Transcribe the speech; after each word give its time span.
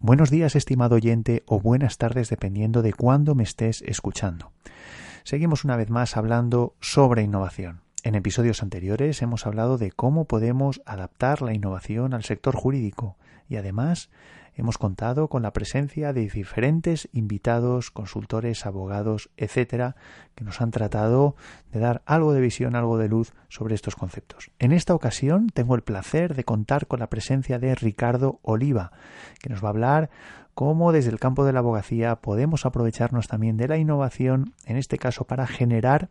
Buenos 0.00 0.30
días, 0.30 0.54
estimado 0.54 0.94
oyente, 0.94 1.42
o 1.44 1.58
buenas 1.60 1.98
tardes, 1.98 2.30
dependiendo 2.30 2.82
de 2.82 2.92
cuándo 2.92 3.34
me 3.34 3.42
estés 3.42 3.82
escuchando. 3.82 4.52
Seguimos 5.24 5.64
una 5.64 5.74
vez 5.74 5.90
más 5.90 6.16
hablando 6.16 6.76
sobre 6.80 7.22
innovación. 7.22 7.80
En 8.08 8.14
episodios 8.14 8.62
anteriores 8.62 9.20
hemos 9.20 9.46
hablado 9.46 9.76
de 9.76 9.92
cómo 9.92 10.24
podemos 10.24 10.80
adaptar 10.86 11.42
la 11.42 11.52
innovación 11.52 12.14
al 12.14 12.24
sector 12.24 12.56
jurídico 12.56 13.18
y 13.50 13.56
además 13.56 14.08
hemos 14.54 14.78
contado 14.78 15.28
con 15.28 15.42
la 15.42 15.52
presencia 15.52 16.14
de 16.14 16.22
diferentes 16.22 17.10
invitados, 17.12 17.90
consultores, 17.90 18.64
abogados, 18.64 19.28
etcétera, 19.36 19.94
que 20.34 20.44
nos 20.44 20.62
han 20.62 20.70
tratado 20.70 21.36
de 21.70 21.80
dar 21.80 22.00
algo 22.06 22.32
de 22.32 22.40
visión, 22.40 22.76
algo 22.76 22.96
de 22.96 23.10
luz 23.10 23.34
sobre 23.50 23.74
estos 23.74 23.94
conceptos. 23.94 24.52
En 24.58 24.72
esta 24.72 24.94
ocasión 24.94 25.48
tengo 25.52 25.74
el 25.74 25.82
placer 25.82 26.34
de 26.34 26.44
contar 26.44 26.86
con 26.86 27.00
la 27.00 27.10
presencia 27.10 27.58
de 27.58 27.74
Ricardo 27.74 28.40
Oliva, 28.40 28.90
que 29.38 29.50
nos 29.50 29.62
va 29.62 29.68
a 29.68 29.72
hablar 29.72 30.08
cómo 30.54 30.92
desde 30.92 31.10
el 31.10 31.20
campo 31.20 31.44
de 31.44 31.52
la 31.52 31.58
abogacía 31.58 32.16
podemos 32.16 32.64
aprovecharnos 32.64 33.28
también 33.28 33.58
de 33.58 33.68
la 33.68 33.76
innovación, 33.76 34.54
en 34.64 34.78
este 34.78 34.96
caso 34.96 35.26
para 35.26 35.46
generar 35.46 36.08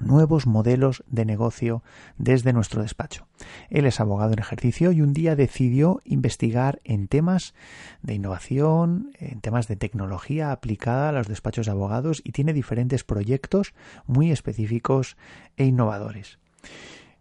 nuevos 0.00 0.46
modelos 0.46 1.04
de 1.06 1.24
negocio 1.24 1.82
desde 2.18 2.52
nuestro 2.52 2.82
despacho. 2.82 3.26
Él 3.68 3.86
es 3.86 4.00
abogado 4.00 4.32
en 4.32 4.38
ejercicio 4.38 4.92
y 4.92 5.02
un 5.02 5.12
día 5.12 5.36
decidió 5.36 6.00
investigar 6.04 6.80
en 6.84 7.08
temas 7.08 7.54
de 8.02 8.14
innovación, 8.14 9.12
en 9.18 9.40
temas 9.40 9.68
de 9.68 9.76
tecnología 9.76 10.52
aplicada 10.52 11.10
a 11.10 11.12
los 11.12 11.28
despachos 11.28 11.66
de 11.66 11.72
abogados 11.72 12.22
y 12.24 12.32
tiene 12.32 12.52
diferentes 12.52 13.04
proyectos 13.04 13.74
muy 14.06 14.30
específicos 14.30 15.16
e 15.56 15.64
innovadores. 15.64 16.38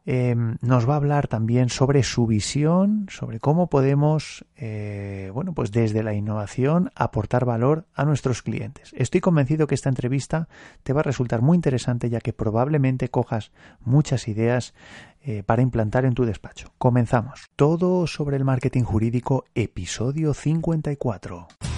Em, 0.06 0.58
nos 0.62 0.88
va 0.88 0.94
a 0.94 0.98
hablar 0.98 1.28
también 1.28 1.70
sobre 1.70 2.04
su 2.04 2.26
visión, 2.26 3.08
sobre 3.10 3.40
cómo 3.40 3.70
podemos, 3.70 4.46
eh, 4.56 5.32
bueno, 5.34 5.54
pues 5.54 5.72
desde 5.72 6.04
la 6.04 6.14
innovación 6.14 6.92
aportar 6.96 7.46
valor 7.46 7.86
a 7.94 8.06
nuestros 8.06 8.42
clientes. 8.42 8.92
Estoy 8.96 9.22
convencido 9.22 9.68
que 9.68 9.76
esta 9.76 9.90
entrevista 9.90 10.48
te 10.84 10.94
va 10.94 11.02
a 11.02 11.04
resultar 11.04 11.42
muy 11.42 11.56
interesante 11.56 12.10
ya 12.10 12.22
que 12.22 12.34
probablemente 12.34 13.10
cojas 13.10 13.52
muchas 13.82 14.28
ideas 14.28 14.74
eh, 15.22 15.44
para 15.44 15.62
implantar 15.62 16.06
en 16.06 16.14
tu 16.14 16.26
despacho. 16.26 16.72
Comenzamos. 16.78 17.48
Todo 17.56 18.08
sobre 18.08 18.38
el 18.38 18.46
marketing 18.46 18.84
jurídico, 18.84 19.46
episodio 19.54 20.34
54. 20.34 21.69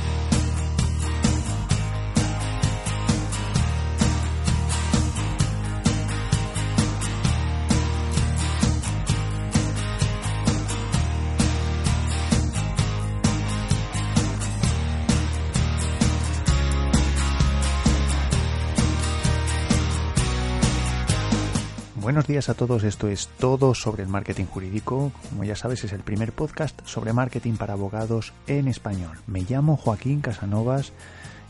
Buenos 22.01 22.25
días 22.25 22.49
a 22.49 22.55
todos, 22.55 22.83
esto 22.83 23.09
es 23.09 23.27
todo 23.37 23.75
sobre 23.75 24.01
el 24.01 24.09
marketing 24.09 24.45
jurídico. 24.45 25.11
Como 25.29 25.43
ya 25.43 25.55
sabes, 25.55 25.83
es 25.83 25.93
el 25.93 25.99
primer 25.99 26.33
podcast 26.33 26.75
sobre 26.83 27.13
marketing 27.13 27.57
para 27.57 27.73
abogados 27.73 28.33
en 28.47 28.67
español. 28.67 29.19
Me 29.27 29.41
llamo 29.41 29.77
Joaquín 29.77 30.19
Casanovas 30.19 30.93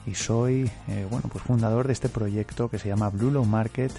y 0.06 0.16
soy 0.16 0.70
eh, 0.90 1.08
bueno, 1.10 1.30
pues 1.32 1.46
fundador 1.46 1.88
de 1.88 1.94
este 1.94 2.10
proyecto 2.10 2.68
que 2.68 2.80
se 2.80 2.90
llama 2.90 3.10
Blue 3.10 3.32
Law 3.32 3.46
Market 3.46 3.94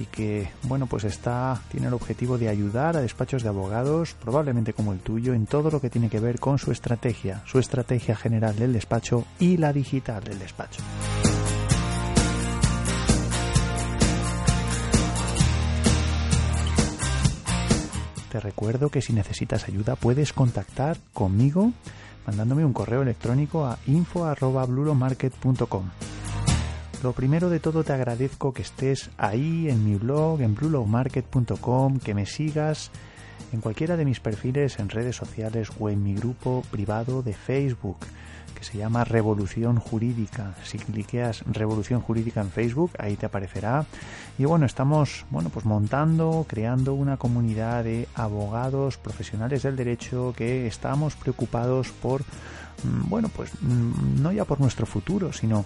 y 0.00 0.06
que 0.06 0.50
bueno, 0.64 0.86
pues 0.88 1.04
está 1.04 1.60
tiene 1.70 1.86
el 1.86 1.94
objetivo 1.94 2.36
de 2.36 2.48
ayudar 2.48 2.96
a 2.96 3.00
despachos 3.00 3.44
de 3.44 3.50
abogados, 3.50 4.16
probablemente 4.20 4.72
como 4.72 4.92
el 4.92 4.98
tuyo, 4.98 5.34
en 5.34 5.46
todo 5.46 5.70
lo 5.70 5.80
que 5.80 5.88
tiene 5.88 6.10
que 6.10 6.18
ver 6.18 6.40
con 6.40 6.58
su 6.58 6.72
estrategia, 6.72 7.42
su 7.46 7.60
estrategia 7.60 8.16
general 8.16 8.56
del 8.56 8.72
despacho 8.72 9.24
y 9.38 9.56
la 9.56 9.72
digital 9.72 10.24
del 10.24 10.40
despacho. 10.40 10.82
Te 18.36 18.40
recuerdo 18.40 18.90
que 18.90 19.00
si 19.00 19.14
necesitas 19.14 19.66
ayuda 19.66 19.96
puedes 19.96 20.34
contactar 20.34 20.98
conmigo 21.14 21.72
mandándome 22.26 22.66
un 22.66 22.74
correo 22.74 23.00
electrónico 23.00 23.64
a 23.64 23.78
info@blulomarket.com. 23.86 25.84
Lo 27.02 27.12
primero 27.14 27.48
de 27.48 27.60
todo 27.60 27.82
te 27.82 27.94
agradezco 27.94 28.52
que 28.52 28.60
estés 28.60 29.08
ahí 29.16 29.70
en 29.70 29.86
mi 29.86 29.94
blog 29.94 30.42
en 30.42 30.54
blulomarket.com, 30.54 31.98
que 31.98 32.12
me 32.12 32.26
sigas 32.26 32.90
en 33.54 33.62
cualquiera 33.62 33.96
de 33.96 34.04
mis 34.04 34.20
perfiles 34.20 34.78
en 34.80 34.90
redes 34.90 35.16
sociales 35.16 35.70
o 35.80 35.88
en 35.88 36.02
mi 36.02 36.14
grupo 36.14 36.62
privado 36.70 37.22
de 37.22 37.32
Facebook 37.32 37.96
que 38.56 38.64
se 38.64 38.78
llama 38.78 39.04
Revolución 39.04 39.78
Jurídica. 39.78 40.54
Si 40.64 40.78
cliqueas 40.78 41.44
Revolución 41.46 42.00
Jurídica 42.00 42.40
en 42.40 42.50
Facebook, 42.50 42.90
ahí 42.98 43.16
te 43.16 43.26
aparecerá. 43.26 43.84
Y 44.38 44.44
bueno, 44.44 44.66
estamos 44.66 45.24
bueno, 45.30 45.50
pues 45.50 45.66
montando, 45.66 46.46
creando 46.48 46.94
una 46.94 47.16
comunidad 47.18 47.84
de 47.84 48.08
abogados 48.14 48.96
profesionales 48.96 49.62
del 49.62 49.76
derecho 49.76 50.34
que 50.36 50.66
estamos 50.66 51.14
preocupados 51.14 51.90
por 51.90 52.22
mm, 52.22 53.08
bueno, 53.08 53.28
pues 53.28 53.50
mm, 53.60 54.22
no 54.22 54.32
ya 54.32 54.44
por 54.44 54.60
nuestro 54.60 54.86
futuro, 54.86 55.32
sino 55.32 55.64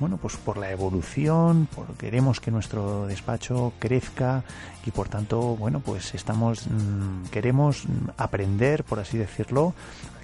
bueno, 0.00 0.16
pues 0.16 0.36
por 0.36 0.56
la 0.56 0.70
evolución, 0.70 1.68
por 1.72 1.86
queremos 1.94 2.40
que 2.40 2.50
nuestro 2.50 3.06
despacho 3.06 3.72
crezca 3.78 4.42
y 4.84 4.90
por 4.90 5.08
tanto, 5.08 5.40
bueno, 5.56 5.78
pues 5.78 6.14
estamos 6.16 6.66
mm, 6.66 7.28
queremos 7.30 7.84
aprender, 8.16 8.82
por 8.82 8.98
así 8.98 9.16
decirlo, 9.16 9.74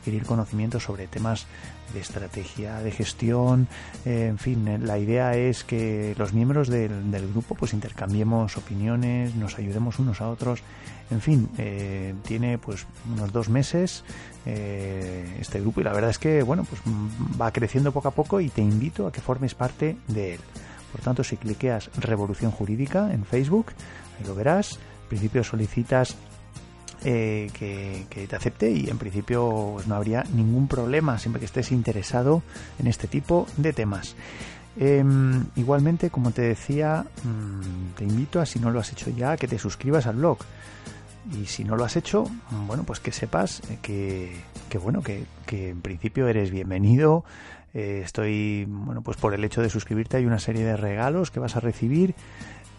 adquirir 0.08 0.26
conocimientos 0.26 0.84
sobre 0.84 1.06
temas 1.06 1.46
de 1.92 2.00
estrategia, 2.00 2.80
de 2.80 2.90
gestión, 2.90 3.68
eh, 4.06 4.28
en 4.28 4.38
fin, 4.38 4.66
eh, 4.66 4.78
la 4.78 4.98
idea 4.98 5.36
es 5.36 5.64
que 5.64 6.14
los 6.16 6.32
miembros 6.32 6.68
del, 6.68 7.28
grupo 7.30 7.54
pues 7.54 7.74
intercambiemos 7.74 8.56
opiniones, 8.56 9.34
nos 9.34 9.58
ayudemos 9.58 9.98
unos 9.98 10.22
a 10.22 10.30
otros, 10.30 10.62
en 11.10 11.20
fin, 11.20 11.48
eh, 11.58 12.14
tiene 12.26 12.56
pues 12.56 12.86
unos 13.12 13.32
dos 13.32 13.48
meses 13.48 14.04
este 14.46 15.60
grupo 15.60 15.82
y 15.82 15.84
la 15.84 15.92
verdad 15.92 16.08
es 16.08 16.18
que 16.18 16.42
bueno 16.42 16.64
pues 16.64 16.80
va 17.38 17.52
creciendo 17.52 17.92
poco 17.92 18.08
a 18.08 18.12
poco 18.12 18.40
y 18.40 18.48
te 18.48 18.62
invito 18.62 19.06
a 19.06 19.12
que 19.12 19.20
formes 19.20 19.54
parte 19.54 19.98
de 20.06 20.34
él. 20.34 20.40
Por 20.90 21.02
tanto, 21.02 21.22
si 21.22 21.36
cliqueas 21.36 21.90
Revolución 21.98 22.50
Jurídica 22.50 23.12
en 23.12 23.26
Facebook, 23.26 23.66
ahí 24.18 24.26
lo 24.26 24.34
verás. 24.34 24.78
En 25.02 25.08
principio 25.08 25.44
solicitas 25.44 26.16
eh, 27.04 27.48
que, 27.52 28.26
te 28.26 28.36
acepte 28.36 28.70
y 28.70 28.90
en 28.90 28.98
principio 28.98 29.72
pues, 29.74 29.86
no 29.86 29.94
habría 29.94 30.24
ningún 30.34 30.66
problema 30.66 31.18
siempre 31.18 31.38
que 31.38 31.46
estés 31.46 31.70
interesado 31.70 32.42
en 32.78 32.88
este 32.88 33.06
tipo 33.06 33.46
de 33.56 33.72
temas. 33.72 34.16
Em, 34.76 35.44
igualmente, 35.56 36.10
como 36.10 36.32
te 36.32 36.42
decía, 36.42 37.04
mm, 37.24 37.96
te 37.96 38.04
invito 38.04 38.40
a, 38.40 38.46
si 38.46 38.58
no 38.58 38.70
lo 38.70 38.80
has 38.80 38.92
hecho 38.92 39.10
ya, 39.10 39.36
que 39.36 39.46
te 39.46 39.58
suscribas 39.58 40.06
al 40.06 40.16
blog. 40.16 40.38
Y 41.40 41.46
si 41.46 41.62
no 41.62 41.76
lo 41.76 41.84
has 41.84 41.96
hecho, 41.96 42.24
bueno, 42.66 42.84
pues 42.84 43.00
que 43.00 43.12
sepas 43.12 43.60
que, 43.82 44.32
bueno, 44.80 45.02
que, 45.02 45.24
en 45.50 45.80
principio 45.80 46.26
eres 46.26 46.50
bienvenido. 46.50 47.24
Eh, 47.74 48.02
estoy, 48.04 48.66
bueno, 48.68 49.02
pues 49.02 49.16
por 49.18 49.34
el 49.34 49.44
hecho 49.44 49.60
de 49.60 49.68
suscribirte 49.68 50.16
hay 50.16 50.26
una 50.26 50.38
serie 50.38 50.64
de 50.64 50.76
regalos 50.76 51.30
que 51.30 51.38
vas 51.38 51.54
a 51.54 51.60
recibir. 51.60 52.14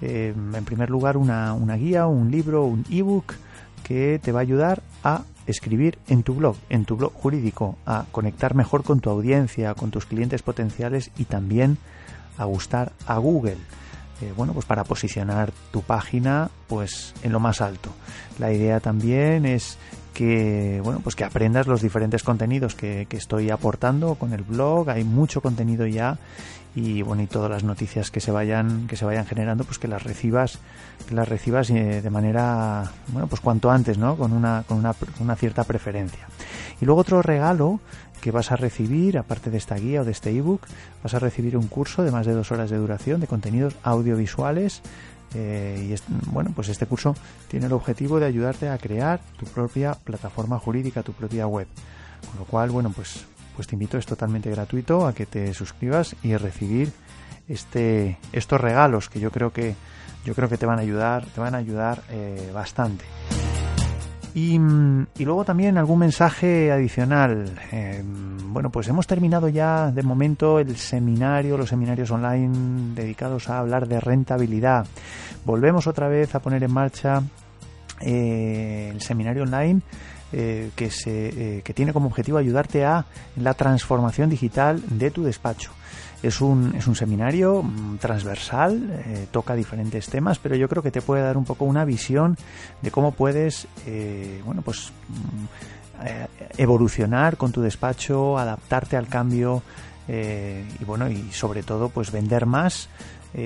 Em, 0.02 0.56
en 0.56 0.66
primer 0.66 0.90
lugar, 0.90 1.16
una, 1.16 1.54
una 1.54 1.76
guía, 1.76 2.08
un 2.08 2.32
libro, 2.32 2.64
un 2.66 2.86
ebook 2.90 3.36
que 3.84 4.20
te 4.22 4.32
va 4.32 4.40
a 4.40 4.42
ayudar 4.42 4.82
a 5.04 5.24
escribir 5.48 5.98
en 6.08 6.24
tu 6.24 6.36
blog, 6.36 6.56
en 6.70 6.86
tu 6.86 6.96
blog 6.96 7.14
jurídico, 7.14 7.78
a 7.86 8.06
conectar 8.12 8.56
mejor 8.56 8.84
con 8.84 9.00
tu 9.00 9.10
audiencia, 9.10 9.74
con 9.74 9.92
tus 9.92 10.06
clientes 10.06 10.42
potenciales 10.42 11.12
y 11.18 11.26
también 11.26 11.78
a 12.38 12.46
gustar 12.46 12.94
a 13.08 13.18
Google. 13.18 13.58
Eh, 14.22 14.34
bueno, 14.36 14.54
pues 14.54 14.66
para 14.66 14.84
posicionar 14.84 15.52
tu 15.72 15.82
página 15.82 16.50
pues 16.68 17.14
en 17.24 17.32
lo 17.32 17.40
más 17.40 17.62
alto. 17.62 17.90
La 18.38 18.52
idea 18.52 18.80
también 18.80 19.46
es 19.46 19.78
que 20.20 20.82
bueno 20.84 21.00
pues 21.00 21.16
que 21.16 21.24
aprendas 21.24 21.66
los 21.66 21.82
diferentes 21.82 22.24
contenidos 22.24 22.76
que, 22.76 23.08
que 23.08 23.16
estoy 23.16 23.52
aportando 23.52 24.16
con 24.16 24.34
el 24.34 24.44
blog. 24.44 24.90
Hay 24.90 25.06
mucho 25.06 25.40
contenido 25.40 25.88
ya 25.88 26.18
y 26.76 27.04
bueno 27.04 27.24
y 27.24 27.28
todas 27.28 27.50
las 27.50 27.64
noticias 27.64 28.12
que 28.12 28.20
se 28.20 28.30
vayan 28.30 28.86
que 28.88 28.98
se 28.98 29.06
vayan 29.06 29.26
generando 29.26 29.64
pues 29.64 29.80
que 29.80 29.88
las 29.88 30.04
recibas 30.04 30.60
que 31.08 31.16
las 31.16 31.30
recibas 31.30 31.70
eh, 31.70 32.02
de 32.02 32.10
manera 32.10 32.92
bueno 33.08 33.28
pues 33.28 33.40
cuanto 33.40 33.72
antes 33.72 33.98
no 33.98 34.18
con 34.18 34.34
una 34.34 34.66
con 34.68 34.80
una, 34.80 34.94
una 35.22 35.38
cierta 35.38 35.64
preferencia 35.64 36.28
y 36.82 36.86
luego 36.86 37.00
otro 37.00 37.22
regalo 37.22 37.80
que 38.20 38.32
vas 38.32 38.52
a 38.52 38.58
recibir 38.58 39.18
aparte 39.18 39.50
de 39.50 39.58
esta 39.58 39.76
guía 39.76 40.02
o 40.02 40.04
de 40.04 40.12
este 40.12 40.32
ebook 40.32 40.64
vas 41.02 41.14
a 41.14 41.20
recibir 41.20 41.56
un 41.56 41.68
curso 41.68 42.04
de 42.04 42.12
más 42.12 42.26
de 42.26 42.34
dos 42.34 42.52
horas 42.52 42.70
de 42.70 42.76
duración 42.76 43.22
de 43.22 43.28
contenidos 43.28 43.78
audiovisuales 43.84 44.82
eh, 45.36 45.96
y 45.96 46.12
bueno 46.32 46.52
pues 46.56 46.70
este 46.70 46.86
curso 46.86 47.16
tiene 47.48 47.68
el 47.68 47.74
objetivo 47.74 48.20
de 48.20 48.26
ayudarte 48.26 48.70
a 48.70 48.78
crear 48.78 49.20
tu 49.38 49.46
propia 49.46 49.94
plataforma 49.94 50.58
jurídica 50.60 51.04
tu 51.04 51.14
propia 51.14 51.46
web 51.48 51.68
con 52.30 52.40
lo 52.40 52.46
cual 52.46 52.72
bueno 52.72 52.92
pues 52.92 53.26
pues 53.60 53.68
te 53.68 53.76
invito, 53.76 53.98
es 53.98 54.06
totalmente 54.06 54.50
gratuito, 54.50 55.06
a 55.06 55.12
que 55.14 55.26
te 55.26 55.54
suscribas 55.54 56.16
y 56.24 56.34
recibir 56.38 56.94
este, 57.50 58.18
estos 58.32 58.62
regalos 58.62 59.10
que 59.10 59.20
yo 59.20 59.32
creo 59.32 59.52
que 59.52 59.76
yo 60.24 60.34
creo 60.34 60.48
que 60.48 60.58
te 60.58 60.66
van 60.66 60.80
a 60.80 60.82
ayudar, 60.84 61.26
te 61.26 61.42
van 61.42 61.56
a 61.56 61.58
ayudar 61.58 62.02
eh, 62.10 62.52
bastante. 62.54 63.04
Y, 64.36 64.60
luego 64.60 65.44
también 65.44 65.78
algún 65.78 66.00
mensaje 66.00 66.72
adicional. 66.72 67.52
Eh, 67.72 68.04
bueno, 68.06 68.70
pues 68.70 68.88
hemos 68.88 69.08
terminado 69.08 69.50
ya 69.50 69.92
de 69.92 70.04
momento 70.04 70.60
el 70.60 70.76
seminario, 70.78 71.58
los 71.58 71.70
seminarios 71.70 72.12
online 72.12 72.94
dedicados 72.96 73.50
a 73.50 73.60
hablar 73.60 73.88
de 73.88 74.00
rentabilidad. 74.00 74.86
Volvemos 75.46 75.88
otra 75.88 76.08
vez 76.08 76.36
a 76.36 76.40
poner 76.40 76.64
en 76.64 76.72
marcha 76.72 77.24
eh, 78.02 78.92
el 78.94 79.02
seminario 79.02 79.44
online 79.44 79.82
eh, 80.32 80.70
que, 80.76 80.92
se, 80.92 81.62
que 81.64 81.74
tiene 81.74 81.92
como 81.92 82.08
objetivo 82.08 82.38
ayudarte 82.38 82.86
a 82.86 83.06
la 83.36 83.56
transformación 83.56 84.30
digital 84.30 84.82
de 84.88 85.10
tu 85.12 85.24
despacho. 85.24 85.72
Es 86.22 86.42
un, 86.42 86.76
es 86.76 86.86
un 86.88 86.96
seminario 86.96 87.64
mm, 87.64 87.98
transversal, 87.98 89.02
eh, 89.06 89.28
toca 89.32 89.56
diferentes 89.56 90.08
temas, 90.08 90.38
pero 90.38 90.56
yo 90.56 90.68
creo 90.68 90.84
que 90.84 90.92
te 90.92 91.02
puede 91.02 91.24
dar 91.24 91.38
un 91.38 91.46
poco 91.46 91.64
una 91.66 91.86
visión 91.86 92.38
de 92.82 92.92
cómo 92.92 93.14
puedes, 93.14 93.68
eh, 93.86 94.42
bueno, 94.46 94.62
pues 94.62 94.92
mm, 95.08 96.06
eh, 96.06 96.28
evolucionar 96.58 97.38
con 97.38 97.52
tu 97.52 97.62
despacho, 97.62 98.38
adaptarte 98.38 98.98
al 98.98 99.08
cambio 99.08 99.64
y 100.12 100.86
bueno, 100.86 101.08
y 101.08 101.32
sobre 101.34 101.62
todo, 101.62 101.90
pues 101.90 102.12
vender 102.12 102.48
más 102.48 102.90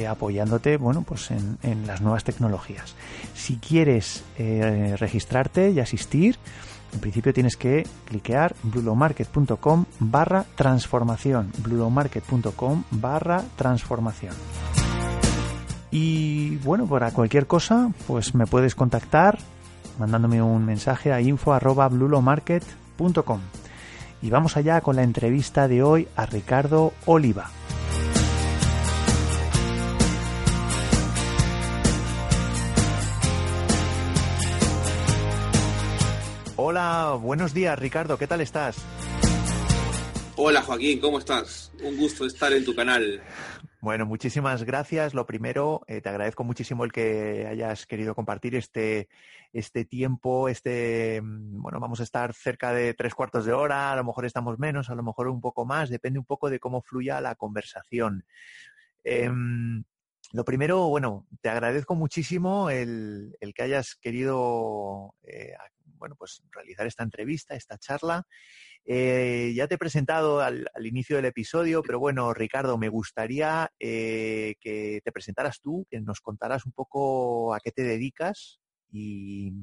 apoyándote 0.08 0.78
bueno 0.78 1.02
pues 1.02 1.30
en, 1.30 1.58
en, 1.62 1.86
las 1.86 2.00
nuevas 2.00 2.24
tecnologías. 2.24 2.96
Si 3.34 3.58
quieres 3.58 4.24
registrarte 4.38 5.72
y 5.72 5.81
asistir 5.81 6.38
en 6.94 7.00
principio 7.00 7.34
tienes 7.34 7.57
que 7.57 7.88
cliquear 8.06 8.56
blulomarket.com 8.63 9.86
barra 10.00 10.45
transformación. 10.56 11.51
blulomarket.com 11.60 12.84
barra 12.92 13.44
transformación. 13.56 14.36
Y 15.92 16.57
bueno, 16.57 16.86
para 16.88 17.12
cualquier 17.12 17.48
cosa, 17.48 17.92
pues 18.07 18.34
me 18.34 18.48
puedes 18.48 18.75
contactar 18.75 19.38
mandándome 20.00 20.42
un 20.42 20.66
mensaje 20.66 21.13
a 21.13 21.22
info.blulomarket.com. 21.22 23.39
Y 24.22 24.30
vamos 24.30 24.57
allá 24.57 24.81
con 24.81 24.96
la 24.96 25.04
entrevista 25.04 25.68
de 25.68 25.84
hoy 25.84 26.07
a 26.16 26.25
Ricardo 26.25 26.94
Oliva. 27.06 27.51
Hola, 37.06 37.16
buenos 37.16 37.54
días 37.54 37.78
Ricardo, 37.78 38.18
¿qué 38.18 38.28
tal 38.28 38.40
estás? 38.40 38.78
Hola 40.38 40.62
Joaquín, 40.62 41.02
¿cómo 41.02 41.20
estás? 41.20 41.74
Un 41.84 41.98
gusto 41.98 42.26
estar 42.26 42.54
en 42.54 42.64
tu 42.64 42.74
canal. 42.74 43.22
Bueno, 43.82 44.06
muchísimas 44.06 44.64
gracias. 44.64 45.14
Lo 45.14 45.26
primero, 45.26 45.82
eh, 45.88 46.00
te 46.00 46.08
agradezco 46.08 46.46
muchísimo 46.46 46.86
el 46.86 46.94
que 46.94 47.46
hayas 47.46 47.86
querido 47.88 48.16
compartir 48.16 48.56
este, 48.56 49.10
este 49.52 49.84
tiempo, 49.84 50.48
este, 50.48 51.22
mm, 51.22 51.62
bueno, 51.62 51.82
vamos 51.82 52.00
a 52.00 52.04
estar 52.04 52.34
cerca 52.34 52.72
de 52.72 52.94
tres 52.94 53.14
cuartos 53.14 53.44
de 53.44 53.52
hora, 53.52 53.92
a 53.92 53.98
lo 53.98 54.06
mejor 54.06 54.26
estamos 54.26 54.58
menos, 54.58 54.90
a 54.90 54.96
lo 54.96 55.04
mejor 55.04 55.28
un 55.28 55.42
poco 55.42 55.66
más, 55.66 55.90
depende 55.90 56.20
un 56.20 56.26
poco 56.26 56.50
de 56.50 56.62
cómo 56.62 56.82
fluya 56.82 57.20
la 57.20 57.36
conversación. 57.36 58.24
Em, 59.04 59.84
lo 60.32 60.46
primero, 60.46 60.88
bueno, 60.88 61.28
te 61.42 61.50
agradezco 61.50 61.96
muchísimo 61.96 62.70
el, 62.70 63.36
que 63.54 63.62
hayas 63.62 63.96
querido 63.96 65.14
eh, 65.24 65.54
bueno, 66.04 66.18
pues 66.18 66.44
realizar 66.52 66.86
esta 66.86 67.02
entrevista, 67.02 67.56
esta 67.56 67.78
charla. 67.78 68.28
Eh, 68.84 69.54
ya 69.56 69.70
te 69.70 69.76
he 69.76 69.78
presentado 69.78 70.42
al, 70.42 70.68
inicio 70.84 71.16
del 71.16 71.24
episodio, 71.24 71.82
pero 71.82 71.98
bueno, 71.98 72.34
Ricardo, 72.34 72.78
me 72.78 72.90
gustaría 72.90 73.72
eh, 73.80 74.56
que 74.60 75.00
te 75.02 75.12
presentaras 75.14 75.62
tú, 75.62 75.88
que 75.90 76.02
nos 76.02 76.20
contaras 76.20 76.66
un 76.66 76.74
poco 76.74 77.54
a 77.54 77.62
qué 77.62 77.72
te 77.72 77.84
dedicas 77.84 78.60
y, 78.92 79.54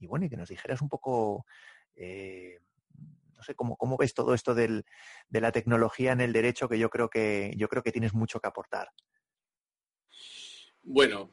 bueno, 0.00 0.26
y 0.26 0.28
que 0.28 0.36
nos 0.36 0.50
dijeras 0.50 0.82
un 0.82 0.90
poco, 0.90 1.46
eh, 1.94 2.58
no 3.34 3.42
sé, 3.42 3.54
cómo, 3.54 3.78
cómo 3.78 3.96
ves 3.96 4.12
todo 4.12 4.34
esto 4.34 4.54
del, 4.54 4.84
de 5.30 5.40
la 5.40 5.50
tecnología 5.50 6.12
en 6.12 6.20
el 6.20 6.34
derecho, 6.34 6.68
que 6.68 6.78
yo 6.78 6.90
creo 6.90 7.08
que 7.08 7.54
yo 7.56 7.68
creo 7.68 7.82
que 7.82 7.92
tienes 7.92 8.12
mucho 8.12 8.38
que 8.38 8.48
aportar. 8.48 8.90
Bueno, 10.82 11.30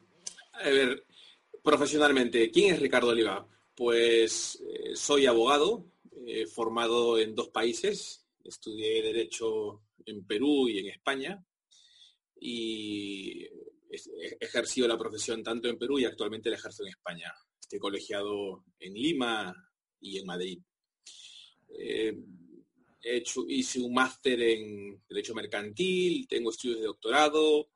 a 0.54 0.70
ver, 0.70 1.06
profesionalmente, 1.62 2.50
¿quién 2.50 2.74
es 2.74 2.80
Ricardo 2.80 3.10
Oliva? 3.10 3.46
Pues 3.76 4.62
eh, 4.62 4.96
soy 4.96 5.26
abogado, 5.26 5.92
eh, 6.28 6.46
formado 6.46 7.18
en 7.18 7.34
dos 7.34 7.50
países. 7.50 8.26
Estudié 8.44 9.02
Derecho 9.02 9.82
en 10.06 10.26
Perú 10.26 10.70
y 10.70 10.80
en 10.80 10.88
España. 10.88 11.44
Y 12.40 13.44
he 13.44 14.38
ejercido 14.40 14.88
la 14.88 14.98
profesión 14.98 15.44
tanto 15.44 15.68
en 15.70 15.78
Perú 15.78 15.98
y 15.98 16.06
actualmente 16.06 16.50
la 16.50 16.58
ejerzo 16.58 16.84
en 16.84 16.90
España. 16.90 17.34
Estoy 17.60 17.80
colegiado 17.80 18.64
en 18.80 18.94
Lima 18.94 19.56
y 20.00 20.18
en 20.20 20.26
Madrid. 20.26 20.60
Eh, 21.70 22.16
hecho, 23.02 23.46
hice 23.48 23.80
un 23.80 23.94
máster 23.94 24.42
en 24.42 25.02
Derecho 25.10 25.34
Mercantil, 25.34 26.28
tengo 26.28 26.52
estudios 26.52 26.80
de 26.80 26.86
doctorado 26.86 27.70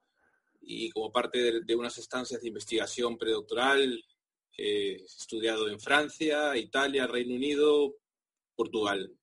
y 0.62 0.90
como 0.92 1.12
parte 1.12 1.62
de 1.62 1.76
unas 1.76 1.98
estancias 1.98 2.42
de 2.42 2.48
investigación 2.48 3.18
predoctoral 3.18 4.04
He 4.58 4.96
estudiado 4.96 5.70
en 5.70 5.80
Francia, 5.80 6.58
Italia, 6.58 7.06
Reino 7.06 7.36
Unido, 7.36 7.98
Portugal. 8.56 9.16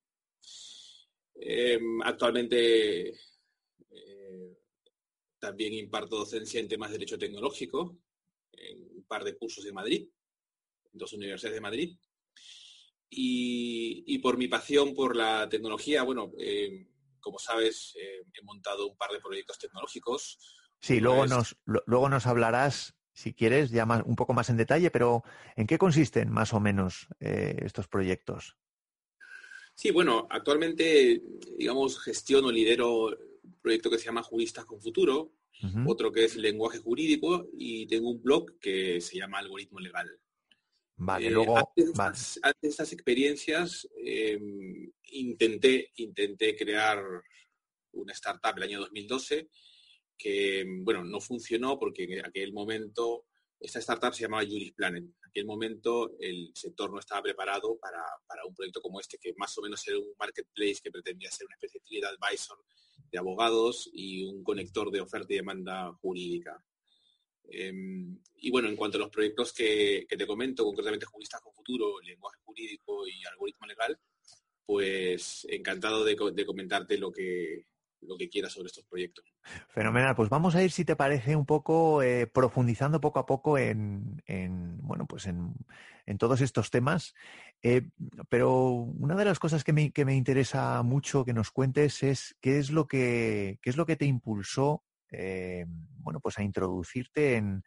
Em, 1.35 2.01
actualmente 2.03 3.09
eh, 3.11 4.59
también 5.41 5.75
imparto 5.75 6.19
docencia 6.19 6.61
en 6.61 6.69
temas 6.69 6.91
de 6.91 6.99
derecho 6.99 7.19
tecnológico 7.19 7.99
en 8.53 8.83
un 8.97 9.05
par 9.05 9.25
de 9.25 9.37
cursos 9.37 9.65
de 9.65 9.73
Madrid, 9.73 10.09
en 10.93 10.99
dos 10.99 11.13
universidades 11.13 11.57
de 11.57 11.61
Madrid. 11.61 11.99
Y, 13.11 14.19
por 14.19 14.37
mi 14.37 14.49
pasión 14.49 14.95
por 14.95 15.15
la 15.15 15.49
tecnología, 15.49 16.03
bueno, 16.03 16.33
em, 16.39 16.89
como 17.21 17.39
sabes, 17.39 17.95
eh, 17.97 18.23
he 18.33 18.43
montado 18.43 18.89
un 18.89 18.97
par 18.97 19.11
de 19.11 19.21
proyectos 19.21 19.59
tecnológicos. 19.59 20.39
Sí, 20.81 21.01
luego 21.01 21.27
nos, 21.27 21.57
luego 21.65 22.09
nos 22.09 22.27
hablarás 22.27 22.95
si 23.15 23.33
quieres, 23.33 23.71
ya 23.71 23.87
un 24.05 24.17
poco 24.17 24.35
más 24.35 24.51
en 24.51 24.57
detalle, 24.57 24.91
pero 24.91 25.23
¿en 25.57 25.67
qué 25.67 25.79
consisten 25.79 26.31
más 26.31 26.53
o 26.53 26.61
menos 26.61 27.07
eh, 27.21 27.57
estos 27.63 27.87
proyectos? 27.87 28.57
Sí, 29.75 29.93
bueno, 29.93 30.27
actualmente, 30.31 31.23
digamos, 31.57 32.01
gestiono, 32.01 32.51
lidero 32.51 33.07
un 33.07 33.61
proyecto 33.63 33.89
que 33.89 33.99
se 33.99 34.07
llama 34.07 34.23
Juristas 34.23 34.65
con 34.65 34.81
Futuro, 34.81 35.33
otro 35.87 36.13
que 36.13 36.25
es 36.25 36.37
lenguaje 36.37 36.79
jurídico 36.79 37.49
y 37.57 37.87
tengo 37.87 38.11
un 38.11 38.23
blog 38.23 38.59
que 38.59 39.01
se 39.01 39.17
llama 39.17 39.39
Algoritmo 39.39 39.81
Legal. 39.81 40.11
Vale, 40.97 41.29
eh, 41.29 41.31
luego... 41.31 41.57
Antes, 41.57 42.41
de 42.61 42.69
estas 42.69 42.93
experiencias, 42.93 43.89
em, 43.97 44.91
intenté, 45.13 45.91
intenté 45.97 46.55
crear 46.55 47.03
una 47.93 48.13
startup 48.13 48.57
el 48.59 48.65
año 48.65 48.81
2012 48.81 49.49
que, 50.17 50.65
bueno, 50.83 51.05
no 51.05 51.21
funcionó 51.21 51.79
porque 51.79 52.05
en 52.05 52.25
aquel 52.25 52.53
momento 52.53 53.27
esta 53.65 53.79
startup 53.79 54.13
se 54.13 54.23
llamaba 54.23 54.45
Juris 54.45 54.73
Planet. 54.73 55.05
En 55.05 55.29
aquel 55.29 55.47
momento 55.47 56.17
el 56.21 56.53
sector 56.55 56.91
no 56.93 56.99
estaba 56.99 57.23
preparado 57.23 57.79
para, 57.79 58.03
un 58.47 58.55
proyecto 58.55 58.83
como 58.83 59.01
este, 59.01 59.19
que 59.19 59.33
más 59.37 59.57
o 59.57 59.63
menos 59.63 59.87
era 59.89 59.99
un 59.99 60.13
marketplace 60.19 60.81
que 60.83 60.91
pretendía 60.91 61.31
ser 61.31 61.47
una 61.47 61.57
especie 61.57 61.81
de 62.01 62.07
advisor 62.07 62.59
de 63.11 63.19
abogados 63.19 63.89
y 63.93 64.25
un 64.25 64.43
conector 64.43 64.91
de 64.91 65.01
oferta 65.01 65.33
y 65.33 65.37
demanda 65.37 65.93
jurídica. 65.95 66.63
Em, 67.45 68.19
y 68.37 68.51
bueno, 68.51 68.69
en 68.69 68.77
cuanto 68.77 68.99
a 68.99 69.01
los 69.01 69.11
proyectos 69.11 69.53
que, 69.53 70.07
te 70.09 70.27
comento, 70.27 70.65
concretamente 70.65 71.07
Juristas 71.07 71.41
con 71.41 71.55
Futuro, 71.55 72.01
Lenguaje 72.01 72.39
Jurídico 72.45 73.07
y 73.07 73.25
Algoritmo 73.25 73.67
Legal, 73.67 73.99
pues 74.67 75.47
encantado 75.49 76.05
de, 76.05 76.17
de 76.33 76.47
comentarte 76.47 76.99
lo 76.99 77.13
que, 77.13 77.67
lo 78.07 78.17
que 78.17 78.29
quieras 78.29 78.53
sobre 78.53 78.67
estos 78.67 78.85
proyectos. 78.85 79.35
Fenomenal, 79.69 80.15
pues 80.15 80.29
vamos 80.29 80.55
a 80.55 80.63
ir, 80.63 80.71
si 80.71 80.85
te 80.85 80.97
parece, 80.97 81.37
un 81.37 81.47
poco 81.47 82.03
eh, 82.03 82.27
profundizando 82.27 83.01
poco 83.01 83.19
a 83.19 83.27
poco 83.27 83.59
en, 83.59 84.23
bueno, 84.83 85.07
pues 85.07 85.27
en, 85.27 85.55
todos 86.19 86.41
estos 86.41 86.71
temas. 86.71 87.15
Eh, 87.63 87.89
pero 88.29 88.69
una 88.69 89.17
de 89.17 89.25
las 89.25 89.39
cosas 89.39 89.65
que 89.65 89.73
me, 89.73 90.15
interesa 90.15 90.83
mucho 90.83 91.25
que 91.25 91.33
nos 91.33 91.51
cuentes 91.51 92.03
es 92.03 92.37
qué 92.41 92.59
es 92.59 92.71
lo 92.71 92.87
que, 92.87 93.59
qué 93.63 93.71
es 93.71 93.77
lo 93.77 93.87
que 93.87 93.97
te 93.97 94.05
impulsó, 94.05 94.85
eh, 95.11 95.65
bueno, 95.99 96.21
pues 96.21 96.39
a 96.39 96.43
introducirte 96.43 97.37
en, 97.37 97.63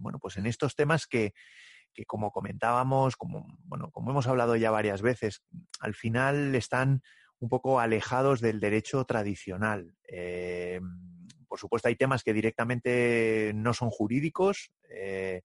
bueno, 0.00 0.18
pues 0.18 0.36
en 0.36 0.46
estos 0.46 0.74
temas 0.74 1.06
que, 1.06 1.32
que 1.92 2.04
como 2.04 2.30
comentábamos, 2.30 3.16
como, 3.16 3.46
bueno, 3.64 3.90
como 3.90 4.10
hemos 4.10 4.26
hablado 4.26 4.56
ya 4.56 4.70
varias 4.70 5.02
veces, 5.02 5.42
al 5.80 5.94
final 5.94 6.54
están 6.54 7.02
un 7.40 7.48
poco 7.48 7.80
alejados 7.80 8.40
del 8.40 8.60
derecho 8.60 9.04
tradicional. 9.04 9.94
Eh, 10.08 10.80
por 11.46 11.58
supuesto, 11.58 11.88
hay 11.88 11.96
temas 11.96 12.22
que 12.22 12.32
directamente 12.32 13.52
no 13.54 13.72
son 13.72 13.90
jurídicos, 13.90 14.72
eh, 14.90 15.42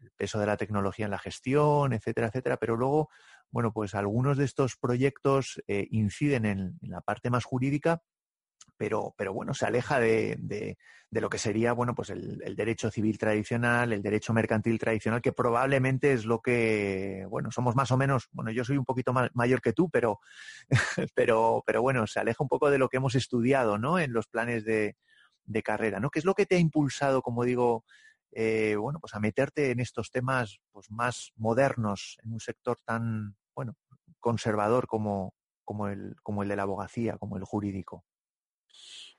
el 0.00 0.10
peso 0.12 0.38
de 0.38 0.46
la 0.46 0.56
tecnología 0.56 1.04
en 1.04 1.10
la 1.10 1.18
gestión, 1.18 1.92
etcétera, 1.92 2.28
etcétera, 2.28 2.56
pero 2.56 2.76
luego, 2.76 3.08
bueno, 3.50 3.72
pues 3.72 3.94
algunos 3.94 4.36
de 4.36 4.44
estos 4.44 4.76
proyectos 4.76 5.62
eh, 5.66 5.86
inciden 5.90 6.44
en, 6.44 6.78
la 6.82 7.00
parte 7.00 7.30
más 7.30 7.44
jurídica 7.44 8.02
pero, 8.76 9.14
pero 9.16 9.32
bueno, 9.32 9.54
se 9.54 9.66
aleja 9.66 9.98
de, 9.98 10.36
de, 10.38 10.76
lo 11.10 11.30
que 11.30 11.38
sería, 11.38 11.72
bueno, 11.72 11.94
pues 11.94 12.10
el, 12.10 12.38
derecho 12.56 12.90
civil 12.90 13.16
tradicional, 13.18 13.92
el 13.92 14.02
derecho 14.02 14.34
mercantil 14.34 14.78
tradicional, 14.78 15.22
que 15.22 15.32
probablemente 15.32 16.12
es 16.12 16.26
lo 16.26 16.40
que, 16.40 17.24
bueno, 17.30 17.50
somos 17.50 17.74
más 17.74 17.90
o 17.90 17.96
menos, 17.96 18.28
bueno, 18.32 18.50
yo 18.50 18.64
soy 18.64 18.76
un 18.76 18.84
poquito 18.84 19.14
mayor 19.32 19.62
que 19.62 19.72
tú, 19.72 19.88
pero, 19.88 20.20
pero, 21.14 21.62
pero 21.66 21.82
bueno, 21.82 22.06
se 22.06 22.20
aleja 22.20 22.42
un 22.42 22.48
poco 22.48 22.70
de 22.70 22.78
lo 22.78 22.88
que 22.88 22.98
hemos 22.98 23.14
estudiado, 23.14 23.78
¿no? 23.78 23.98
En 23.98 24.12
los 24.12 24.26
planes 24.26 24.64
de, 24.64 24.96
de 25.44 25.62
carrera, 25.62 26.00
¿no? 26.00 26.10
¿Qué 26.10 26.18
es 26.18 26.24
lo 26.24 26.34
que 26.34 26.46
te 26.46 26.56
ha 26.56 26.58
impulsado, 26.58 27.22
como 27.22 27.44
digo, 27.44 27.84
eh, 28.32 28.76
bueno, 28.76 28.98
pues 29.00 29.14
a 29.14 29.20
meterte 29.20 29.70
en 29.70 29.80
estos 29.80 30.10
temas 30.10 30.60
pues, 30.72 30.90
más 30.90 31.32
modernos 31.36 32.18
en 32.22 32.34
un 32.34 32.40
sector 32.40 32.78
tan, 32.84 33.36
bueno, 33.54 33.76
conservador 34.20 34.86
como, 34.86 35.32
como, 35.64 35.88
el, 35.88 36.16
como 36.22 36.42
el 36.42 36.48
de 36.48 36.56
la 36.56 36.64
abogacía, 36.64 37.16
como 37.16 37.36
el 37.38 37.44
jurídico? 37.44 38.04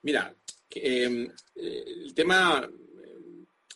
Mira, 0.01 0.35
em, 0.69 1.25
eh, 1.55 1.83
el 2.05 2.13
tema 2.13 2.69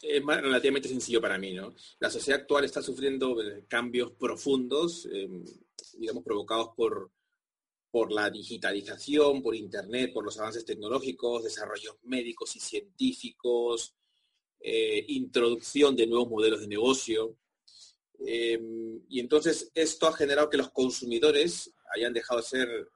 eh, 0.01 0.17
es 0.17 0.25
relativamente 0.25 0.88
sencillo 0.88 1.21
para 1.21 1.38
mí, 1.38 1.53
¿no? 1.53 1.73
La 2.00 2.09
sociedad 2.09 2.41
actual 2.41 2.65
está 2.65 2.81
sufriendo 2.81 3.41
eh, 3.41 3.65
cambios 3.67 4.11
profundos, 4.11 5.07
em, 5.11 5.43
digamos, 5.97 6.23
provocados 6.23 6.69
por, 6.75 7.11
por 7.89 8.11
la 8.11 8.29
digitalización, 8.29 9.41
por 9.41 9.55
Internet, 9.55 10.13
por 10.13 10.23
los 10.23 10.39
avances 10.39 10.63
tecnológicos, 10.63 11.43
desarrollos 11.43 11.97
médicos 12.03 12.55
y 12.55 12.59
científicos, 12.59 13.95
introducción 14.63 15.95
de 15.95 16.05
nuevos 16.05 16.29
modelos 16.29 16.61
de 16.61 16.67
negocio. 16.67 17.35
Em, 18.19 19.01
y 19.09 19.19
entonces 19.19 19.71
esto 19.73 20.07
ha 20.07 20.13
generado 20.13 20.50
que 20.50 20.57
los 20.57 20.69
consumidores 20.69 21.73
hayan 21.95 22.13
dejado 22.13 22.39
de 22.39 22.47
ser 22.47 22.89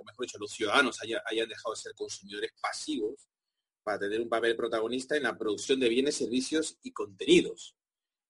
o 0.00 0.04
mejor 0.04 0.26
dicho, 0.26 0.38
los 0.38 0.52
ciudadanos 0.52 0.98
hayan, 1.02 1.48
dejado 1.48 1.74
de 1.74 1.80
ser 1.80 1.94
consumidores 1.94 2.52
pasivos 2.60 3.28
para 3.82 3.98
tener 3.98 4.20
un 4.20 4.28
papel 4.28 4.56
protagonista 4.56 5.16
en 5.16 5.24
la 5.24 5.36
producción 5.36 5.80
de 5.80 5.88
bienes, 5.88 6.16
servicios 6.16 6.78
y 6.82 6.92
contenidos. 6.92 7.76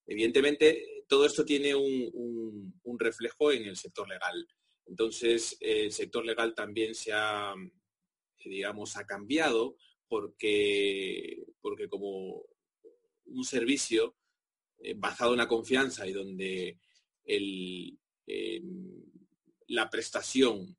Evidentemente, 0.07 1.05
todo 1.09 1.27
esto 1.27 1.45
tiene 1.45 1.75
un, 1.75 2.75
reflejo 2.99 3.53
en 3.53 3.65
el 3.65 3.77
sector 3.77 4.09
legal. 4.09 4.47
Entonces, 4.87 5.57
el 5.61 5.93
sector 5.93 6.25
legal 6.25 6.55
también 6.55 6.95
se 6.95 7.13
ha, 7.13 7.55
digamos, 8.45 8.97
ha 8.97 9.05
cambiado 9.05 9.77
porque, 10.09 11.45
porque 11.61 11.89
como 11.89 12.43
un 13.27 13.45
servicio 13.45 14.17
eh, 14.79 14.95
basado 14.97 15.33
en 15.33 15.39
la 15.39 15.49
confianza 15.49 16.07
y 16.07 16.13
donde 16.13 16.79
el, 17.25 17.99
la 19.69 19.91
prestación 19.91 20.78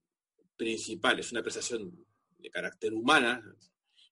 principal 0.60 1.18
es 1.18 1.32
una 1.32 1.42
prestación 1.42 2.06
de 2.38 2.52
carácter 2.52 2.94
humana, 2.94 3.42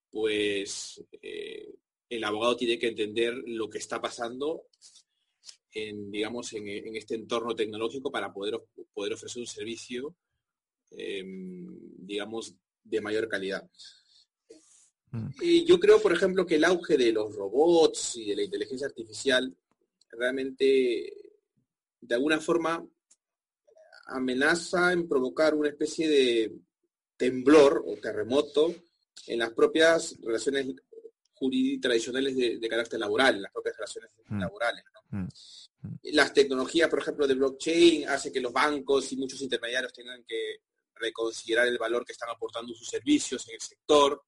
pues 0.10 1.04
eh, 1.22 1.76
el 2.10 2.24
abogado 2.24 2.56
tiene 2.56 2.80
que 2.80 2.88
entender 2.88 3.36
lo 3.46 3.70
que 3.70 3.80
está 3.80 4.02
pasando 4.02 4.64
en, 5.74 6.10
digamos, 6.10 6.54
en, 6.54 6.96
este 6.96 7.16
entorno 7.16 7.54
tecnológico 7.54 8.10
para 8.10 8.32
poder, 8.34 8.62
poder 8.94 9.14
ofrecer 9.14 9.42
un 9.42 9.46
servicio, 9.46 10.16
em, 10.92 11.78
digamos, 11.98 12.56
de 12.82 13.02
mayor 13.02 13.28
calidad. 13.28 13.70
Mm. 15.12 15.30
Y 15.42 15.66
yo 15.66 15.78
creo, 15.82 16.02
por 16.02 16.14
ejemplo, 16.14 16.46
que 16.46 16.56
el 16.56 16.64
auge 16.64 16.98
de 16.98 17.12
los 17.12 17.36
robots 17.36 18.16
y 18.16 18.26
de 18.30 18.38
la 18.38 18.44
inteligencia 18.44 18.88
artificial 18.88 19.54
realmente, 20.12 21.14
de 22.00 22.16
alguna 22.16 22.40
forma, 22.40 22.88
amenaza 24.08 24.92
en 24.92 25.08
provocar 25.08 25.54
una 25.54 25.70
especie 25.70 26.08
de 26.08 26.56
temblor 27.16 27.84
o 27.86 27.96
terremoto 27.98 28.74
en 29.28 29.40
las 29.40 29.52
propias 29.52 30.16
relaciones 30.22 30.68
jurídicas 31.34 31.82
tradicionales 31.82 32.36
de, 32.36 32.70
carácter 32.70 33.00
laboral, 33.00 33.36
en 33.36 33.42
las 33.44 33.52
propias 33.52 33.76
relaciones 33.76 34.12
mm. 34.28 34.40
laborales. 34.40 34.84
Mm. 35.10 35.24
Mm. 35.82 36.00
Las 36.14 36.34
tecnologías, 36.34 36.90
por 36.90 37.00
ejemplo, 37.00 37.28
de 37.28 37.36
blockchain 37.36 38.08
hace 38.10 38.32
que 38.32 38.42
los 38.42 38.54
bancos 38.54 39.12
y 39.12 39.18
muchos 39.18 39.42
intermediarios 39.42 39.94
tengan 39.94 40.24
que 40.24 40.62
reconsiderar 40.96 41.68
el 41.68 41.78
valor 41.78 42.06
que 42.06 42.14
están 42.14 42.30
aportando 42.30 42.74
sus 42.74 42.88
servicios 42.88 43.48
en 43.48 43.56
el 43.56 43.62
sector. 43.62 44.24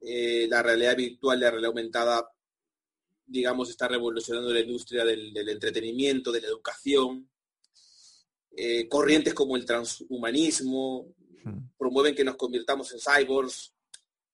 Eh, 0.00 0.46
la 0.48 0.62
realidad 0.62 0.96
virtual, 0.96 1.38
la 1.38 1.50
realidad 1.50 1.68
aumentada, 1.68 2.28
digamos, 3.24 3.70
está 3.70 3.86
revolucionando 3.86 4.52
la 4.52 4.60
industria 4.60 5.04
del 5.04 5.48
entretenimiento, 5.48 6.32
de 6.32 6.40
la 6.40 6.48
educación. 6.48 7.30
Eh, 8.54 8.86
corrientes 8.88 9.32
como 9.32 9.56
el 9.56 9.64
transhumanismo 9.64 11.14
hmm. 11.44 11.58
promueven 11.78 12.14
que 12.14 12.24
nos 12.24 12.36
convirtamos 12.36 12.92
en 12.92 13.00
cyborgs 13.00 13.72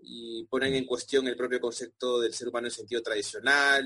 y 0.00 0.44
ponen 0.44 0.74
en 0.74 0.86
cuestión 0.86 1.28
el 1.28 1.36
propio 1.36 1.60
concepto 1.60 2.20
del 2.20 2.34
ser 2.34 2.48
humano 2.48 2.66
en 2.66 2.72
sentido 2.72 3.02
tradicional, 3.02 3.84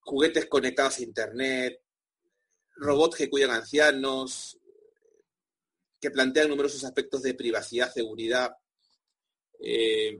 juguetes 0.00 0.46
conectados 0.46 0.98
a 0.98 1.02
Internet, 1.02 1.80
robots 2.76 3.16
que 3.16 3.30
cuidan 3.30 3.50
ancianos, 3.50 4.58
que 6.00 6.10
plantean 6.10 6.48
numerosos 6.48 6.84
aspectos 6.84 7.22
de 7.22 7.34
privacidad, 7.34 7.92
seguridad 7.92 8.52
eh, 9.60 10.18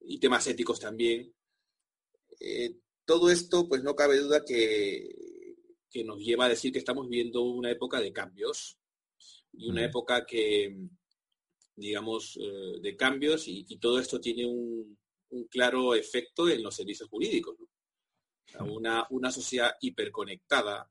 y 0.00 0.18
temas 0.18 0.46
éticos 0.46 0.80
también. 0.80 1.32
Eh, 2.40 2.76
todo 3.04 3.30
esto, 3.30 3.68
pues 3.68 3.82
no 3.82 3.94
cabe 3.94 4.18
duda 4.18 4.44
que 4.44 5.25
que 5.90 6.04
nos 6.04 6.18
lleva 6.18 6.46
a 6.46 6.48
decir 6.48 6.72
que 6.72 6.78
estamos 6.78 7.08
viviendo 7.08 7.42
una 7.42 7.70
época 7.70 8.00
de 8.00 8.12
cambios 8.12 8.78
y 9.52 9.68
una 9.68 9.84
época 9.84 10.26
que, 10.26 10.76
digamos, 11.74 12.36
eh, 12.40 12.80
de 12.80 12.96
cambios 12.96 13.48
y, 13.48 13.64
todo 13.78 13.98
esto 13.98 14.20
tiene 14.20 14.46
un, 14.46 14.98
claro 15.50 15.94
efecto 15.94 16.48
en 16.48 16.62
los 16.62 16.74
servicios 16.74 17.08
jurídicos. 17.08 17.56
una, 18.60 19.06
una, 19.10 19.30
sociedad 19.30 19.76
hiperconectada 19.80 20.90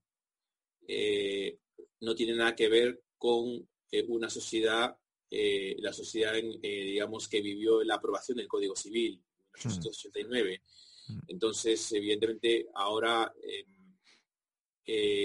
eh, 0.88 1.58
no 2.02 2.14
tiene 2.14 2.36
nada 2.36 2.56
que 2.56 2.70
ver 2.70 3.02
con 3.18 3.68
eh, 3.92 4.06
una 4.08 4.30
sociedad, 4.30 4.96
la 5.30 5.92
sociedad, 5.92 6.34
digamos, 6.34 7.28
que 7.28 7.42
vivió 7.42 7.84
la 7.84 7.96
aprobación 7.96 8.38
del 8.38 8.48
Código 8.48 8.76
Civil 8.76 9.22
en 9.64 9.70
1889. 9.72 10.62
Entonces, 11.28 11.92
evidentemente, 11.94 12.68
ahora 12.74 13.34
eh, 13.42 13.66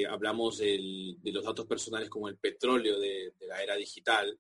hablamos 0.09 0.59
de 0.59 1.17
los 1.25 1.45
datos 1.45 1.67
personales 1.67 2.09
como 2.09 2.29
el 2.29 2.39
petróleo 2.39 2.99
de, 2.99 3.35
la 3.41 3.63
era 3.63 3.77
digital 3.77 4.39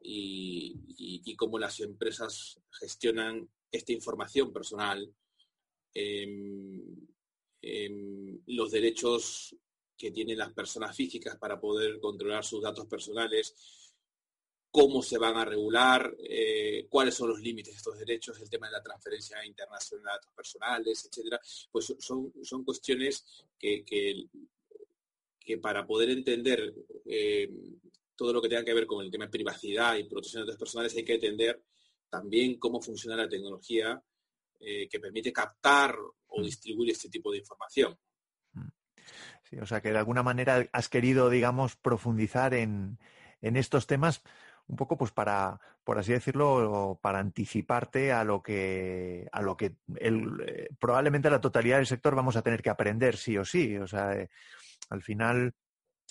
y, 0.00 1.34
cómo 1.36 1.58
las 1.58 1.80
empresas 1.80 2.60
gestionan 2.70 3.48
esta 3.70 3.92
información 3.92 4.52
personal, 4.52 5.10
em, 5.94 7.08
em, 7.62 8.40
los 8.46 8.70
derechos 8.70 9.56
que 9.96 10.10
tienen 10.10 10.38
las 10.38 10.52
personas 10.52 10.96
físicas 10.96 11.36
para 11.36 11.60
poder 11.60 12.00
controlar 12.00 12.44
sus 12.44 12.62
datos 12.62 12.86
personales, 12.86 13.54
cómo 14.70 15.02
se 15.02 15.18
van 15.18 15.36
a 15.36 15.44
regular, 15.44 16.14
eh, 16.18 16.86
cuáles 16.88 17.14
son 17.14 17.30
los 17.30 17.40
límites 17.40 17.74
de 17.74 17.78
estos 17.78 17.98
derechos, 17.98 18.40
el 18.40 18.48
tema 18.48 18.68
de 18.68 18.74
la 18.74 18.82
transferencia 18.82 19.44
internacional 19.44 20.04
de 20.04 20.10
datos 20.10 20.32
personales, 20.32 21.04
etcétera, 21.04 21.40
pues 21.72 21.94
son, 21.98 22.32
son 22.42 22.64
cuestiones 22.64 23.24
que, 23.58 23.84
que, 23.84 24.28
para 25.60 25.84
poder 25.84 26.10
entender 26.10 26.72
eh, 27.04 27.50
todo 28.14 28.32
lo 28.32 28.40
que 28.40 28.48
tenga 28.48 28.64
que 28.64 28.72
ver 28.72 28.86
con 28.86 29.04
el 29.04 29.10
tema 29.10 29.24
de 29.24 29.32
privacidad 29.32 29.96
y 29.96 30.04
protección 30.04 30.42
de 30.42 30.46
datos 30.46 30.60
personales 30.60 30.94
hay 30.94 31.04
que 31.04 31.14
entender 31.14 31.60
también 32.08 32.56
cómo 32.56 32.80
funciona 32.80 33.16
la 33.16 33.28
tecnología 33.28 34.00
eh, 34.60 34.88
que 34.88 35.00
permite 35.00 35.32
captar 35.32 35.96
o 36.28 36.40
mm. 36.40 36.44
distribuir 36.44 36.90
este 36.90 37.08
tipo 37.08 37.32
de 37.32 37.38
información. 37.38 37.98
Mm. 38.52 38.68
Sí, 39.42 39.58
o 39.58 39.66
sea 39.66 39.80
que 39.80 39.90
de 39.90 39.98
alguna 39.98 40.22
manera 40.22 40.68
has 40.72 40.88
querido, 40.88 41.30
digamos, 41.30 41.74
profundizar 41.74 42.54
en, 42.54 43.00
en 43.40 43.56
estos 43.56 43.88
temas 43.88 44.22
un 44.70 44.76
poco 44.76 44.96
pues 44.96 45.10
para, 45.10 45.60
por 45.82 45.98
así 45.98 46.12
decirlo, 46.12 46.98
para 47.02 47.18
anticiparte 47.18 48.12
a 48.12 48.22
lo 48.22 48.40
que, 48.40 49.28
a 49.32 49.42
lo 49.42 49.56
que 49.56 49.74
eh, 49.96 50.68
probablemente 50.78 51.28
la 51.28 51.40
totalidad 51.40 51.78
del 51.78 51.88
sector 51.88 52.14
vamos 52.14 52.36
a 52.36 52.42
tener 52.42 52.62
que 52.62 52.70
aprender 52.70 53.16
sí 53.16 53.36
o 53.36 53.44
sí. 53.44 53.76
O 53.76 53.88
sea, 53.88 54.14
eh, 54.14 54.30
al 54.88 55.02
final 55.02 55.52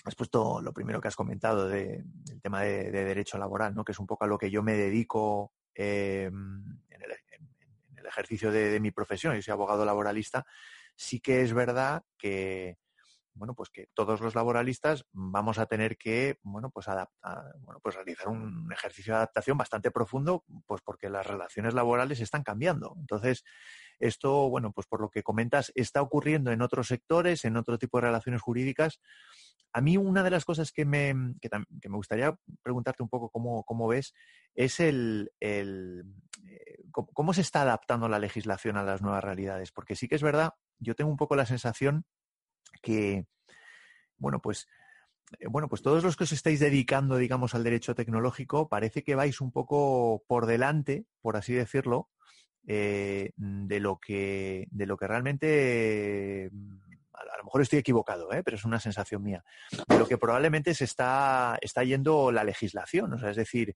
has 0.04 0.16
puesto 0.16 0.62
lo 0.62 0.74
primero 0.74 1.00
que 1.00 1.08
has 1.08 1.16
comentado 1.16 1.70
de, 1.70 2.04
del 2.04 2.42
tema 2.42 2.62
de, 2.62 2.92
derecho 2.92 3.38
laboral, 3.38 3.74
¿no? 3.74 3.86
que 3.86 3.94
es 3.94 4.00
un 4.00 4.08
poco 4.08 4.26
a 4.26 4.28
lo 4.28 4.38
que 4.38 4.52
yo 4.52 4.62
me 4.62 4.74
dedico 4.74 5.54
eh, 5.74 6.26
en, 6.26 7.02
el, 7.02 7.12
en, 7.32 7.98
el, 7.98 8.06
ejercicio 8.06 8.52
de, 8.52 8.78
mi 8.82 8.92
profesión. 8.92 9.36
Yo 9.36 9.42
soy 9.42 9.54
abogado 9.54 9.86
laboralista. 9.86 10.46
Sí 10.98 11.22
que 11.22 11.42
es 11.44 11.54
verdad 11.54 12.04
que, 12.18 12.78
bueno, 13.34 13.54
pues 13.54 13.70
que 13.70 13.88
todos 13.94 14.22
los 14.22 14.36
laboralistas 14.36 15.06
vamos 15.12 15.60
a 15.60 15.66
tener 15.66 15.98
que, 15.98 16.40
bueno, 16.44 16.70
pues 16.70 16.88
adaptar, 16.88 17.56
bueno, 17.62 17.80
pues 17.82 17.96
realizar 17.96 18.28
un 18.28 18.72
ejercicio 18.72 19.14
de 19.14 19.18
adaptación 19.18 19.58
bastante 19.58 19.92
profundo, 19.92 20.44
pues 20.66 20.82
porque 20.82 21.10
las 21.10 21.26
relaciones 21.26 21.74
laborales 21.74 22.20
están 22.20 22.44
cambiando. 22.44 22.96
Entonces, 23.00 23.44
esto, 24.00 24.50
bueno, 24.50 24.72
pues 24.72 24.88
por 24.88 25.02
lo 25.02 25.10
que 25.10 25.24
comentas, 25.24 25.72
está 25.76 26.02
ocurriendo 26.02 26.52
en 26.52 26.62
otros 26.62 26.88
sectores, 26.88 27.46
en 27.46 27.58
otro 27.58 27.78
tipo 27.78 27.98
de 27.98 28.08
relaciones 28.08 28.42
jurídicas. 28.42 29.00
A 29.72 29.82
mí 29.82 29.98
una 29.98 30.24
de 30.24 30.32
las 30.32 30.46
cosas 30.46 30.72
que 30.72 30.86
me, 30.86 31.14
que, 31.42 31.50
me 31.88 31.96
gustaría 31.96 32.36
preguntarte 32.64 33.04
un 33.04 33.10
poco 33.10 33.30
cómo, 33.30 33.64
cómo 33.64 33.88
ves 33.88 34.14
es 34.56 34.80
el, 34.80 35.32
cómo 36.92 37.34
se 37.34 37.42
está 37.42 37.62
adaptando 37.62 38.10
la 38.10 38.20
legislación 38.20 38.78
a 38.78 38.84
las 38.84 39.02
nuevas 39.02 39.24
realidades. 39.24 39.72
Porque 39.72 39.96
sí 39.96 40.08
que 40.08 40.16
es 40.16 40.24
verdad, 40.24 40.54
yo 40.80 40.96
tengo 40.96 41.12
un 41.12 41.18
poco 41.18 41.36
la 41.36 41.46
sensación 41.46 42.06
que, 42.82 43.26
bueno, 44.18 44.42
pues 44.42 44.68
eh, 45.40 45.48
bueno, 45.48 45.68
pues 45.68 45.82
todos 45.82 46.04
los 46.04 46.16
que 46.18 46.24
os 46.24 46.32
estáis 46.32 46.60
dedicando, 46.60 47.18
digamos, 47.18 47.54
al 47.54 47.64
derecho 47.64 47.96
tecnológico, 47.96 48.68
parece 48.68 49.04
que 49.04 49.16
vais 49.16 49.42
un 49.42 49.52
poco 49.52 50.24
por 50.28 50.46
delante, 50.46 51.06
por 51.22 51.38
así 51.38 51.54
decirlo, 51.54 52.10
eh, 52.68 53.32
de 53.36 53.80
lo 53.80 54.00
que 54.00 54.68
de 54.72 54.86
lo 54.86 54.98
que 54.98 55.08
realmente 55.08 56.52
a 57.14 57.38
lo 57.38 57.44
mejor 57.44 57.62
estoy 57.62 57.80
equivocado, 57.80 58.32
¿eh? 58.32 58.44
pero 58.44 58.58
es 58.58 58.66
una 58.66 58.80
sensación 58.80 59.24
mía, 59.24 59.44
de 59.88 60.00
lo 60.00 60.08
que 60.08 60.18
probablemente 60.18 60.74
se 60.74 60.86
está, 60.86 61.58
está 61.62 61.84
yendo 61.84 62.32
la 62.32 62.44
legislación. 62.44 63.14
O 63.14 63.20
sea, 63.20 63.32
es 63.32 63.36
decir, 63.36 63.76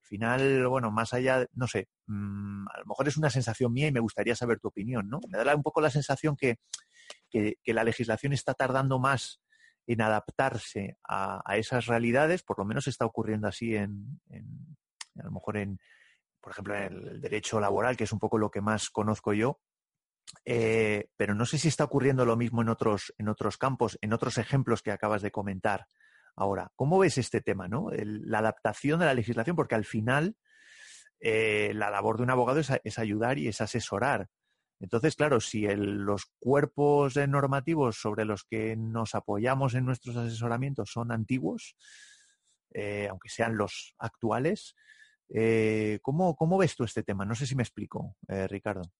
al 0.00 0.06
final, 0.06 0.66
bueno, 0.68 0.90
más 0.90 1.12
allá, 1.12 1.46
no 1.54 1.66
sé, 1.66 1.88
mm, 2.06 2.68
a 2.68 2.78
lo 2.78 2.86
mejor 2.86 3.08
es 3.08 3.16
una 3.16 3.30
sensación 3.30 3.72
mía 3.72 3.88
y 3.88 3.92
me 3.92 4.00
gustaría 4.00 4.36
saber 4.36 4.60
tu 4.60 4.68
opinión, 4.68 5.08
¿no? 5.08 5.20
Me 5.28 5.42
da 5.42 5.56
un 5.56 5.62
poco 5.62 5.80
la 5.80 5.90
sensación 5.90 6.36
que, 6.36 6.58
que, 7.30 7.56
la 7.66 7.84
legislación 7.84 8.32
está 8.32 8.54
tardando 8.54 8.98
más 8.98 9.40
en 9.86 10.00
adaptarse 10.00 10.96
a, 11.08 11.42
esas 11.56 11.86
realidades, 11.86 12.42
por 12.42 12.58
lo 12.58 12.64
menos 12.64 12.86
está 12.86 13.04
ocurriendo 13.04 13.48
así 13.48 13.76
en, 13.76 14.20
a 15.18 15.24
lo 15.24 15.30
mejor 15.30 15.56
en, 15.58 15.78
por 16.40 16.52
ejemplo, 16.52 16.76
en 16.76 16.92
el 16.92 17.20
derecho 17.20 17.60
laboral, 17.60 17.96
que 17.96 18.04
es 18.04 18.12
un 18.12 18.18
poco 18.18 18.38
lo 18.38 18.50
que 18.50 18.60
más 18.60 18.88
conozco 18.90 19.32
yo, 19.32 19.60
eh, 20.44 21.08
pero 21.16 21.34
no 21.34 21.46
sé 21.46 21.58
si 21.58 21.68
está 21.68 21.84
ocurriendo 21.84 22.24
lo 22.24 22.36
mismo 22.36 22.62
en 22.62 22.68
otros, 22.68 23.12
en 23.18 23.28
otros 23.28 23.58
campos, 23.58 23.98
en 24.00 24.12
otros 24.12 24.38
ejemplos 24.38 24.82
que 24.82 24.92
acabas 24.92 25.22
de 25.22 25.30
comentar 25.30 25.86
ahora. 26.36 26.70
¿Cómo 26.76 26.98
ves 26.98 27.18
este 27.18 27.40
tema, 27.40 27.68
no? 27.68 27.90
la 27.92 28.38
adaptación 28.38 29.00
de 29.00 29.06
la 29.06 29.14
legislación, 29.14 29.56
porque 29.56 29.74
al 29.74 29.84
final 29.84 30.36
eh, 31.20 31.72
la 31.74 31.90
labor 31.90 32.16
de 32.16 32.24
un 32.24 32.30
abogado 32.30 32.60
es, 32.60 32.98
ayudar 32.98 33.38
y 33.38 33.48
es 33.48 33.60
asesorar. 33.60 34.28
Entonces, 34.80 35.16
claro, 35.16 35.40
si 35.40 35.66
los 35.76 36.26
cuerpos 36.38 37.16
normativos 37.16 37.96
sobre 37.96 38.24
los 38.24 38.44
que 38.44 38.76
nos 38.76 39.14
apoyamos 39.14 39.74
en 39.74 39.86
nuestros 39.86 40.16
asesoramientos 40.16 40.90
son 40.90 41.12
antiguos, 41.12 41.76
eh, 42.72 43.06
aunque 43.08 43.28
sean 43.28 43.56
los 43.56 43.94
actuales, 43.98 44.74
¿cómo, 46.02 46.36
¿cómo, 46.36 46.58
ves 46.58 46.76
tú 46.76 46.84
este 46.84 47.02
tema? 47.02 47.24
No 47.24 47.34
sé 47.34 47.46
si 47.46 47.54
me 47.54 47.62
explico, 47.62 48.16
Ricardo. 48.28 48.92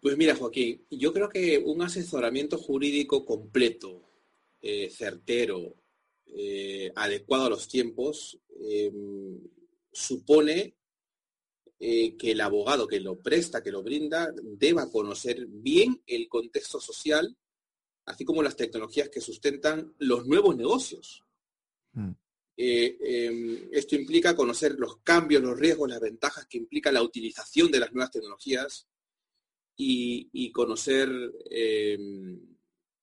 Pues 0.00 0.16
mira, 0.16 0.36
Joaquín, 0.36 0.86
yo 0.90 1.12
creo 1.12 1.28
que 1.28 1.58
un 1.58 1.82
asesoramiento 1.82 2.56
jurídico 2.56 3.24
completo, 3.24 4.08
eh, 4.60 4.90
certero, 4.90 5.74
eh, 6.26 6.92
adecuado 6.94 7.46
a 7.46 7.50
los 7.50 7.68
tiempos, 7.68 8.38
em, 8.60 9.40
supone 9.90 10.76
eh, 11.80 12.16
que 12.16 12.32
el 12.32 12.40
abogado 12.40 12.86
que 12.86 13.00
lo 13.00 13.18
presta, 13.20 13.62
que 13.62 13.72
lo 13.72 13.82
brinda, 13.82 14.32
deba 14.42 14.90
conocer 14.90 15.46
bien 15.46 16.02
el 16.06 16.28
contexto 16.28 16.80
social, 16.80 17.36
así 18.04 18.24
como 18.24 18.42
las 18.42 18.56
tecnologías 18.56 19.08
que 19.08 19.20
sustentan 19.20 19.94
los 19.98 20.26
nuevos 20.26 20.56
negocios. 20.56 21.24
Mm. 21.92 22.12
Em, 22.60 23.68
esto 23.70 23.94
implica 23.94 24.34
conocer 24.34 24.74
los 24.78 24.96
cambios, 24.98 25.42
los 25.42 25.58
riesgos, 25.58 25.88
las 25.88 26.00
ventajas 26.00 26.46
que 26.46 26.58
implica 26.58 26.90
la 26.90 27.02
utilización 27.02 27.70
de 27.70 27.78
las 27.78 27.92
nuevas 27.92 28.10
tecnologías, 28.10 28.88
y, 29.80 30.50
conocer 30.50 31.08
em, 31.50 32.40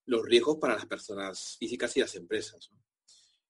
los 0.06 0.26
riesgos 0.26 0.58
para 0.58 0.76
las 0.76 0.86
personas 0.86 1.56
físicas 1.58 1.96
y 1.96 2.02
las 2.02 2.16
empresas. 2.16 2.70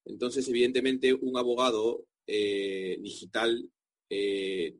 Entonces, 0.04 0.48
evidentemente, 0.48 1.12
un 1.12 1.36
abogado 1.36 2.06
eh, 2.26 2.96
digital 3.00 3.68
eh, 4.08 4.76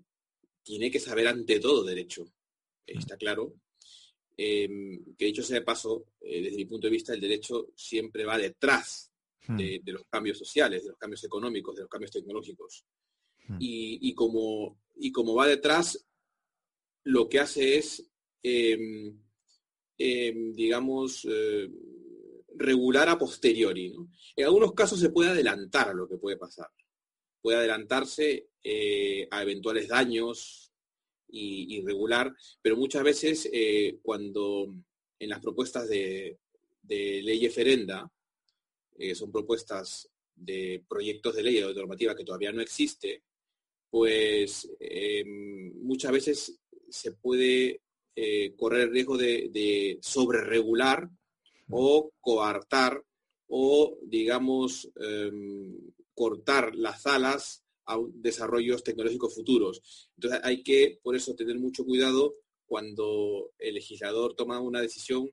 tiene 0.66 0.90
que 0.90 0.98
saber 0.98 1.28
ante 1.28 1.60
todo 1.60 1.84
derecho. 1.84 2.24
Mm. 2.24 2.98
Está 2.98 3.16
claro. 3.16 3.54
Em, 4.36 5.14
que 5.16 5.26
dicho 5.26 5.42
sea 5.42 5.60
de 5.60 5.64
paso, 5.64 6.08
eh, 6.20 6.42
desde 6.42 6.56
mi 6.56 6.66
punto 6.66 6.88
de 6.88 6.92
vista, 6.92 7.14
el 7.14 7.20
derecho 7.20 7.68
siempre 7.74 8.24
va 8.24 8.36
detrás 8.36 9.10
mm. 9.46 9.56
de, 9.56 9.92
los 9.92 10.04
cambios 10.10 10.36
sociales, 10.36 10.82
de 10.82 10.90
los 10.90 10.98
cambios 10.98 11.24
económicos, 11.24 11.76
de 11.76 11.82
los 11.82 11.90
cambios 11.90 12.10
tecnológicos. 12.10 12.84
Mm. 13.48 13.56
Y, 13.60 14.14
como, 14.14 14.82
y 14.96 15.12
como 15.12 15.36
va 15.36 15.46
detrás, 15.46 16.04
lo 17.04 17.28
que 17.28 17.38
hace 17.38 17.78
es 17.78 18.10
Em, 18.48 19.12
em, 19.98 20.52
digamos, 20.52 21.26
eh, 21.28 21.68
regular 22.54 23.08
a 23.08 23.18
posteriori. 23.18 23.92
En 24.36 24.44
algunos 24.44 24.72
casos 24.72 25.00
se 25.00 25.10
puede 25.10 25.30
adelantar 25.30 25.88
a 25.88 25.94
lo 25.94 26.06
que 26.06 26.16
puede 26.16 26.36
pasar. 26.36 26.70
Puede 27.46 27.58
adelantarse 27.58 28.48
eh, 28.64 29.28
a 29.30 29.40
eventuales 29.40 29.86
daños 29.86 30.72
y, 31.28 31.80
regular, 31.86 32.34
pero 32.60 32.76
muchas 32.76 33.04
veces 33.04 33.48
eh, 33.52 34.00
cuando 34.02 34.74
en 35.16 35.28
las 35.28 35.40
propuestas 35.40 35.88
de, 35.88 36.40
de 36.82 37.22
ley 37.22 37.46
eferenda, 37.46 38.10
son 39.14 39.30
propuestas 39.30 40.10
de 40.34 40.82
proyectos 40.88 41.36
de 41.36 41.44
ley 41.44 41.62
o 41.62 41.68
de 41.68 41.74
normativa 41.74 42.16
que 42.16 42.24
todavía 42.24 42.50
no 42.50 42.62
existe, 42.62 43.22
pues 43.90 44.68
em, 44.80 45.72
muchas 45.84 46.10
veces 46.10 46.58
se 46.88 47.12
puede 47.12 47.80
eh, 48.16 48.56
correr 48.56 48.88
el 48.88 48.90
riesgo 48.90 49.16
de, 49.16 49.50
de 49.52 50.00
sobreregular 50.02 51.08
o 51.70 52.10
coartar 52.20 53.00
o, 53.46 53.98
digamos, 54.02 54.90
em, 54.96 55.78
cortar 56.16 56.74
las 56.74 57.06
alas 57.06 57.62
a 57.86 57.98
desarrollos 58.14 58.82
tecnológicos 58.82 59.34
futuros. 59.34 60.10
Entonces 60.16 60.40
hay 60.42 60.62
que, 60.64 60.98
por 61.02 61.14
eso, 61.14 61.36
tener 61.36 61.56
mucho 61.58 61.84
cuidado 61.84 62.34
cuando 62.66 63.52
el 63.58 63.74
legislador 63.74 64.34
toma 64.34 64.58
una 64.58 64.80
decisión, 64.80 65.30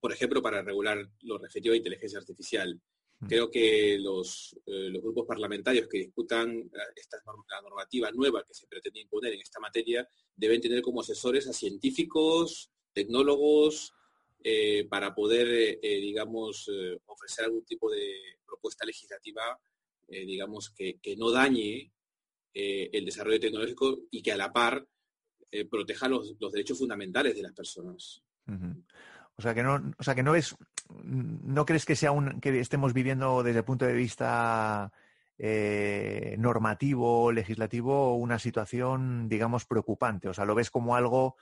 por 0.00 0.12
ejemplo, 0.12 0.42
para 0.42 0.62
regular 0.62 1.08
lo 1.20 1.38
referido 1.38 1.74
a 1.74 1.76
inteligencia 1.76 2.18
artificial. 2.18 2.80
Mm. 3.20 3.26
Creo 3.26 3.50
que 3.50 3.98
los, 4.00 4.58
eh, 4.66 4.88
los 4.90 5.02
grupos 5.02 5.26
parlamentarios 5.26 5.86
que 5.88 5.98
discutan 5.98 6.50
eh, 6.58 6.92
esta 6.96 7.18
la 7.26 7.62
normativa 7.62 8.10
nueva 8.10 8.44
que 8.44 8.54
se 8.54 8.66
pretende 8.66 9.00
imponer 9.00 9.34
en 9.34 9.40
esta 9.40 9.60
materia 9.60 10.08
deben 10.34 10.60
tener 10.60 10.82
como 10.82 11.02
asesores 11.02 11.46
a 11.48 11.52
científicos, 11.52 12.70
tecnólogos, 12.92 13.92
eh, 14.42 14.86
para 14.88 15.14
poder, 15.14 15.80
digamos, 15.80 16.70
ofrecer 17.06 17.46
algún 17.46 17.64
tipo 17.64 17.90
de 17.90 18.38
propuesta 18.46 18.86
legislativa, 18.86 19.60
digamos, 20.08 20.70
que, 20.70 20.98
no 21.16 21.30
dañe 21.30 21.92
el 22.54 23.04
desarrollo 23.04 23.38
tecnológico 23.38 24.00
y 24.10 24.22
que 24.22 24.32
a 24.32 24.36
la 24.36 24.52
par 24.52 24.86
proteja 25.70 26.08
los, 26.08 26.36
derechos 26.52 26.78
fundamentales 26.78 27.36
de 27.36 27.42
las 27.42 27.52
personas. 27.52 28.22
O 29.36 29.42
sea 29.42 29.54
que 29.54 29.62
no, 29.62 29.94
o 29.98 30.02
sea 30.02 30.14
que 30.14 30.22
no 30.22 30.34
es, 30.34 30.56
no 31.04 31.64
crees 31.64 31.84
que 31.84 31.94
sea 31.94 32.10
un, 32.10 32.40
que 32.40 32.58
estemos 32.58 32.92
viviendo 32.92 33.42
desde 33.42 33.60
el 33.60 33.64
punto 33.64 33.84
de 33.84 33.92
vista 33.92 34.92
eh, 35.38 36.34
normativo, 36.38 37.30
legislativo, 37.30 38.16
una 38.16 38.40
situación, 38.40 39.28
digamos, 39.28 39.64
preocupante. 39.64 40.28
O 40.28 40.34
sea, 40.34 40.44
lo 40.44 40.56
ves 40.56 40.70
como 40.70 40.96
algo, 40.96 41.36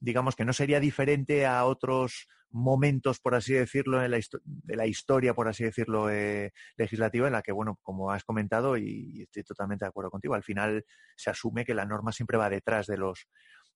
digamos, 0.00 0.36
que 0.36 0.44
no 0.44 0.52
sería 0.52 0.80
diferente 0.80 1.46
a 1.46 1.64
otros 1.64 2.28
momentos, 2.50 3.20
por 3.20 3.34
así 3.34 3.52
decirlo, 3.52 3.98
de 3.98 4.08
la, 4.08 4.18
de 4.42 4.76
la 4.76 4.86
historia, 4.86 5.34
por 5.34 5.48
así 5.48 5.64
decirlo, 5.64 6.10
eh, 6.10 6.52
legislativa, 6.76 7.26
en 7.26 7.32
la 7.32 7.42
que, 7.42 7.52
bueno, 7.52 7.78
como 7.82 8.10
has 8.10 8.24
comentado, 8.24 8.76
y, 8.76 9.22
estoy 9.22 9.42
totalmente 9.42 9.84
de 9.84 9.88
acuerdo 9.88 10.10
contigo, 10.10 10.34
al 10.34 10.44
final 10.44 10.84
se 11.16 11.30
asume 11.30 11.64
que 11.64 11.74
la 11.74 11.84
norma 11.84 12.12
siempre 12.12 12.38
va 12.38 12.50
detrás 12.50 12.86
de 12.86 12.98
los 12.98 13.26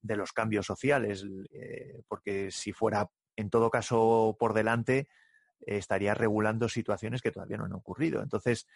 de 0.03 0.17
los 0.17 0.33
cambios 0.33 0.65
sociales, 0.65 1.27
eh, 1.53 2.01
porque 2.09 2.51
si 2.51 2.73
fuera 2.73 3.11
en 3.37 3.51
todo 3.51 3.69
caso 3.69 4.35
por 4.39 4.55
delante 4.55 5.09
estaría 5.61 6.15
regulando 6.15 6.69
situaciones 6.69 7.23
que 7.23 7.31
todavía 7.31 7.59
no 7.59 7.65
han 7.65 7.73
ocurrido. 7.75 8.23
Entonces, 8.23 8.67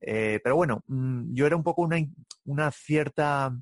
eh, 0.00 0.40
pero 0.42 0.56
bueno, 0.56 0.82
mm, 0.86 1.34
yo 1.34 1.46
era 1.46 1.56
un 1.56 1.62
poco 1.62 1.88
una, 2.44 2.70
cierta 2.70 3.56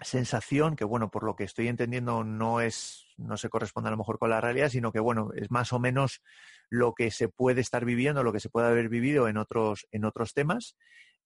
sensación 0.00 0.76
que, 0.76 0.84
bueno, 0.84 1.10
por 1.10 1.24
lo 1.24 1.36
que 1.36 1.44
estoy 1.44 1.68
entendiendo 1.68 2.24
no 2.24 2.60
es, 2.60 3.06
no 3.16 3.36
se 3.36 3.48
corresponde 3.48 3.88
a 3.88 3.90
lo 3.90 3.96
mejor 3.96 4.18
con 4.18 4.30
la 4.30 4.40
realidad, 4.40 4.68
sino 4.68 4.92
que, 4.92 5.00
bueno, 5.00 5.30
es 5.34 5.50
más 5.50 5.72
o 5.72 5.78
menos 5.78 6.22
lo 6.68 6.94
que 6.94 7.10
se 7.10 7.28
puede 7.28 7.60
estar 7.60 7.84
viviendo, 7.84 8.22
lo 8.22 8.32
que 8.32 8.40
se 8.40 8.50
puede 8.50 8.66
haber 8.68 8.88
vivido 8.88 9.28
en 9.28 9.36
otros, 9.36 9.86
en 9.92 10.04
otros 10.04 10.32
temas. 10.34 10.76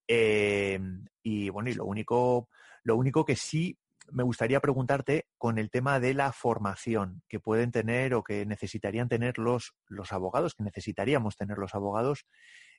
Eh, 0.07 0.81
y 1.23 1.49
bueno, 1.51 1.71
y 1.71 1.75
lo 1.75 1.85
único, 1.85 2.49
lo 2.83 2.97
único 2.97 3.25
que 3.25 3.37
sí 3.37 3.79
me 4.11 4.23
gustaría 4.23 4.61
preguntarte 4.61 5.27
con 5.37 5.59
el 5.59 5.71
tema 5.71 6.01
de 6.01 6.15
la 6.15 6.33
formación 6.33 7.23
que 7.29 7.41
pueden 7.41 7.71
tener 7.71 8.15
o 8.15 8.23
que 8.23 8.47
necesitarían 8.47 9.09
tener 9.09 9.39
los, 9.39 9.75
los 9.87 10.13
abogados, 10.13 10.55
que 10.55 10.65
necesitaríamos 10.65 11.37
tener 11.37 11.59
los 11.59 11.75
abogados 11.75 12.27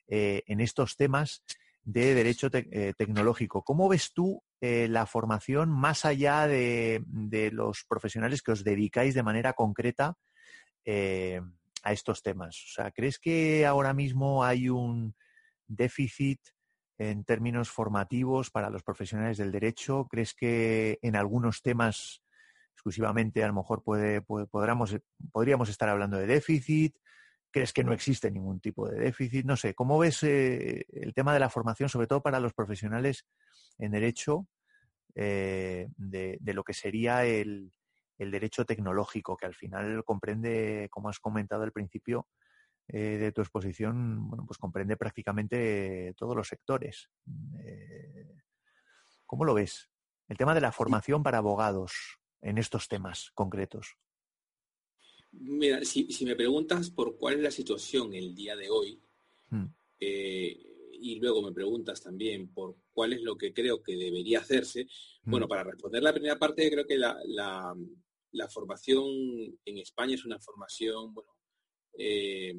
eh, 0.08 0.42
en 0.46 0.60
estos 0.60 0.96
temas 0.96 1.44
de 1.82 2.14
derecho 2.14 2.48
eh, 2.52 2.92
tecnológico. 2.96 3.62
¿Cómo 3.62 3.88
ves 3.88 4.12
tú 4.12 4.42
eh, 4.60 4.88
la 4.88 5.06
formación 5.06 5.70
más 5.70 6.04
allá 6.04 6.46
de, 6.46 7.02
de, 7.06 7.50
los 7.50 7.84
profesionales 7.84 8.42
que 8.42 8.52
os 8.52 8.64
dedicáis 8.64 9.14
de 9.14 9.22
manera 9.22 9.52
concreta 9.54 10.16
a 10.86 11.92
estos 11.92 12.22
temas? 12.22 12.56
O 12.68 12.72
sea, 12.74 12.90
¿crees 12.90 13.18
que 13.18 13.64
ahora 13.66 13.94
mismo 13.94 14.44
hay 14.44 14.68
un 14.68 15.14
déficit 15.66 16.40
en 16.98 17.24
términos 17.24 17.70
formativos 17.70 18.50
para 18.50 18.70
los 18.70 18.82
profesionales 18.82 19.38
del 19.38 19.52
derecho? 19.52 20.06
¿Crees 20.10 20.34
que 20.34 20.98
en 21.00 21.16
algunos 21.16 21.62
temas 21.62 22.22
exclusivamente 22.74 23.42
a 23.42 23.46
lo 23.46 23.54
mejor 23.54 23.82
puede, 23.82 24.22
podríamos 24.22 25.68
estar 25.68 25.88
hablando 25.88 26.18
de 26.18 26.26
déficit? 26.26 26.96
¿Crees 27.50 27.72
que 27.72 27.82
no 27.82 27.92
existe 27.92 28.30
ningún 28.30 28.60
tipo 28.60 28.88
de 28.88 29.00
déficit? 29.00 29.44
No 29.44 29.56
sé, 29.56 29.74
¿cómo 29.74 29.98
ves 29.98 30.22
eh, 30.22 30.86
el 30.92 31.12
tema 31.14 31.34
de 31.34 31.40
la 31.40 31.50
formación, 31.50 31.88
sobre 31.88 32.06
todo 32.06 32.22
para 32.22 32.38
los 32.38 32.54
profesionales 32.54 33.26
en 33.78 33.90
derecho, 33.90 34.46
eh, 35.16 35.88
de, 35.96 36.38
lo 36.54 36.62
que 36.62 36.74
sería 36.74 37.24
el, 37.24 37.72
derecho 38.16 38.64
tecnológico, 38.64 39.36
que 39.36 39.46
al 39.46 39.54
final 39.54 40.04
comprende, 40.04 40.88
como 40.90 41.08
has 41.08 41.18
comentado 41.18 41.64
al 41.64 41.72
principio 41.72 42.28
eh, 42.86 43.18
de 43.18 43.32
tu 43.32 43.40
exposición, 43.40 44.28
bueno, 44.28 44.44
pues 44.46 44.58
comprende 44.58 44.96
prácticamente 44.96 46.14
todos 46.16 46.36
los 46.36 46.46
sectores. 46.46 47.10
¿Cómo 49.26 49.44
lo 49.44 49.54
ves? 49.54 49.90
El 50.28 50.36
tema 50.36 50.54
de 50.54 50.60
la 50.60 50.70
formación 50.70 51.24
para 51.24 51.38
abogados 51.38 52.20
en 52.42 52.58
estos 52.58 52.86
temas 52.86 53.32
concretos. 53.34 53.96
Mira, 55.32 55.84
si, 55.84 56.24
me 56.24 56.34
preguntas 56.34 56.90
por 56.90 57.16
cuál 57.16 57.34
es 57.36 57.40
la 57.40 57.50
situación 57.50 58.14
el 58.14 58.34
día 58.34 58.56
de 58.56 58.68
hoy, 58.68 59.00
hmm. 59.50 59.66
eh, 60.00 60.58
y 60.92 61.14
luego 61.16 61.42
me 61.42 61.52
preguntas 61.52 62.02
también 62.02 62.52
por 62.52 62.76
cuál 62.92 63.12
es 63.12 63.22
lo 63.22 63.36
que 63.36 63.54
creo 63.54 63.82
que 63.82 63.96
debería 63.96 64.40
hacerse, 64.40 64.84
hmm. 65.22 65.30
bueno, 65.30 65.48
para 65.48 65.64
responder 65.64 66.02
la 66.02 66.12
primera 66.12 66.38
parte, 66.38 66.70
creo 66.70 66.86
que 66.86 66.98
la, 66.98 67.74
formación 68.50 69.06
en 69.64 69.78
España 69.78 70.14
es 70.14 70.24
una 70.24 70.40
formación, 70.40 71.14
bueno, 71.14 71.30
eh, 71.96 72.54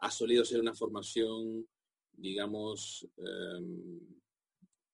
ha 0.00 0.10
solido 0.10 0.44
ser 0.44 0.60
una 0.60 0.74
formación, 0.74 1.66
digamos, 2.12 3.08
em, 3.16 4.00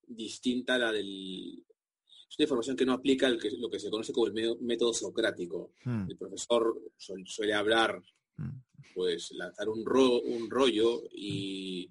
distinta 0.06 0.74
a 0.74 0.78
la 0.78 0.92
del 0.92 1.64
es 2.34 2.38
una 2.40 2.44
información 2.44 2.76
que 2.76 2.84
no 2.84 2.94
aplica 2.94 3.28
el 3.28 3.40
que, 3.40 3.48
lo 3.52 3.70
que 3.70 3.78
se 3.78 3.88
conoce 3.88 4.12
como 4.12 4.26
el 4.26 4.58
método 4.60 4.92
socrático. 4.92 5.74
Hmm. 5.84 6.10
El 6.10 6.16
profesor 6.16 6.76
suele 6.96 7.54
hablar, 7.54 8.02
hmm. 8.36 8.50
pues 8.92 9.30
lanzar 9.32 9.68
un, 9.68 9.84
un 9.86 10.50
rollo 10.50 11.04
y, 11.12 11.88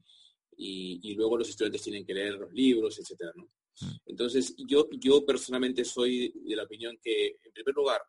y, 0.58 1.15
luego 1.15 1.38
los 1.38 1.47
estudiantes 1.47 1.82
tienen 1.82 2.06
que 2.06 2.13
leer 2.13 2.34
los 2.34 2.51
libros, 2.51 2.99
etcétera, 2.99 3.32
hmm. 3.38 3.91
Entonces, 4.06 4.53
yo, 4.67 4.89
yo 4.99 5.25
personalmente 5.25 5.86
soy 5.86 6.34
de 6.45 6.56
la 6.58 6.63
opinión 6.63 6.99
que, 7.01 7.38
en 7.41 7.53
primer 7.53 7.75
lugar, 7.75 8.01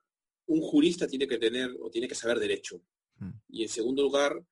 un 0.47 0.61
jurista 0.61 1.07
tiene 1.07 1.29
que 1.29 1.39
tener 1.39 1.71
o 1.81 1.89
tiene 1.89 2.09
que 2.09 2.17
saber 2.17 2.39
derecho. 2.41 2.83
Y 3.49 3.63
en 3.63 3.69
segundo 3.69 4.03
lugar, 4.03 4.45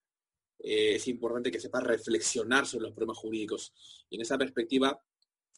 eh, 0.61 0.95
es 0.95 1.09
importante 1.09 1.51
que 1.51 1.61
sepa 1.61 1.81
reflexionar 1.81 2.64
sobre 2.64 2.85
los 2.85 2.95
problemas 2.95 3.18
jurídicos. 3.18 3.75
Y 4.09 4.14
en 4.14 4.23
esa 4.23 4.38
perspectiva, 4.38 4.99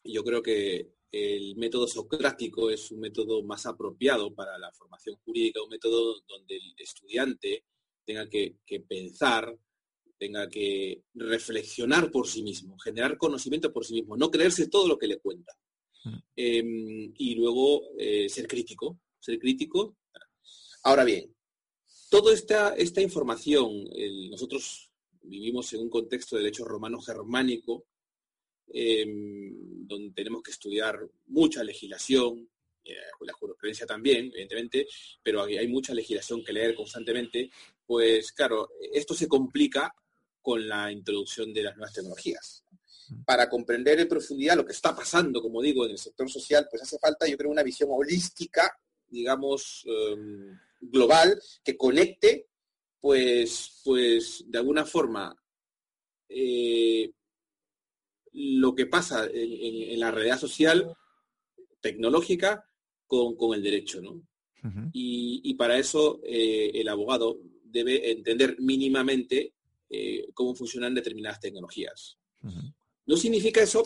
yo 0.03 0.25
creo 0.25 0.43
que 0.43 0.89
el 1.15 1.55
método 1.55 1.87
socrático 1.87 2.71
es 2.71 2.91
un 2.91 2.99
método 2.99 3.41
más 3.45 3.67
apropiado 3.67 4.35
para 4.35 4.59
la 4.59 4.73
formación 4.73 5.15
jurídica, 5.25 5.63
un 5.63 5.69
método 5.69 6.21
donde 6.27 6.57
el 6.57 6.75
estudiante 6.77 7.65
tenga 8.05 8.29
que, 8.29 8.57
pensar, 8.89 9.57
tenga 10.19 10.49
que 10.49 11.05
reflexionar 11.15 12.11
por 12.11 12.27
sí 12.27 12.43
mismo, 12.43 12.77
generar 12.79 13.17
conocimiento 13.17 13.73
por 13.73 13.85
sí 13.85 13.95
mismo, 13.95 14.17
no 14.17 14.29
creerse 14.29 14.67
todo 14.69 14.89
lo 14.89 14.99
que 14.99 15.07
le 15.07 15.21
cuenta. 15.21 15.53
Mm. 16.05 16.19
Em, 16.35 17.13
y 17.17 17.37
luego 17.37 17.91
eh, 17.97 18.29
ser 18.29 18.49
crítico, 18.49 18.99
ser 19.21 19.39
crítico. 19.39 19.97
Ahora 20.83 21.05
bien, 21.05 21.33
toda 22.11 22.35
esta, 22.35 22.75
esta 22.75 23.01
información, 23.01 23.85
nosotros 24.31 24.91
vivimos 25.23 25.73
en 25.75 25.83
un 25.83 25.91
contexto 25.91 26.35
de 26.35 26.43
derecho 26.43 26.65
romano 26.65 27.01
germánico, 27.01 27.87
Em, 28.67 29.87
donde 29.87 30.15
tenemos 30.15 30.43
que 30.43 30.51
estudiar 30.51 30.99
mucha 31.27 31.63
legislación, 31.63 32.49
eh, 32.85 32.97
la 33.21 33.33
jurisprudencia 33.33 33.87
también, 33.87 34.27
evidentemente, 34.27 34.87
pero 35.23 35.43
hay, 35.43 35.69
mucha 35.69 35.95
legislación 35.95 36.45
que 36.45 36.53
leer 36.53 36.75
constantemente, 36.75 37.51
pues 37.87 38.33
claro, 38.33 38.71
esto 38.93 39.15
se 39.15 39.29
complica 39.29 39.95
con 40.41 40.67
la 40.67 40.91
introducción 40.93 41.53
de 41.53 41.63
las 41.63 41.77
nuevas 41.77 41.95
tecnologías. 41.95 42.65
Para 43.25 43.49
comprender 43.49 44.01
en 44.01 44.09
profundidad 44.09 44.57
lo 44.57 44.67
que 44.67 44.73
está 44.73 44.95
pasando, 44.95 45.41
como 45.41 45.63
digo, 45.63 45.85
en 45.85 45.93
el 45.93 45.99
sector 45.99 46.31
social, 46.31 46.67
pues 46.71 46.83
hace 46.83 46.99
falta, 46.99 47.27
yo 47.27 47.37
creo, 47.37 47.51
una 47.51 47.63
visión 47.63 47.91
holística, 47.93 48.77
digamos, 49.09 49.85
em, 49.87 50.59
global, 50.81 51.41
que 51.63 51.77
conecte, 51.77 52.49
pues, 53.01 53.81
pues 53.85 54.45
de 54.47 54.59
alguna 54.59 54.85
forma, 54.85 55.35
eh, 56.29 57.11
lo 58.35 58.75
que 58.75 58.87
pasa 58.87 59.29
en, 59.33 59.99
la 60.01 60.11
realidad 60.11 60.39
social, 60.39 60.95
tecnológica, 61.81 62.69
con, 63.07 63.55
el 63.55 63.63
derecho, 63.63 64.01
¿no? 64.01 64.23
y, 64.93 65.55
para 65.55 65.79
eso 65.79 66.21
eh, 66.25 66.73
el 66.75 66.89
abogado 66.89 67.39
debe 67.63 68.11
entender 68.11 68.57
mínimamente 68.59 69.55
eh, 69.89 70.27
cómo 70.35 70.55
funcionan 70.55 70.95
determinadas 70.95 71.39
tecnologías. 71.39 72.19
No 73.07 73.17
significa 73.17 73.63
eso, 73.63 73.83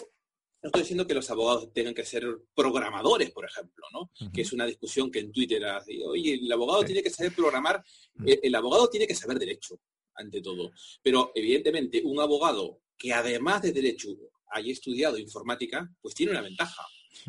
no 0.63 0.69
estoy 0.69 0.83
diciendo 0.83 1.07
que 1.07 1.15
los 1.15 1.31
abogados 1.31 1.73
tengan 1.73 1.95
que 1.95 2.05
ser 2.05 2.25
programadores, 2.55 3.31
por 3.33 3.45
ejemplo, 3.45 3.85
¿no? 3.93 4.11
Que 4.33 4.43
es 4.43 4.53
una 4.53 4.67
discusión 4.67 5.11
que 5.11 5.19
en 5.21 5.31
Twitter 5.33 5.65
ha 5.67 5.85
oye, 6.07 6.35
el 6.35 6.51
abogado 6.51 6.85
tiene 6.85 7.03
que 7.03 7.11
saber 7.11 7.35
programar, 7.35 7.85
el, 8.25 8.41
el 8.43 8.55
abogado 8.55 8.89
tiene 8.89 9.07
que 9.07 9.15
saber 9.15 9.39
derecho, 9.39 9.79
ante 10.15 10.41
todo. 10.41 10.73
Pero 11.03 11.33
evidentemente 11.35 12.01
un 12.05 12.21
abogado 12.21 12.81
que 12.97 13.13
además 13.13 13.63
de 13.63 13.73
derecho 13.73 14.09
haya 14.51 14.73
estudiado 14.73 15.19
informática, 15.19 15.91
pues 16.01 16.15
tiene 16.15 16.33
una 16.33 16.43
ventaja, 16.43 16.83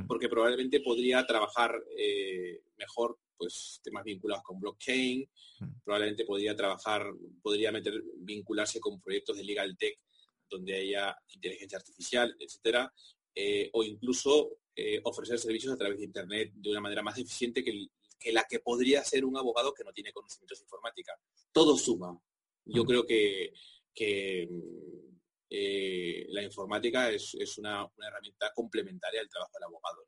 porque 0.07 0.29
probablemente 0.29 0.79
podría 0.81 1.25
trabajar 1.25 1.75
eh, 1.97 2.61
mejor 2.77 3.17
pues 3.37 3.79
temas 3.81 4.03
vinculados 4.03 4.43
con 4.43 4.59
blockchain, 4.59 5.27
probablemente 5.83 6.25
podría 6.25 6.55
trabajar, 6.55 7.09
podría 7.41 7.71
meter, 7.71 8.03
vincularse 8.17 8.81
con 8.81 8.99
proyectos 8.99 9.37
de 9.37 9.45
legal 9.45 9.77
tech 9.77 9.97
donde 10.49 10.75
haya 10.75 11.15
inteligencia 11.29 11.77
artificial, 11.77 12.35
etcétera, 12.39 12.91
eh, 13.33 13.69
o 13.73 13.83
incluso 13.83 14.57
eh, 14.75 14.99
ofrecer 15.03 15.39
servicios 15.39 15.73
a 15.73 15.77
través 15.77 15.99
de 15.99 16.05
internet 16.05 16.51
de 16.53 16.71
una 16.71 16.81
manera 16.81 17.03
más 17.03 17.17
eficiente 17.17 17.63
que, 17.63 17.87
que, 18.19 18.31
la 18.33 18.43
que 18.49 18.59
podría 18.59 19.03
ser 19.03 19.23
un 19.23 19.37
abogado 19.37 19.73
que 19.73 19.83
no 19.83 19.93
tiene 19.93 20.11
conocimientos 20.11 20.59
de 20.59 20.63
informática. 20.63 21.13
Todo 21.51 21.77
suma. 21.77 22.19
Yo 22.65 22.83
creo 22.83 23.05
que, 23.05 23.53
que 23.93 24.49
eh, 25.49 26.27
la 26.29 26.43
informática 26.43 27.09
es, 27.09 27.33
una, 27.57 27.89
herramienta 27.97 28.51
complementaria 28.53 29.21
al 29.21 29.29
trabajo 29.29 29.51
del 29.55 29.63
abogado. 29.63 30.05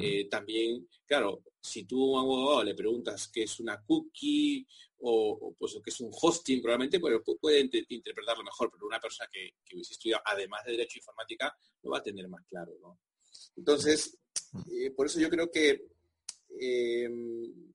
Eh, 0.00 0.28
también, 0.30 0.88
claro, 1.06 1.42
si 1.60 1.84
tú 1.84 2.16
a 2.16 2.22
un 2.22 2.30
abogado 2.30 2.64
le 2.64 2.74
preguntas 2.74 3.28
qué 3.28 3.42
es 3.42 3.60
una 3.60 3.82
cookie 3.82 4.66
o, 5.00 5.54
pues, 5.58 5.78
qué 5.84 5.90
es 5.90 6.00
un 6.00 6.10
hosting, 6.10 6.62
probablemente 6.62 6.98
pues, 6.98 7.20
puede 7.38 7.68
interpretarlo 7.90 8.42
mejor, 8.42 8.70
pero 8.72 8.86
una 8.86 8.98
persona 8.98 9.28
que, 9.30 9.56
que, 9.62 9.76
hubiese 9.76 9.92
estudiado 9.92 10.22
además 10.24 10.64
de 10.64 10.72
Derecho 10.72 10.98
Informática 10.98 11.54
lo 11.82 11.90
va 11.90 11.98
a 11.98 12.02
tener 12.02 12.26
más 12.28 12.42
claro. 12.46 12.72
Entonces, 13.56 14.18
eh, 14.72 14.90
por 14.90 15.06
eso 15.06 15.20
yo 15.20 15.28
creo 15.28 15.50
que 15.50 15.86
em, 16.58 17.72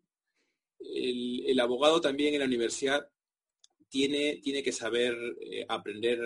el, 0.80 1.60
abogado 1.60 2.02
también 2.02 2.34
en 2.34 2.40
la 2.40 2.48
universidad 2.48 3.08
tiene, 3.88 4.38
tiene 4.38 4.64
que 4.64 4.72
saber 4.72 5.16
aprender 5.68 6.20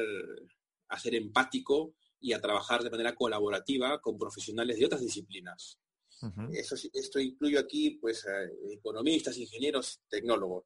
a 0.94 1.00
ser 1.00 1.16
empático 1.16 1.96
y 2.20 2.34
a 2.34 2.42
trabajar 2.42 2.84
de 2.84 2.90
manera 2.90 3.16
colaborativa 3.16 4.00
con 4.02 4.18
profesionales 4.18 4.78
de 4.78 4.86
otras 4.86 5.02
disciplinas. 5.02 5.80
esto 6.94 7.20
incluyo 7.20 7.60
aquí 7.60 7.92
pues 8.02 8.26
economistas, 8.72 9.38
ingenieros, 9.38 10.02
tecnólogos. 10.08 10.64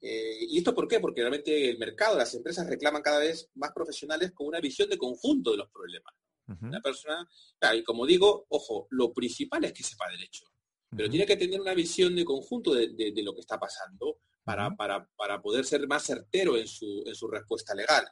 Eh, 0.00 0.38
¿Y 0.48 0.58
esto 0.58 0.74
por 0.74 0.88
qué? 0.88 1.00
Porque 1.00 1.20
realmente 1.20 1.70
el 1.70 1.78
mercado, 1.78 2.18
las 2.18 2.34
empresas 2.34 2.66
reclaman 2.66 3.02
cada 3.02 3.20
vez 3.20 3.48
más 3.54 3.72
profesionales 3.72 4.32
con 4.32 4.46
una 4.48 4.60
visión 4.60 4.88
de 4.88 4.98
conjunto 4.98 5.52
de 5.52 5.58
los 5.58 5.70
problemas. 5.70 6.14
Una 6.62 6.80
persona, 6.80 7.28
y 7.74 7.82
como 7.82 8.06
digo, 8.06 8.46
ojo, 8.50 8.86
lo 8.90 9.12
principal 9.12 9.64
es 9.64 9.72
que 9.72 9.82
sepa 9.82 10.08
derecho, 10.08 10.44
pero 10.88 11.10
tiene 11.10 11.26
que 11.26 11.36
tener 11.36 11.60
una 11.60 11.74
visión 11.74 12.14
de 12.14 12.24
conjunto 12.24 12.72
de, 12.72 13.12
lo 13.16 13.34
que 13.34 13.40
está 13.40 13.58
pasando 13.58 14.20
para, 14.46 15.08
para, 15.16 15.42
poder 15.42 15.64
ser 15.64 15.88
más 15.88 16.04
certero 16.04 16.56
en 16.56 16.68
su, 16.68 17.02
en 17.04 17.16
su 17.16 17.26
respuesta 17.26 17.74
legal. 17.74 18.06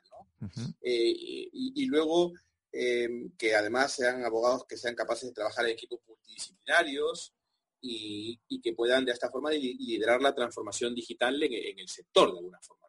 Eh, 0.83 1.49
y, 1.53 1.87
luego 1.87 2.33
eh, 2.73 3.09
que 3.39 3.55
además 3.55 3.93
sean 3.93 4.25
abogados 4.25 4.67
que 4.69 4.77
sean 4.77 4.97
capaces 4.97 5.31
de 5.31 5.35
trabajar 5.35 5.65
en 5.65 5.71
equipos 5.71 6.01
multidisciplinarios 6.07 7.33
y, 7.81 8.41
que 8.61 8.73
puedan 8.73 9.05
de 9.05 9.13
esta 9.13 9.31
forma 9.31 9.53
liderar 9.53 10.21
la 10.21 10.35
transformación 10.35 10.93
digital 10.95 11.41
en, 11.41 11.79
el 11.79 11.89
sector 11.89 12.33
de 12.33 12.39
alguna 12.39 12.61
forma. 12.61 12.83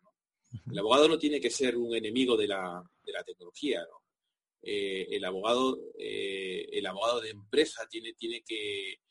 El 0.72 0.80
abogado 0.80 1.08
no 1.08 1.20
tiene 1.20 1.40
que 1.40 1.52
ser 1.52 1.78
un 1.78 1.94
enemigo 1.96 2.36
de 2.36 2.48
la, 2.48 2.84
tecnología. 3.26 3.86
Eh, 4.64 5.08
el, 5.12 5.24
abogado, 5.24 5.78
el 6.00 6.86
abogado 6.88 7.22
de 7.22 7.30
empresa 7.30 7.86
tiene, 7.88 8.14
tiene 8.14 8.42
que, 8.44 9.02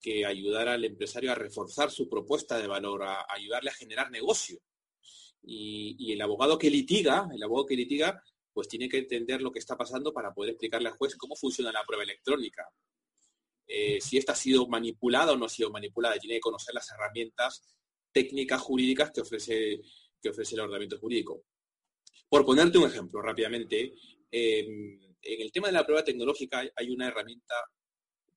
que 0.00 0.24
ayudar 0.24 0.68
al 0.68 0.84
empresario 0.84 1.32
a 1.32 1.34
reforzar 1.34 1.90
su 1.90 2.08
propuesta 2.08 2.58
de 2.58 2.66
valor, 2.66 3.02
a 3.02 3.26
ayudarle 3.28 3.70
a 3.70 3.74
generar 3.74 4.10
negocio 4.10 4.60
y, 5.42 6.12
el 6.12 6.20
abogado 6.20 6.58
que 6.58 6.70
litiga, 6.70 7.28
el 7.32 7.42
abogado 7.42 7.66
que 7.66 7.76
litiga, 7.76 8.22
pues 8.52 8.68
tiene 8.68 8.88
que 8.88 8.98
entender 8.98 9.40
lo 9.40 9.52
que 9.52 9.58
está 9.58 9.76
pasando 9.76 10.12
para 10.12 10.32
poder 10.32 10.50
explicarle 10.50 10.88
al 10.88 10.96
juez 10.96 11.16
cómo 11.16 11.36
funciona 11.36 11.72
la 11.72 11.84
prueba 11.86 12.02
electrónica. 12.02 12.68
Eh, 13.66 14.00
si 14.00 14.16
esta 14.18 14.32
ha 14.32 14.36
sido 14.36 14.66
manipulada 14.66 15.32
o 15.32 15.36
no 15.36 15.46
ha 15.46 15.48
sido 15.48 15.70
manipulada, 15.70 16.18
tiene 16.18 16.36
que 16.36 16.40
conocer 16.40 16.74
las 16.74 16.90
herramientas 16.90 17.62
técnicas 18.12 18.60
jurídicas 18.60 19.10
que 19.10 19.20
ofrece, 19.20 19.80
que 20.20 20.30
ofrece 20.30 20.54
el 20.54 20.62
ordenamiento 20.62 20.98
jurídico. 20.98 21.44
Por 22.28 22.44
ponerte 22.44 22.78
un 22.78 22.88
ejemplo 22.88 23.22
rápidamente, 23.22 23.94
em, 24.30 25.00
en 25.22 25.40
el 25.40 25.52
tema 25.52 25.68
de 25.68 25.74
la 25.74 25.84
prueba 25.84 26.04
tecnológica 26.04 26.62
hay 26.74 26.90
una 26.90 27.08
herramienta 27.08 27.54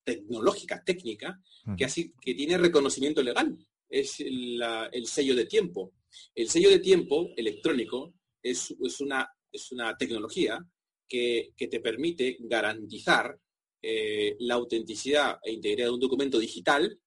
tecnológica, 0.03 0.83
técnica, 0.83 1.39
que, 1.77 1.85
así, 1.85 2.13
que 2.21 2.33
tiene 2.33 2.57
reconocimiento 2.57 3.21
legal. 3.21 3.57
Es 3.89 4.19
el 4.19 5.05
sello 5.05 5.35
de 5.35 5.45
tiempo. 5.45 5.93
El 6.35 6.49
sello 6.49 6.69
de 6.69 6.79
tiempo 6.79 7.29
electrónico 7.35 8.13
es, 8.41 8.71
una, 8.99 9.29
es 9.51 9.71
una, 9.71 9.95
tecnología 9.97 10.59
que, 11.07 11.53
te 11.57 11.79
permite 11.79 12.37
garantizar 12.39 13.37
eh, 13.81 14.35
la 14.39 14.55
autenticidad 14.55 15.39
e 15.43 15.53
integridad 15.53 15.87
de 15.87 15.93
un 15.93 15.99
documento 15.99 16.39
digital, 16.39 16.99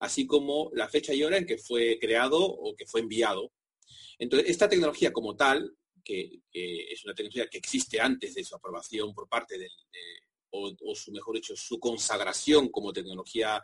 así 0.00 0.26
como 0.26 0.70
la 0.74 0.88
fecha 0.88 1.14
y 1.14 1.22
hora 1.22 1.38
en 1.38 1.46
que 1.46 1.58
fue 1.58 1.98
creado 2.00 2.38
o 2.40 2.74
que 2.76 2.86
fue 2.86 3.00
enviado. 3.00 3.52
Entonces, 4.18 4.50
esta 4.50 4.68
tecnología 4.68 5.12
como 5.12 5.36
tal, 5.36 5.74
que, 6.04 6.40
es 6.52 7.04
una 7.04 7.14
tecnología 7.14 7.48
que 7.48 7.58
existe 7.58 8.00
antes 8.00 8.34
de 8.34 8.44
su 8.44 8.54
aprobación 8.54 9.12
por 9.14 9.28
parte 9.28 9.58
del, 9.58 9.70
o, 10.50 10.94
su 10.94 11.12
mejor 11.12 11.36
dicho, 11.36 11.54
su 11.56 11.78
consagración 11.78 12.68
como 12.68 12.92
tecnología, 12.92 13.62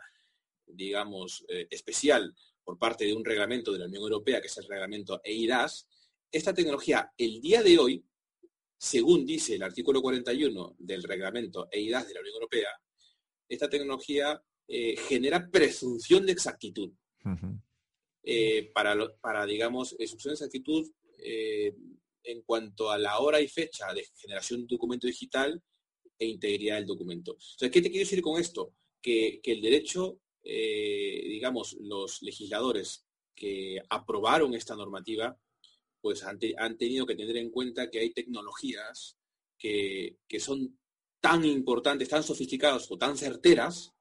digamos, 0.65 1.45
eh, 1.47 1.67
especial 1.69 2.33
por 2.63 2.77
parte 2.77 3.05
de 3.05 3.13
un 3.13 3.23
reglamento 3.23 3.71
de 3.71 3.79
la 3.79 3.85
Unión 3.85 4.03
Europea, 4.03 4.41
que 4.41 4.47
es 4.47 4.57
el 4.57 4.67
reglamento 4.67 5.21
EIDAS, 5.23 5.87
esta 6.31 6.53
tecnología, 6.53 7.11
el 7.17 7.41
día 7.41 7.61
de 7.61 7.77
hoy, 7.77 8.05
según 8.77 9.25
dice 9.25 9.55
el 9.55 9.63
artículo 9.63 10.01
41 10.01 10.75
del 10.79 11.03
reglamento 11.03 11.67
EIDAS 11.71 12.07
de 12.07 12.13
la 12.15 12.19
Unión 12.21 12.35
Europea, 12.35 12.69
esta 13.47 13.69
tecnología 13.69 14.41
eh, 14.67 14.95
genera 14.97 15.49
presunción 15.49 16.25
de 16.25 16.31
exactitud. 16.31 16.91
Eh, 18.23 18.71
para, 18.73 18.95
para, 19.21 19.45
digamos, 19.45 19.93
presunción 19.93 20.31
de 20.31 20.35
exactitud 20.35 20.91
en 22.25 22.41
cuanto 22.41 22.91
a 22.91 22.97
la 22.97 23.19
hora 23.19 23.39
y 23.39 23.47
fecha 23.47 23.93
de 23.93 24.05
generación 24.15 24.59
de 24.59 24.63
un 24.63 24.67
documento 24.67 25.07
digital 25.07 25.61
e 26.17 26.25
integridad 26.27 26.77
del 26.77 26.85
documento. 26.85 27.33
Entonces, 27.33 27.71
¿qué 27.71 27.81
te 27.81 27.89
quiero 27.89 28.05
decir 28.05 28.21
con 28.21 28.39
esto? 28.39 28.73
Que, 29.01 29.41
el 29.43 29.61
derecho, 29.61 30.19
eh, 30.43 31.21
digamos, 31.27 31.73
los 31.79 32.21
legisladores 32.21 33.05
que 33.35 33.81
aprobaron 33.89 34.53
esta 34.53 34.75
normativa, 34.75 35.37
pues 36.01 36.23
han, 36.23 36.39
tenido 36.77 37.05
que 37.05 37.15
tener 37.15 37.37
en 37.37 37.49
cuenta 37.49 37.89
que 37.89 37.99
hay 37.99 38.13
tecnologías 38.13 39.17
que, 39.57 40.17
son 40.39 40.77
tan 41.19 41.43
importantes, 41.43 42.09
tan 42.09 42.23
sofisticadas 42.23 42.89
o 42.91 42.97
tan 42.97 43.17
certeras, 43.17 43.93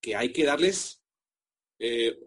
que 0.00 0.16
hay 0.16 0.32
que 0.32 0.44
darles 0.44 1.02
eh, 1.78 2.18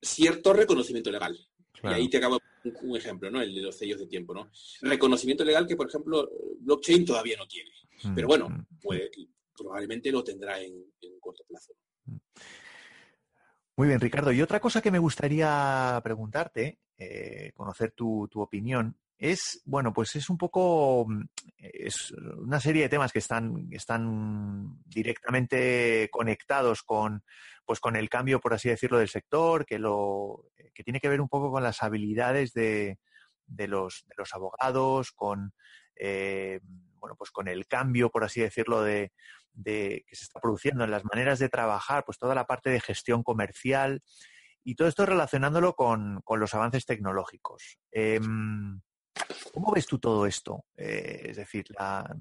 cierto 0.00 0.52
reconocimiento 0.52 1.10
legal. 1.10 1.36
Y 1.82 1.86
ahí 1.86 2.08
te 2.08 2.18
acabo 2.18 2.38
un, 2.82 2.96
ejemplo, 2.96 3.30
¿no? 3.30 3.42
El 3.42 3.54
de 3.54 3.62
los 3.62 3.76
sellos 3.76 4.00
de 4.00 4.06
tiempo, 4.06 4.34
¿no? 4.34 4.50
Reconocimiento 4.82 5.44
legal 5.44 5.66
que, 5.66 5.76
por 5.76 5.88
ejemplo, 5.88 6.30
blockchain 6.60 7.04
todavía 7.04 7.36
no 7.36 7.46
tiene. 7.46 7.70
Pero 8.14 8.28
bueno, 8.28 8.48
mm, 8.48 8.66
mm. 8.82 9.28
probablemente 9.56 10.10
lo 10.10 10.22
tendrá 10.22 10.60
en, 10.60 10.72
corto 11.20 11.44
plazo. 11.48 11.72
Mm. 12.06 12.16
Muy 13.76 13.88
bien, 13.88 14.00
Ricardo. 14.00 14.32
Y 14.32 14.42
otra 14.42 14.60
cosa 14.60 14.80
que 14.80 14.90
me 14.90 14.98
gustaría 14.98 16.00
preguntarte, 16.04 16.78
eh, 16.96 17.50
conocer 17.54 17.92
tu, 17.92 18.28
opinión, 18.34 18.96
es, 19.18 19.62
bueno, 19.64 19.92
pues 19.92 20.14
es 20.16 20.28
un 20.28 20.38
poco, 20.38 21.06
es 21.58 22.12
una 22.12 22.60
serie 22.60 22.82
de 22.82 22.88
temas 22.88 23.12
que 23.12 23.18
están, 23.18 23.68
están 23.72 24.80
directamente 24.84 26.08
conectados 26.10 26.82
con, 26.82 27.24
pues 27.64 27.80
con 27.80 27.96
el 27.96 28.08
cambio, 28.08 28.40
por 28.40 28.54
así 28.54 28.68
decirlo, 28.68 28.98
del 28.98 29.08
sector, 29.08 29.64
que 29.66 29.78
lo, 29.78 30.50
que 30.72 30.84
tiene 30.84 31.00
que 31.00 31.08
ver 31.08 31.20
un 31.20 31.28
poco 31.28 31.50
con 31.50 31.62
las 31.62 31.82
habilidades 31.82 32.52
de, 32.52 32.98
de, 33.46 33.68
los, 33.68 34.04
de 34.06 34.14
los 34.16 34.34
abogados, 34.34 35.12
con, 35.12 35.52
eh, 35.96 36.60
bueno, 37.04 37.16
pues 37.18 37.30
con 37.30 37.48
el 37.48 37.66
cambio, 37.66 38.08
por 38.08 38.24
así 38.24 38.40
decirlo, 38.40 38.82
de, 38.82 39.12
que 39.62 40.02
se 40.10 40.24
está 40.24 40.40
produciendo 40.40 40.84
en 40.84 40.90
las 40.90 41.04
maneras 41.04 41.38
de 41.38 41.50
trabajar, 41.50 42.02
pues 42.06 42.16
toda 42.16 42.34
la 42.34 42.46
parte 42.46 42.70
de 42.70 42.80
gestión 42.80 43.22
comercial 43.22 44.00
y 44.64 44.74
todo 44.74 44.88
esto 44.88 45.04
relacionándolo 45.04 45.74
con, 45.74 46.22
los 46.26 46.54
avances 46.54 46.86
tecnológicos. 46.86 47.76
Em, 47.92 48.80
¿Cómo 49.52 49.70
ves 49.74 49.84
tú 49.84 49.98
todo 49.98 50.24
esto? 50.24 50.64
Eh, 50.78 51.26
es 51.28 51.36
decir, 51.36 51.66
la, 51.78 52.16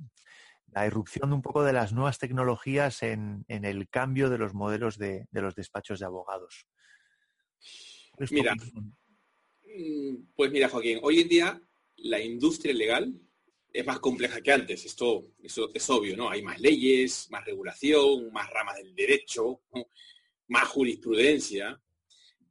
la, 0.74 0.86
irrupción 0.86 1.30
de 1.30 1.36
un 1.38 1.42
poco 1.42 1.64
de 1.64 1.72
las 1.72 1.94
nuevas 1.94 2.20
tecnologías 2.20 3.04
en, 3.04 3.46
el 3.48 3.88
cambio 3.88 4.30
de 4.30 4.38
los 4.38 4.54
modelos 4.54 4.98
de, 4.98 5.28
los 5.32 5.56
despachos 5.56 6.02
de 6.02 6.08
abogados. 6.08 6.68
Mira, 8.32 8.54
mm, 8.54 10.34
pues 10.36 10.52
mira, 10.52 10.68
Joaquín, 10.68 11.00
hoy 11.04 11.22
en 11.22 11.30
día 11.30 11.62
la 11.96 12.20
industria 12.20 12.74
legal 12.74 13.18
es 13.74 13.86
más 13.86 14.00
compleja 14.00 14.40
que 14.42 14.52
antes, 14.52 14.86
esto, 14.86 15.32
eso 15.42 15.72
es 15.74 15.90
obvio, 15.90 16.16
¿no? 16.16 16.30
Hay 16.30 16.44
más 16.44 16.62
leyes, 16.62 17.28
más 17.32 17.44
regulación, 17.44 18.32
más 18.32 18.48
ramas 18.52 18.78
del 18.78 18.94
derecho, 18.94 19.64
más 20.48 20.68
jurisprudencia, 20.68 21.82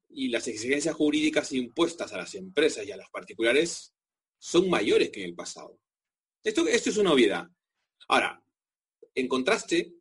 y 0.08 0.28
las 0.28 0.48
exigencias 0.48 0.96
jurídicas 0.96 1.52
impuestas 1.52 2.12
a 2.12 2.18
las 2.18 2.34
empresas 2.34 2.84
y 2.86 2.90
a 2.90 2.96
los 2.96 3.08
particulares 3.10 3.94
son 4.36 4.68
mayores 4.68 5.10
que 5.10 5.20
en 5.22 5.28
el 5.28 5.34
pasado. 5.36 5.78
Esto, 6.42 6.66
esto 6.66 6.90
es 6.90 6.96
una 6.96 7.12
obviedad. 7.12 7.48
Ahora, 8.08 8.42
en 9.14 9.28
contraste, 9.28 9.94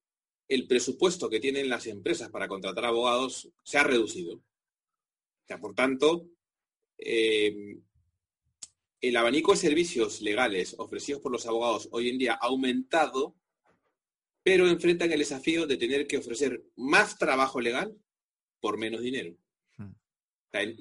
el 0.47 0.67
presupuesto 0.67 1.29
que 1.29 1.39
tienen 1.39 1.69
las 1.69 1.85
empresas 1.85 2.29
para 2.29 2.47
contratar 2.47 2.85
abogados 2.85 3.49
se 3.63 3.77
ha 3.77 3.83
reducido. 3.83 4.43
O 5.49 5.57
por 5.59 5.75
tanto, 5.75 6.27
eh, 6.97 7.77
el 9.01 9.17
abanico 9.17 9.51
de 9.51 9.57
servicios 9.57 10.21
legales 10.21 10.75
ofrecidos 10.77 11.21
por 11.21 11.31
los 11.31 11.47
abogados 11.47 11.89
hoy 11.91 12.09
en 12.09 12.19
día 12.19 12.33
ha 12.33 12.45
aumentado, 12.45 13.35
pero 14.43 14.67
enfrentan 14.67 15.11
el 15.11 15.19
desafío 15.19 15.65
de 15.65 15.77
tener 15.77 16.05
que 16.05 16.17
ofrecer 16.17 16.63
más 16.75 17.17
trabajo 17.17 17.59
legal 17.59 17.97
por 18.59 18.77
menos 18.77 19.01
dinero. 19.01 19.35
Hmm. 19.77 19.93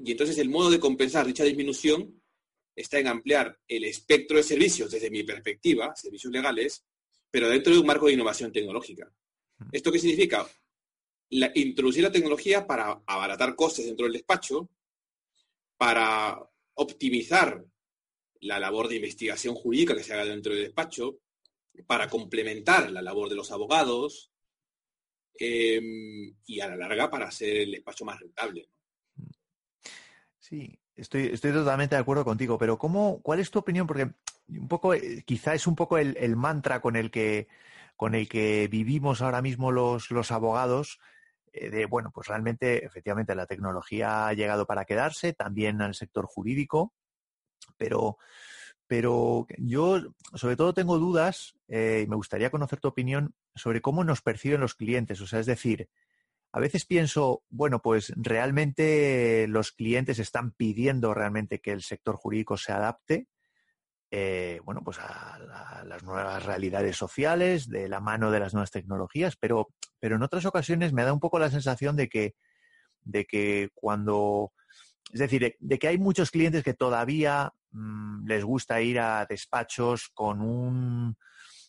Y 0.05 0.13
entonces 0.13 0.37
el 0.39 0.51
modo 0.51 0.71
de 0.71 0.79
compensar 0.79 1.27
dicha 1.27 1.45
disminución 1.45 2.23
está 2.77 2.99
en 2.99 3.09
ampliar 3.09 3.59
el 3.67 3.85
espectro 3.85 4.37
de 4.37 4.43
servicios 4.43 4.91
desde 4.91 5.11
mi 5.11 5.23
perspectiva, 5.23 5.95
servicios 5.97 6.33
legales, 6.33 6.85
pero 7.31 7.49
dentro 7.49 7.73
de 7.73 7.81
un 7.81 7.87
marco 7.87 8.07
de 8.07 8.13
innovación 8.13 8.53
tecnológica. 8.53 9.11
Hmm. 9.59 9.69
¿Esto 9.73 9.91
qué 9.91 9.99
significa? 9.99 10.47
introducir 11.55 12.03
la 12.03 12.11
tecnología 12.11 12.67
para 12.67 13.03
abaratar 13.07 13.55
costes 13.55 13.87
dentro 13.87 14.05
del 14.05 14.15
despacho, 14.15 14.69
para 15.77 16.37
optimizar 16.75 17.65
la 18.41 18.59
labor 18.59 18.89
de 18.89 18.97
investigación 18.97 19.55
jurídica 19.55 19.95
que 19.95 20.03
se 20.03 20.15
haga 20.15 20.25
dentro 20.25 20.53
del 20.53 20.65
despacho, 20.65 21.19
para 21.87 22.09
complementar 22.09 22.91
la 22.91 23.03
labor 23.03 23.29
de 23.29 23.37
los 23.37 23.51
abogados 23.53 24.33
em, 25.39 26.35
y 26.47 26.61
a 26.61 26.69
la 26.69 26.77
larga 26.77 27.11
para 27.11 27.29
hacer 27.29 27.57
el 27.57 27.73
despacho 27.73 28.05
más 28.05 28.21
rentable. 28.21 28.69
Sí, 30.39 30.79
estoy, 30.97 31.27
estoy 31.27 31.53
totalmente 31.53 31.95
de 31.95 32.01
acuerdo 32.01 32.25
contigo, 32.25 32.59
pero 32.59 32.79
¿cómo, 32.79 33.21
¿cuál 33.23 33.41
es 33.41 33.51
tu 33.51 33.59
opinión? 33.59 33.87
Porque 33.87 34.11
un 34.49 34.69
poco, 34.69 34.95
eh, 34.95 35.23
quizá 35.25 35.55
es 35.55 35.67
un 35.67 35.77
poco 35.77 35.99
el, 35.99 36.37
mantra 36.37 36.81
con 36.81 36.97
el 36.97 37.11
que 37.11 37.49
con 37.97 38.15
el 38.15 38.31
que 38.31 38.67
vivimos 38.69 39.21
ahora 39.21 39.43
mismo 39.43 39.73
los, 39.73 40.11
los 40.11 40.31
abogados, 40.31 40.99
eh, 41.53 41.69
de, 41.69 41.85
bueno, 41.85 42.11
pues 42.15 42.29
realmente, 42.29 42.83
efectivamente, 42.83 43.35
la 43.35 43.45
tecnología 43.45 44.27
ha 44.27 44.33
llegado 44.33 44.67
para 44.67 44.87
quedarse, 44.87 45.35
también 45.35 45.83
al 45.83 45.95
sector 45.95 46.25
jurídico, 46.25 46.95
pero, 47.77 48.19
pero 48.87 49.47
yo 49.59 50.01
sobre 50.35 50.57
todo 50.57 50.75
tengo 50.75 50.99
dudas 50.99 51.55
eh, 51.69 52.03
y 52.05 52.09
me 52.09 52.17
gustaría 52.17 52.51
conocer 52.51 52.81
tu 52.81 52.89
opinión 52.89 53.35
sobre 53.55 53.81
cómo 53.81 54.05
nos 54.05 54.23
perciben 54.23 54.61
los 54.61 54.75
clientes. 54.75 55.21
O 55.21 55.27
sea, 55.27 55.41
es 55.41 55.47
decir, 55.47 55.89
a 56.53 56.61
veces 56.61 56.85
pienso, 56.85 57.45
bueno, 57.49 57.81
pues 57.81 58.13
realmente 58.17 59.47
los 59.49 59.73
clientes 59.73 60.19
están 60.19 60.51
pidiendo 60.51 61.15
realmente 61.15 61.61
que 61.61 61.73
el 61.73 61.83
sector 61.83 62.17
jurídico 62.17 62.57
se 62.57 62.73
adapte, 62.73 63.29
eh, 64.11 64.61
bueno, 64.65 64.83
pues 64.83 64.99
a, 64.99 65.39
las 65.85 66.03
nuevas 66.03 66.45
realidades 66.45 66.97
sociales, 66.97 67.69
de 67.69 67.89
la 67.89 68.01
mano 68.01 68.33
de 68.33 68.41
las 68.41 68.53
nuevas 68.55 68.73
tecnologías, 68.73 69.37
pero, 69.37 69.69
pero 70.01 70.17
en 70.17 70.23
otras 70.23 70.45
ocasiones 70.47 70.93
me 70.93 71.05
da 71.05 71.13
un 71.13 71.21
poco 71.21 71.39
la 71.39 71.51
sensación 71.51 71.95
de 71.95 72.09
que, 72.09 72.35
de 73.03 73.25
que 73.25 73.71
cuando, 73.73 74.53
es 75.13 75.21
decir, 75.21 75.57
de 75.59 75.79
que 75.79 75.89
hay 75.89 75.99
muchos 75.99 76.31
clientes 76.31 76.63
que 76.63 76.75
todavía 76.75 77.53
Mm, 77.73 78.27
les 78.27 78.45
gusta 78.45 78.81
ir 78.81 78.99
a 78.99 79.27
despachos 79.27 80.11
con 80.13 80.41
un, 80.41 81.17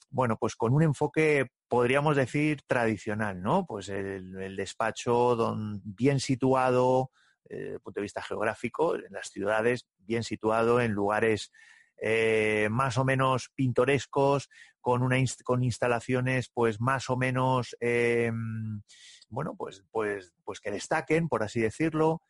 bueno, 0.09 0.37
pues 0.37 0.55
con 0.55 0.73
un 0.73 0.83
enfoque, 0.83 1.47
podríamos 1.67 2.15
decir, 2.15 2.61
tradicional, 2.65 3.41
¿no? 3.41 3.65
Pues 3.65 3.89
el, 3.89 4.55
despacho 4.55 5.55
bien 5.83 6.19
situado, 6.19 7.11
eh, 7.49 7.55
desde 7.57 7.73
el 7.73 7.79
punto 7.81 7.99
de 7.99 8.03
vista 8.03 8.23
geográfico, 8.23 8.95
en 8.95 9.11
las 9.13 9.29
ciudades, 9.29 9.85
bien 9.99 10.23
situado, 10.23 10.81
en 10.81 10.91
lugares 10.91 11.51
eh, 12.01 12.67
más 12.71 12.97
o 12.97 13.05
menos 13.05 13.51
pintorescos, 13.53 14.49
con, 14.79 15.03
una 15.03 15.17
con 15.43 15.63
instalaciones 15.63 16.49
pues 16.51 16.81
más 16.81 17.11
o 17.11 17.17
menos, 17.17 17.75
em, 17.79 18.81
bueno, 19.29 19.55
pues, 19.55 19.83
pues, 19.91 20.33
pues 20.43 20.59
que 20.59 20.71
destaquen, 20.71 21.29
por 21.29 21.43
así 21.43 21.61
decirlo. 21.61 22.23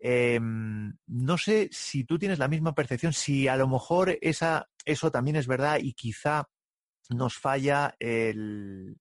Em, 0.00 0.96
no 1.06 1.38
sé 1.38 1.68
si 1.72 2.04
tú 2.04 2.18
tienes 2.18 2.38
la 2.38 2.48
misma 2.48 2.74
percepción, 2.74 3.12
si 3.12 3.48
a 3.48 3.56
lo 3.56 3.66
mejor 3.66 4.16
esa, 4.20 4.68
eso 4.84 5.10
también 5.10 5.36
es 5.36 5.46
verdad 5.46 5.78
y 5.80 5.92
quizá 5.92 6.48
nos 7.10 7.36
falla 7.36 7.96
el, 7.98 8.96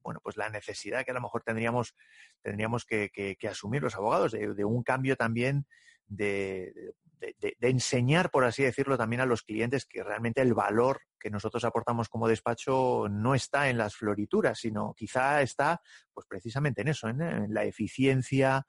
bueno, 0.00 0.20
pues 0.22 0.36
la 0.36 0.48
necesidad 0.48 1.04
que 1.04 1.10
a 1.10 1.14
lo 1.14 1.20
mejor 1.20 1.42
tendríamos, 1.42 1.94
tendríamos 2.40 2.84
que, 2.84 3.36
asumir 3.50 3.82
los 3.82 3.96
abogados 3.96 4.32
de, 4.32 4.64
un 4.64 4.82
cambio 4.82 5.16
también 5.16 5.66
de, 6.06 6.72
de, 7.20 7.56
enseñar, 7.60 8.30
por 8.30 8.44
así 8.44 8.62
decirlo, 8.62 8.96
también 8.96 9.20
a 9.20 9.26
los 9.26 9.42
clientes 9.42 9.86
que 9.86 10.02
realmente 10.02 10.40
el 10.40 10.54
valor 10.54 11.02
que 11.18 11.30
nosotros 11.30 11.64
aportamos 11.64 12.08
como 12.08 12.28
despacho 12.28 13.08
no 13.10 13.34
está 13.34 13.68
en 13.68 13.78
las 13.78 13.96
florituras, 13.96 14.58
sino 14.60 14.94
quizá 14.96 15.42
está, 15.42 15.80
pues 16.12 16.26
precisamente 16.28 16.82
en 16.82 16.88
eso, 16.88 17.08
en, 17.08 17.52
la 17.52 17.64
eficiencia, 17.64 18.66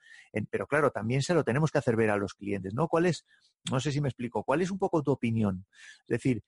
pero 0.49 0.67
claro, 0.67 0.91
también 0.91 1.21
se 1.21 1.33
lo 1.33 1.43
tenemos 1.43 1.71
que 1.71 1.77
hacer 1.77 1.95
ver 1.95 2.09
a 2.09 2.17
los 2.17 2.33
clientes, 2.33 2.73
¿no? 2.73 2.88
¿Cuál 2.88 3.05
es, 3.05 3.25
no 3.69 3.79
sé 3.79 3.91
si 3.91 4.01
me 4.01 4.09
explico, 4.09 4.43
cuál 4.43 4.62
es 4.62 4.71
un 4.71 4.79
poco 4.79 5.03
tu 5.03 5.12
opinión? 5.12 5.65
Es 6.01 6.07
decir, 6.07 6.43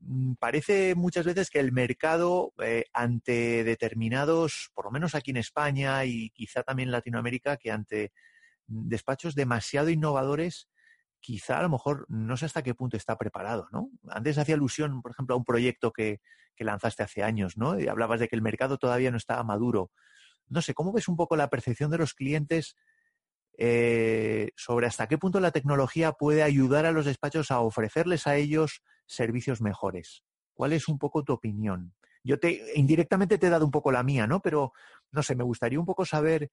mm, 0.00 0.34
parece 0.34 0.94
muchas 0.94 1.26
veces 1.26 1.50
que 1.50 1.60
el 1.60 1.72
mercado 1.72 2.54
eh, 2.62 2.84
ante 2.92 3.64
determinados, 3.64 4.70
por 4.74 4.86
lo 4.86 4.90
menos 4.90 5.14
aquí 5.14 5.32
en 5.32 5.38
España 5.38 6.04
y 6.04 6.30
quizá 6.30 6.62
también 6.62 6.88
en 6.88 6.92
Latinoamérica, 6.92 7.58
que 7.58 7.70
ante 7.70 8.12
despachos 8.66 9.34
demasiado 9.34 9.90
innovadores, 9.90 10.68
quizá 11.22 11.60
a 11.60 11.62
lo 11.62 11.70
mejor 11.70 12.04
no 12.08 12.36
sé 12.36 12.44
hasta 12.44 12.62
qué 12.62 12.74
punto 12.74 12.96
está 12.98 13.16
preparado, 13.16 13.68
¿no? 13.72 13.90
Antes 14.08 14.36
hacía 14.36 14.56
alusión, 14.56 15.00
por 15.00 15.12
ejemplo, 15.12 15.34
a 15.34 15.38
un 15.38 15.44
proyecto 15.44 15.92
que, 15.92 16.20
lanzaste 16.58 17.02
hace 17.02 17.24
años, 17.24 17.56
¿no? 17.56 17.80
Y 17.80 17.88
hablabas 17.88 18.20
de 18.20 18.28
que 18.28 18.36
el 18.36 18.42
mercado 18.42 18.78
todavía 18.78 19.10
no 19.10 19.16
estaba 19.16 19.42
maduro. 19.42 19.90
No 20.46 20.62
sé, 20.62 20.74
¿cómo 20.74 20.92
ves 20.92 21.08
un 21.08 21.16
poco 21.16 21.34
la 21.34 21.50
percepción 21.50 21.90
de 21.90 21.98
los 21.98 22.14
clientes 22.14 22.76
eh, 23.58 24.50
sobre 24.54 24.86
hasta 24.86 25.08
qué 25.08 25.18
punto 25.18 25.40
la 25.40 25.50
tecnología 25.50 26.12
puede 26.12 26.44
ayudar 26.44 26.86
a 26.86 26.92
los 26.92 27.04
despachos 27.04 27.50
a 27.50 27.58
ofrecerles 27.58 28.28
a 28.28 28.36
ellos 28.36 28.80
servicios 29.06 29.60
mejores? 29.60 30.22
¿Cuál 30.54 30.72
es 30.72 30.86
un 30.86 31.00
poco 31.00 31.24
tu 31.24 31.32
opinión? 31.32 31.94
Yo 32.22 32.38
te 32.38 32.62
indirectamente 32.76 33.38
te 33.38 33.48
he 33.48 33.50
dado 33.50 33.64
un 33.64 33.72
poco 33.72 33.90
la 33.90 34.04
mía, 34.04 34.28
¿no? 34.28 34.40
Pero 34.40 34.72
no 35.10 35.24
sé, 35.24 35.34
me 35.34 35.42
gustaría 35.42 35.80
un 35.80 35.86
poco 35.86 36.04
saber 36.04 36.52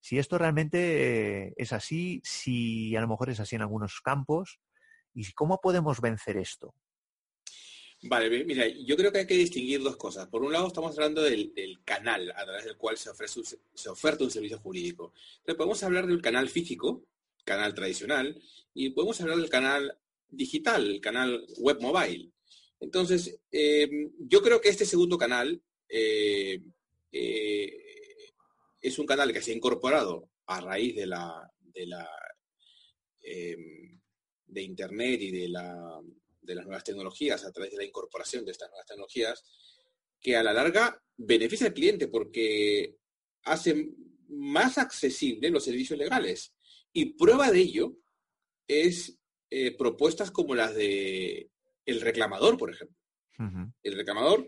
si 0.00 0.18
esto 0.18 0.38
realmente 0.38 1.46
eh, 1.46 1.54
es 1.56 1.72
así, 1.72 2.20
si 2.24 2.96
a 2.96 3.00
lo 3.00 3.08
mejor 3.08 3.30
es 3.30 3.40
así 3.40 3.56
en 3.56 3.62
algunos 3.62 4.00
campos, 4.00 4.58
y 5.14 5.30
cómo 5.32 5.60
podemos 5.60 6.00
vencer 6.00 6.36
esto. 6.36 6.74
Vale, 8.02 8.44
mira, 8.44 8.66
yo 8.66 8.96
creo 8.96 9.12
que 9.12 9.18
hay 9.18 9.26
que 9.26 9.36
distinguir 9.36 9.82
dos 9.82 9.96
cosas. 9.96 10.26
Por 10.28 10.42
un 10.42 10.52
lado, 10.52 10.68
estamos 10.68 10.96
hablando 10.96 11.22
del, 11.22 11.52
canal 11.84 12.32
a 12.34 12.44
través 12.44 12.64
del 12.64 12.78
cual 12.78 12.96
se, 12.96 13.10
ofrece 13.10 13.42
se 13.74 13.88
oferta 13.90 14.24
un 14.24 14.30
servicio 14.30 14.58
jurídico. 14.58 15.12
Entonces, 15.38 15.56
podemos 15.56 15.82
hablar 15.82 16.06
del 16.06 16.22
canal 16.22 16.48
físico, 16.48 17.04
canal 17.44 17.74
tradicional, 17.74 18.40
y 18.72 18.90
podemos 18.90 19.20
hablar 19.20 19.36
del 19.36 19.50
canal 19.50 19.98
digital, 20.30 20.88
el 20.88 21.00
canal 21.00 21.44
web 21.58 21.78
mobile. 21.82 22.30
Entonces, 22.78 23.38
eh, 23.52 24.08
yo 24.18 24.40
creo 24.40 24.62
que 24.62 24.70
este 24.70 24.86
segundo 24.86 25.18
canal 25.18 25.60
eh, 25.86 26.62
es 28.80 28.98
un 28.98 29.06
canal 29.06 29.32
que 29.32 29.42
se 29.42 29.52
ha 29.52 29.56
incorporado 29.56 30.30
a 30.46 30.60
raíz 30.60 30.96
de 30.96 31.06
la, 31.06 31.50
de 31.58 31.86
la 31.86 32.08
em, 33.22 34.00
de 34.46 34.62
internet 34.62 35.20
y 35.22 35.30
de, 35.30 35.48
la, 35.48 36.00
de 36.40 36.54
las 36.54 36.64
nuevas 36.64 36.84
tecnologías, 36.84 37.44
a 37.44 37.52
través 37.52 37.70
de 37.70 37.78
la 37.78 37.84
incorporación 37.84 38.44
de 38.44 38.52
estas 38.52 38.68
nuevas 38.70 38.86
tecnologías, 38.86 39.44
que 40.20 40.36
a 40.36 40.42
la 40.42 40.52
larga 40.52 41.00
beneficia 41.16 41.68
al 41.68 41.74
cliente 41.74 42.08
porque 42.08 42.96
hace 43.44 43.90
más 44.28 44.78
accesibles 44.78 45.50
los 45.50 45.64
servicios 45.64 45.98
legales. 45.98 46.54
Y 46.92 47.14
prueba 47.14 47.50
de 47.50 47.60
ello 47.60 47.96
es 48.66 49.18
eh, 49.50 49.76
propuestas 49.76 50.30
como 50.30 50.54
las 50.54 50.74
de 50.74 51.50
el 51.86 52.00
reclamador, 52.00 52.56
por 52.56 52.70
ejemplo. 52.70 52.96
El 53.82 53.96
reclamador, 53.96 54.46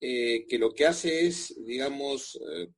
eh, 0.00 0.46
que 0.48 0.58
lo 0.58 0.72
que 0.72 0.86
hace 0.86 1.26
es, 1.26 1.60
digamos, 1.66 2.38
eh, 2.52 2.68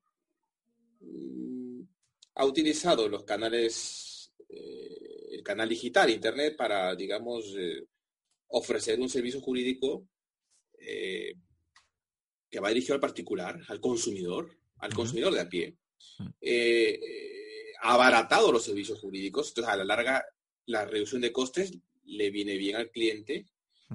ha 2.41 2.45
utilizado 2.45 3.09
los 3.09 3.25
canales, 3.25 4.33
eh, 4.49 5.29
el 5.33 5.43
canal 5.43 5.69
digital, 5.69 6.11
Internet, 6.11 6.57
para, 6.57 6.95
digamos, 6.95 7.55
eh, 7.59 7.87
ofrecer 8.49 8.99
un 8.99 9.11
servicio 9.11 9.41
jurídico 9.41 10.09
eh, 10.79 11.35
que 12.51 12.61
va 12.61 12.71
dirigido 12.71 12.95
al 12.95 13.01
particular, 13.01 13.61
al 13.69 13.81
consumidor, 13.81 14.57
al 14.79 14.95
consumidor 14.95 15.35
de 15.35 15.41
a 15.41 15.49
pie. 15.49 15.77
ha 17.83 17.95
abaratado 17.95 18.53
los 18.53 18.65
servicios 18.65 18.99
jurídicos, 18.99 19.49
entonces 19.49 19.73
a 19.73 19.77
la 19.77 19.85
larga 19.85 20.25
la 20.67 20.85
reducción 20.85 21.21
de 21.21 21.33
costes 21.33 21.73
le 22.05 22.31
viene 22.31 22.57
bien 22.57 22.77
al 22.77 22.91
cliente. 22.91 23.47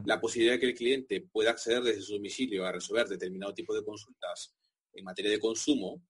La 0.04 0.20
posibilidad 0.20 0.56
de 0.56 0.60
que 0.60 0.66
el 0.68 0.76
cliente 0.76 1.22
pueda 1.22 1.52
acceder 1.52 1.82
desde 1.82 2.02
su 2.02 2.14
domicilio 2.14 2.66
a 2.66 2.72
resolver 2.72 3.08
determinado 3.08 3.54
tipo 3.54 3.74
de 3.74 3.84
consultas 3.84 4.54
en 4.94 5.04
materia 5.06 5.32
de 5.32 5.40
consumo 5.40 6.04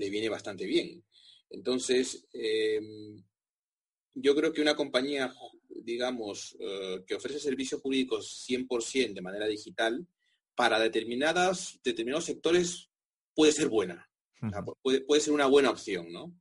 le 0.00 0.08
viene 0.08 0.30
bastante 0.30 0.64
bien. 0.64 1.04
Entonces, 1.50 2.26
em, 2.32 3.22
yo 4.14 4.34
creo 4.34 4.50
que 4.52 4.62
una 4.62 4.74
compañía, 4.74 5.32
digamos, 5.68 6.56
eh, 6.58 7.04
que 7.06 7.14
ofrece 7.14 7.38
servicios 7.38 7.82
jurídicos 7.82 8.44
100% 8.46 9.14
de 9.14 9.20
manera 9.20 9.46
digital, 9.46 10.06
para 10.54 10.80
determinadas, 10.80 11.78
determinados 11.84 12.24
sectores 12.24 12.88
puede 13.34 13.52
ser 13.52 13.68
buena. 13.68 14.06
puede, 14.82 15.20
ser 15.20 15.34
una 15.34 15.46
buena 15.46 15.70
opción, 15.70 16.10
¿no? 16.10 16.34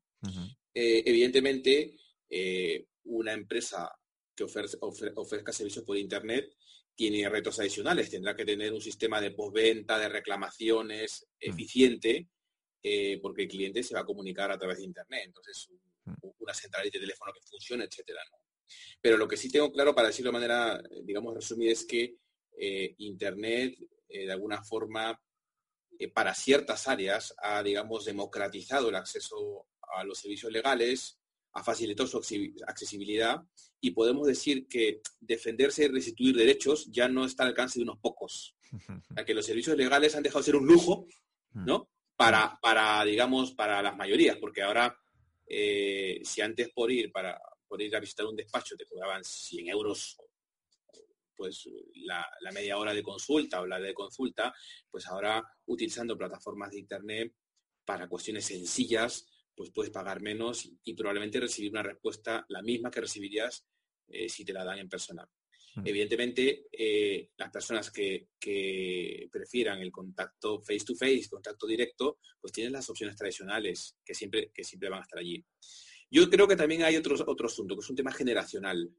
Eh, 0.74 1.04
evidentemente, 1.06 1.98
eh, 2.30 2.86
una 3.04 3.34
empresa 3.34 3.92
que 4.34 4.46
ofrezca 4.46 5.52
servicios 5.52 5.84
por 5.84 5.98
Internet 5.98 6.56
tiene 6.96 7.28
retos 7.28 7.60
adicionales. 7.60 8.10
Tendrá 8.10 8.38
que 8.38 8.46
tener 8.46 8.72
un 8.72 8.80
sistema 8.80 9.20
de 9.20 9.32
postventa, 9.32 10.00
de 10.00 10.08
reclamaciones 10.08 11.28
mm. 11.42 11.50
eficiente 11.52 12.30
eh, 12.82 13.20
porque 13.22 13.44
el 13.44 13.48
cliente 13.48 13.84
se 13.84 13.94
va 13.94 14.02
a 14.02 14.06
comunicar 14.06 14.52
a 14.52 14.58
través 14.58 14.78
de 14.78 14.86
Internet. 14.86 15.24
Entonces, 15.26 15.70
mm. 16.06 16.14
una 16.40 16.54
centralita 16.54 16.98
de 16.98 17.06
teléfono 17.06 17.34
que 17.34 17.42
funcione, 17.42 17.86
etcétera. 17.86 18.22
Pero 19.02 19.18
lo 19.18 19.28
que 19.28 19.38
sí 19.38 19.52
tengo 19.52 19.72
claro, 19.72 19.96
para 19.96 20.08
decirlo 20.08 20.30
de 20.30 20.40
manera, 20.40 20.82
digamos, 21.04 21.34
resumida, 21.34 21.72
es 21.72 21.86
que 21.86 22.18
eh, 22.58 22.96
Internet, 23.00 23.78
eh, 24.08 24.26
de 24.26 24.32
alguna 24.32 24.64
forma, 24.64 25.20
para 26.14 26.34
ciertas 26.34 26.88
áreas, 26.88 27.34
ha, 27.40 27.62
digamos, 27.62 28.06
democratizado 28.06 28.90
el 28.90 28.96
acceso 28.96 29.68
a 29.98 30.04
los 30.04 30.20
servicios 30.20 30.52
legales, 30.52 31.20
ha 31.54 31.64
facilitado 31.64 32.08
su 32.08 32.18
accesibilidad 32.68 33.42
y 33.82 33.92
podemos 33.92 34.28
decir 34.28 34.68
que 34.68 35.02
defenderse 35.20 35.86
y 35.86 35.88
restituir 35.88 36.36
derechos 36.36 36.88
ya 36.92 37.08
no 37.08 37.26
está 37.26 37.44
al 37.44 37.50
alcance 37.50 37.80
de 37.80 37.84
unos 37.84 38.00
pocos. 38.00 38.56
A 39.18 39.26
que 39.26 39.34
los 39.34 39.46
servicios 39.46 39.76
legales 39.76 40.16
han 40.16 40.24
dejado 40.24 40.40
de 40.40 40.46
ser 40.46 40.56
un 40.56 40.68
lujo. 40.68 41.08
¿no? 41.54 41.90
Para, 42.20 42.60
para 42.62 43.06
digamos, 43.06 43.54
para 43.54 43.82
las 43.82 43.96
mayorías, 43.96 44.36
porque 44.36 44.62
ahora, 44.62 44.94
eh, 45.48 46.20
si 46.22 46.42
antes 46.42 46.70
por 46.70 46.92
ir, 46.92 47.14
para, 47.14 47.40
por 47.66 47.82
ir 47.82 47.96
a 47.96 48.02
visitar 48.02 48.26
un 48.26 48.36
despacho 48.36 48.76
te 48.76 48.86
cobraban 48.86 49.24
100 49.24 49.70
euros 49.70 50.18
pues 51.34 51.70
la, 52.04 52.28
media 52.52 52.78
hora 52.78 52.94
de 52.94 53.02
consulta 53.02 53.62
o 53.62 53.66
la 53.66 53.80
de 53.80 53.94
consulta, 53.94 54.54
pues 54.92 55.08
ahora 55.08 55.42
utilizando 55.68 56.18
plataformas 56.18 56.72
de 56.72 56.80
internet 56.80 57.34
para 57.86 58.10
cuestiones 58.10 58.44
sencillas, 58.44 59.26
pues 59.56 59.72
puedes 59.72 59.90
pagar 59.90 60.22
menos 60.22 60.70
y, 60.84 60.94
probablemente 60.96 61.40
recibir 61.40 61.72
una 61.72 61.84
respuesta 61.84 62.46
la 62.50 62.62
misma 62.62 62.92
que 62.92 63.00
recibirías 63.00 63.66
eh, 64.10 64.28
si 64.28 64.44
te 64.44 64.52
la 64.52 64.66
dan 64.66 64.80
en 64.80 64.90
persona. 64.90 65.26
Evidentemente, 65.86 66.68
eh, 66.72 67.30
las 67.38 67.50
personas 67.52 67.92
que, 67.92 68.28
prefieran 69.32 69.80
el 69.80 69.92
contacto 69.92 70.62
face 70.62 70.86
to 70.86 70.96
face, 70.96 71.30
contacto 71.30 71.68
directo, 71.68 72.20
pues 72.40 72.52
tienen 72.54 72.74
las 72.74 72.90
opciones 72.90 73.16
tradicionales 73.16 73.98
que 74.04 74.14
siempre, 74.14 74.52
que 74.54 74.64
siempre 74.64 74.90
van 74.90 75.00
a 75.00 75.04
estar 75.04 75.20
allí. 75.20 75.44
Yo 76.10 76.30
creo 76.30 76.48
que 76.48 76.56
también 76.56 76.84
hay 76.84 76.96
otro, 76.96 77.16
otro 77.28 77.48
asunto, 77.48 77.76
que 77.76 77.82
es 77.82 77.90
un 77.90 77.96
tema 77.96 78.12
generacional. 78.12 78.90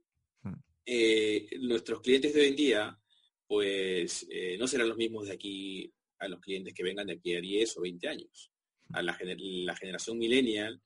Eh, 0.86 1.48
nuestros 1.60 2.00
clientes 2.00 2.32
de 2.32 2.40
hoy 2.40 2.48
en 2.48 2.56
día, 2.56 2.98
pues 3.46 4.26
eh, 4.30 4.56
no 4.58 4.66
serán 4.66 4.88
los 4.88 4.96
mismos 4.96 5.26
de 5.26 5.32
aquí 5.32 5.92
a 6.18 6.28
los 6.28 6.40
clientes 6.40 6.74
que 6.74 6.82
vengan 6.82 7.06
de 7.06 7.14
aquí 7.14 7.34
a 7.34 7.40
10 7.40 7.76
o 7.78 7.80
20 7.82 8.08
años. 8.08 8.52
A 8.92 9.02
la, 9.02 9.16
la 9.20 9.76
generación 9.76 10.18
millennial 10.18 10.80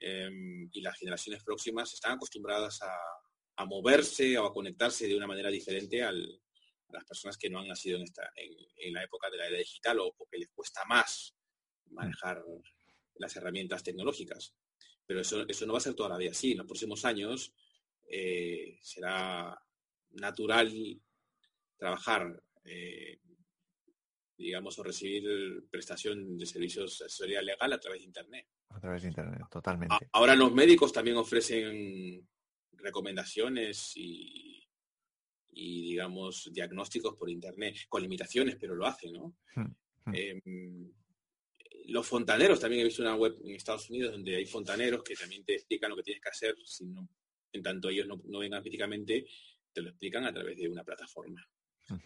em, 0.00 0.68
y 0.72 0.80
las 0.80 0.98
generaciones 0.98 1.42
próximas 1.44 1.92
están 1.94 2.14
acostumbradas 2.14 2.82
a, 2.82 2.92
a 3.56 3.64
moverse 3.64 4.38
o 4.38 4.46
a 4.46 4.52
conectarse 4.52 5.06
de 5.06 5.16
una 5.16 5.26
manera 5.26 5.50
diferente 5.50 6.02
a 6.02 6.12
las 6.12 7.04
personas 7.04 7.36
que 7.38 7.50
no 7.50 7.58
han 7.58 7.68
nacido 7.68 7.96
en, 7.98 8.04
esta, 8.04 8.30
en, 8.36 8.92
la 8.92 9.02
época 9.02 9.30
de 9.30 9.38
la 9.38 9.46
era 9.48 9.58
digital 9.58 9.98
o, 10.00 10.14
que 10.30 10.38
les 10.38 10.50
cuesta 10.50 10.84
más 10.86 11.34
manejar 11.90 12.42
las 13.16 13.34
herramientas 13.36 13.82
tecnológicas. 13.82 14.54
Pero 15.06 15.20
eso, 15.20 15.46
eso 15.48 15.66
no 15.66 15.72
va 15.72 15.78
a 15.78 15.82
ser 15.82 15.94
todavía 15.94 16.30
así. 16.30 16.52
En 16.52 16.58
los 16.58 16.66
próximos 16.66 17.04
años 17.04 17.54
eh, 18.08 18.78
será 18.82 19.58
natural 20.10 21.00
trabajar, 21.76 22.42
eh, 22.64 23.20
digamos, 24.36 24.78
o 24.78 24.82
recibir 24.82 25.66
prestación 25.70 26.36
de 26.36 26.46
servicios 26.46 26.98
de 26.98 27.06
asesoría 27.06 27.42
legal 27.42 27.72
a 27.72 27.80
través 27.80 28.00
de 28.00 28.06
Internet. 28.06 28.46
A 28.68 28.80
través 28.80 29.02
de 29.02 29.08
Internet, 29.08 29.42
totalmente. 29.50 29.94
Ahora 30.12 30.34
los 30.34 30.52
médicos 30.52 30.92
también 30.92 31.16
ofrecen 31.16 32.28
recomendaciones 32.86 33.92
y, 33.96 34.66
digamos, 35.52 36.50
diagnósticos 36.52 37.16
por 37.16 37.30
Internet, 37.30 37.76
con 37.88 38.02
limitaciones, 38.02 38.56
pero 38.56 38.74
lo 38.74 38.86
hacen, 38.86 39.12
¿no? 39.12 39.36
Hmm, 39.54 39.74
hmm. 40.06 40.14
Em, 40.14 40.92
los 41.88 42.06
fontaneros, 42.06 42.58
también 42.58 42.80
he 42.80 42.84
visto 42.84 43.02
una 43.02 43.14
web 43.14 43.36
en 43.44 43.54
Estados 43.54 43.88
Unidos 43.90 44.12
donde 44.12 44.36
hay 44.36 44.46
fontaneros 44.46 45.02
que 45.02 45.14
también 45.14 45.44
te 45.44 45.54
explican 45.54 45.90
lo 45.90 45.96
que 45.96 46.02
tienes 46.02 46.22
que 46.22 46.28
hacer, 46.28 46.56
si 46.64 46.86
no, 46.86 47.08
en 47.52 47.62
tanto 47.62 47.88
ellos 47.88 48.06
no, 48.06 48.38
vengan 48.38 48.62
físicamente, 48.62 49.26
te 49.72 49.82
lo 49.82 49.90
explican 49.90 50.24
a 50.24 50.32
través 50.32 50.56
de 50.56 50.68
una 50.68 50.84
plataforma. 50.84 51.46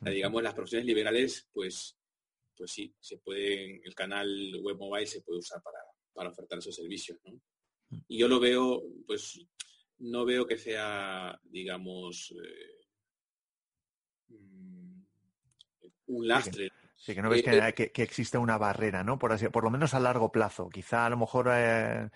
digamos, 0.03 0.43
las 0.43 0.55
profesiones 0.55 0.87
liberales, 0.87 1.49
pues, 1.53 1.97
pues 2.55 2.71
sí, 2.71 2.95
se 3.01 3.19
puede, 3.19 3.81
el 3.83 3.95
canal 3.95 4.29
web 4.61 4.77
mobile 4.77 5.07
se 5.07 5.23
puede 5.23 5.39
usar 5.39 5.63
para, 5.63 5.79
para 6.13 6.31
ofertar 6.31 6.59
esos 6.59 6.75
servicios, 6.75 7.19
¿no? 7.25 7.41
Y 8.07 8.19
yo 8.19 8.29
lo 8.29 8.39
veo, 8.39 8.83
pues, 9.07 9.41
no 10.01 10.25
veo 10.25 10.47
que 10.47 10.57
sea, 10.57 11.39
digamos, 11.45 12.33
eh, 12.33 12.87
mm, 14.29 15.03
un 16.07 16.29
lastre. 16.29 16.71
Sí, 16.97 17.15
que 17.15 17.23
no 17.23 17.31
ves 17.31 17.43
eh, 17.47 17.73
que, 17.75 17.93
que, 17.93 18.03
existe 18.03 18.37
una 18.37 18.59
barrera, 18.59 19.03
¿no? 19.03 19.19
Por, 19.19 19.33
así, 19.33 19.49
por 19.49 19.65
lo 19.65 19.71
menos 19.71 19.95
a 19.95 20.01
largo 20.01 20.31
plazo. 20.31 20.69
Quizá 20.69 21.07
a 21.07 21.11
lo 21.11 21.17
mejor 21.17 21.49
eh, 21.51 22.11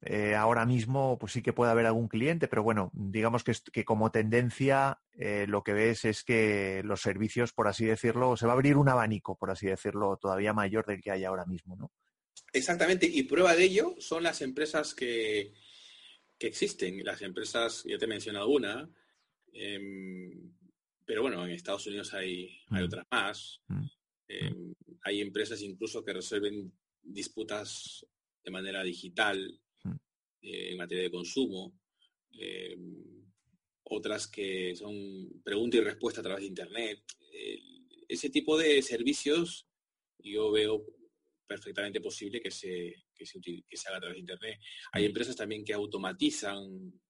eh, 0.00 0.34
ahora 0.34 0.64
mismo 0.64 1.18
pues 1.18 1.32
sí 1.32 1.42
que 1.42 1.52
puede 1.52 1.72
haber 1.72 1.84
algún 1.84 2.08
cliente, 2.08 2.48
pero 2.48 2.62
bueno, 2.62 2.90
digamos 2.94 3.44
que, 3.44 3.52
que 3.70 3.84
como 3.84 4.10
tendencia 4.10 5.00
lo 5.18 5.64
que 5.64 5.72
ves 5.72 6.04
es 6.04 6.22
que 6.22 6.80
los 6.84 7.02
servicios, 7.02 7.52
por 7.52 7.68
así 7.68 7.84
decirlo, 7.84 8.36
se 8.36 8.46
va 8.46 8.52
a 8.52 8.54
abrir 8.54 8.76
un 8.76 8.88
abanico, 8.88 9.36
por 9.36 9.50
así 9.50 9.66
decirlo, 9.66 10.16
todavía 10.16 10.52
mayor 10.52 10.86
del 10.86 11.02
que 11.02 11.10
hay 11.10 11.24
ahora 11.24 11.44
mismo, 11.44 11.76
¿no? 11.76 11.90
Exactamente, 12.52 13.06
y 13.06 13.24
prueba 13.24 13.56
de 13.56 13.64
ello 13.64 13.96
son 13.98 14.22
las 14.22 14.40
empresas 14.42 14.94
que, 14.94 15.52
que 16.38 16.46
existen. 16.46 17.04
Las 17.04 17.22
empresas, 17.22 17.84
ya 17.84 17.98
te 17.98 18.04
he 18.04 18.08
mencionado 18.08 18.48
una, 18.48 18.88
em, 19.52 20.54
pero 21.04 21.22
bueno, 21.22 21.44
en 21.44 21.52
Estados 21.52 21.86
Unidos 21.86 22.12
hay, 22.14 22.60
hay 22.68 22.82
mm. 22.82 22.84
otras 22.84 23.06
más. 23.10 23.60
Mm. 23.68 23.86
Eh, 24.28 24.74
hay 25.02 25.20
empresas 25.20 25.62
incluso 25.62 26.04
que 26.04 26.12
resuelven 26.12 26.70
disputas 27.02 28.06
de 28.44 28.50
manera 28.50 28.82
digital 28.82 29.58
eh, 30.42 30.70
en 30.70 30.76
materia 30.76 31.04
de 31.04 31.10
consumo. 31.10 31.72
Eh, 32.38 32.76
otras 33.84 34.28
que 34.28 34.76
son 34.76 35.40
pregunta 35.42 35.78
y 35.78 35.80
respuesta 35.80 36.20
a 36.20 36.24
través 36.24 36.42
de 36.42 36.48
Internet. 36.48 37.02
ese 38.06 38.28
tipo 38.28 38.58
de 38.58 38.82
servicios 38.82 39.66
yo 40.18 40.50
veo 40.50 40.84
perfectamente 41.46 42.00
posible 42.00 42.42
que 42.42 42.50
se, 42.50 43.06
que 43.18 43.26
se, 43.26 43.40
que 43.40 43.76
se 43.76 43.88
haga 43.88 43.98
a 43.98 44.00
través 44.00 44.16
de 44.16 44.20
Internet. 44.20 44.60
Hay 44.92 45.04
empresas 45.04 45.36
también 45.36 45.64
que 45.64 45.74
automatizan 45.74 46.56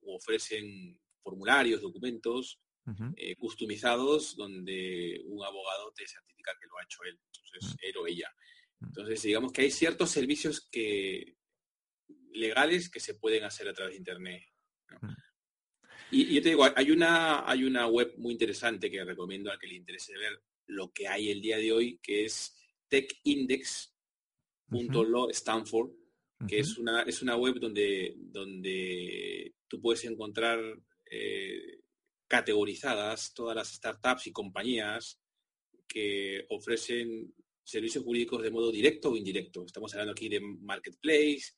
o 0.02 0.16
ofrecen 0.16 0.98
formularios, 1.22 1.82
documentos 1.82 2.61
eh, 3.16 3.36
customizados 3.36 4.34
donde 4.34 5.20
un 5.26 5.44
abogado 5.44 5.92
te 5.94 6.06
certifica 6.06 6.52
que 6.59 6.66
lo 6.66 6.78
ha 6.78 6.84
hecho 6.84 7.02
él, 7.04 7.20
entonces 7.26 7.74
mm. 7.74 7.86
él 7.86 7.96
o 7.98 8.06
ella. 8.06 8.32
Mm. 8.80 8.86
Entonces, 8.86 9.22
digamos 9.22 9.52
que 9.52 9.62
hay 9.62 9.70
ciertos 9.70 10.11
servicios 10.11 10.66
que 10.70 11.36
legales 12.32 12.88
que 12.88 13.00
se 13.00 13.14
pueden 13.14 13.44
hacer 13.44 13.68
a 13.68 13.74
través 13.74 13.92
de 13.92 13.98
Internet. 13.98 14.42
Mm. 15.02 15.12
Y, 16.12 16.34
yo 16.34 16.42
te 16.42 16.48
digo, 16.48 16.64
hay 16.74 16.90
una, 16.90 17.46
hay 17.46 17.64
una 17.64 17.86
web 17.88 18.14
muy 18.16 18.32
interesante 18.32 18.90
que 18.90 19.04
recomiendo 19.04 19.52
a 19.52 19.59
que 19.59 19.66
le 19.66 19.74
interese 19.74 20.16
ver 20.16 20.42
lo 20.66 20.90
que 20.90 21.09
hay 21.09 21.30
el 21.30 21.42
día 21.42 21.59
de 21.59 21.72
hoy, 21.72 22.00
que 22.02 22.24
es 22.24 22.56
que 26.47 26.61
es, 26.61 26.78
una, 26.78 27.03
es 27.03 27.22
una 27.22 27.36
web 27.36 27.59
donde, 27.59 28.14
donde 28.16 29.55
tú 29.66 29.80
puedes 29.80 30.05
encontrar 30.05 30.61
eh, 31.11 31.80
categorizadas 32.28 33.32
todas 33.34 33.57
las 33.57 33.72
startups 33.72 34.26
y 34.26 34.32
compañías 34.32 35.18
que 35.86 36.45
ofrecen 36.51 37.34
servicios 37.64 38.05
jurídicos 38.05 38.43
de 38.43 38.51
modo 38.51 38.70
directo 38.70 39.11
o 39.11 39.16
indirecto. 39.16 39.64
Estamos 39.64 39.93
hablando 39.93 40.12
aquí 40.12 40.28
de 40.28 40.41
marketplace, 40.41 41.55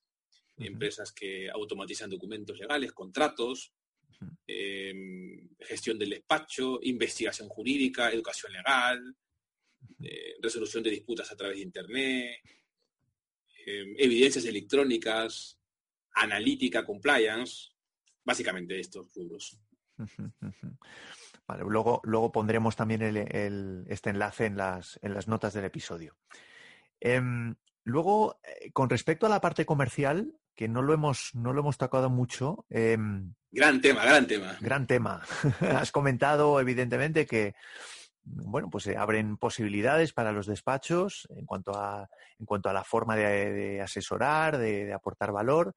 empresas 0.58 1.12
que 1.12 1.48
automatizan 1.50 2.10
documentos 2.10 2.58
legales, 2.58 2.92
contratos, 2.92 3.72
em, 4.46 5.48
gestión 5.58 5.98
del 5.98 6.10
despacho, 6.10 6.78
investigación 6.82 7.48
jurídica, 7.48 8.10
educación 8.10 8.52
legal, 8.52 9.16
eh, 10.02 10.34
resolución 10.40 10.82
de 10.82 10.90
disputas 10.90 11.30
a 11.32 11.36
través 11.36 11.56
de 11.56 11.62
Internet, 11.62 12.40
em, 13.66 13.94
evidencias 13.98 14.44
electrónicas, 14.44 15.58
analítica, 16.14 16.84
compliance, 16.84 17.70
básicamente 18.24 18.78
estos 18.78 19.12
rubros. 19.14 19.58
Vale, 21.46 21.64
luego, 21.64 22.00
luego 22.04 22.30
pondremos 22.30 22.76
también 22.76 23.02
este 23.88 24.10
enlace 24.10 24.46
en 24.46 24.56
las, 24.56 25.00
en 25.02 25.14
las, 25.14 25.26
notas 25.26 25.52
del 25.52 25.64
episodio. 25.64 26.16
Em, 27.00 27.56
luego, 27.82 28.40
eh, 28.44 28.70
con 28.72 28.88
respecto 28.88 29.26
a 29.26 29.28
la 29.28 29.40
parte 29.40 29.66
comercial, 29.66 30.32
que 30.54 30.68
no 30.68 30.82
lo 30.82 30.94
hemos, 30.94 31.34
no 31.34 31.52
lo 31.52 31.60
hemos 31.60 31.76
tocado 31.76 32.08
mucho. 32.08 32.66
Em, 32.68 33.34
gran 33.50 33.80
tema, 33.80 34.04
gran 34.04 34.26
tema. 34.26 34.56
Gran 34.60 34.86
tema. 34.86 35.22
Has 35.60 35.90
comentado, 35.90 36.60
evidentemente, 36.60 37.26
que 37.26 37.54
bueno, 38.22 38.68
pues 38.70 38.84
se 38.84 38.96
abren 38.96 39.36
posibilidades 39.36 40.12
para 40.12 40.32
los 40.32 40.46
despachos 40.46 41.26
en 41.30 41.46
cuanto 41.46 41.74
a, 41.74 42.08
en 42.38 42.46
cuanto 42.46 42.68
a 42.68 42.72
la 42.72 42.84
forma 42.84 43.16
de, 43.16 43.80
asesorar, 43.80 44.58
de, 44.58 44.92
aportar 44.92 45.32
valor. 45.32 45.74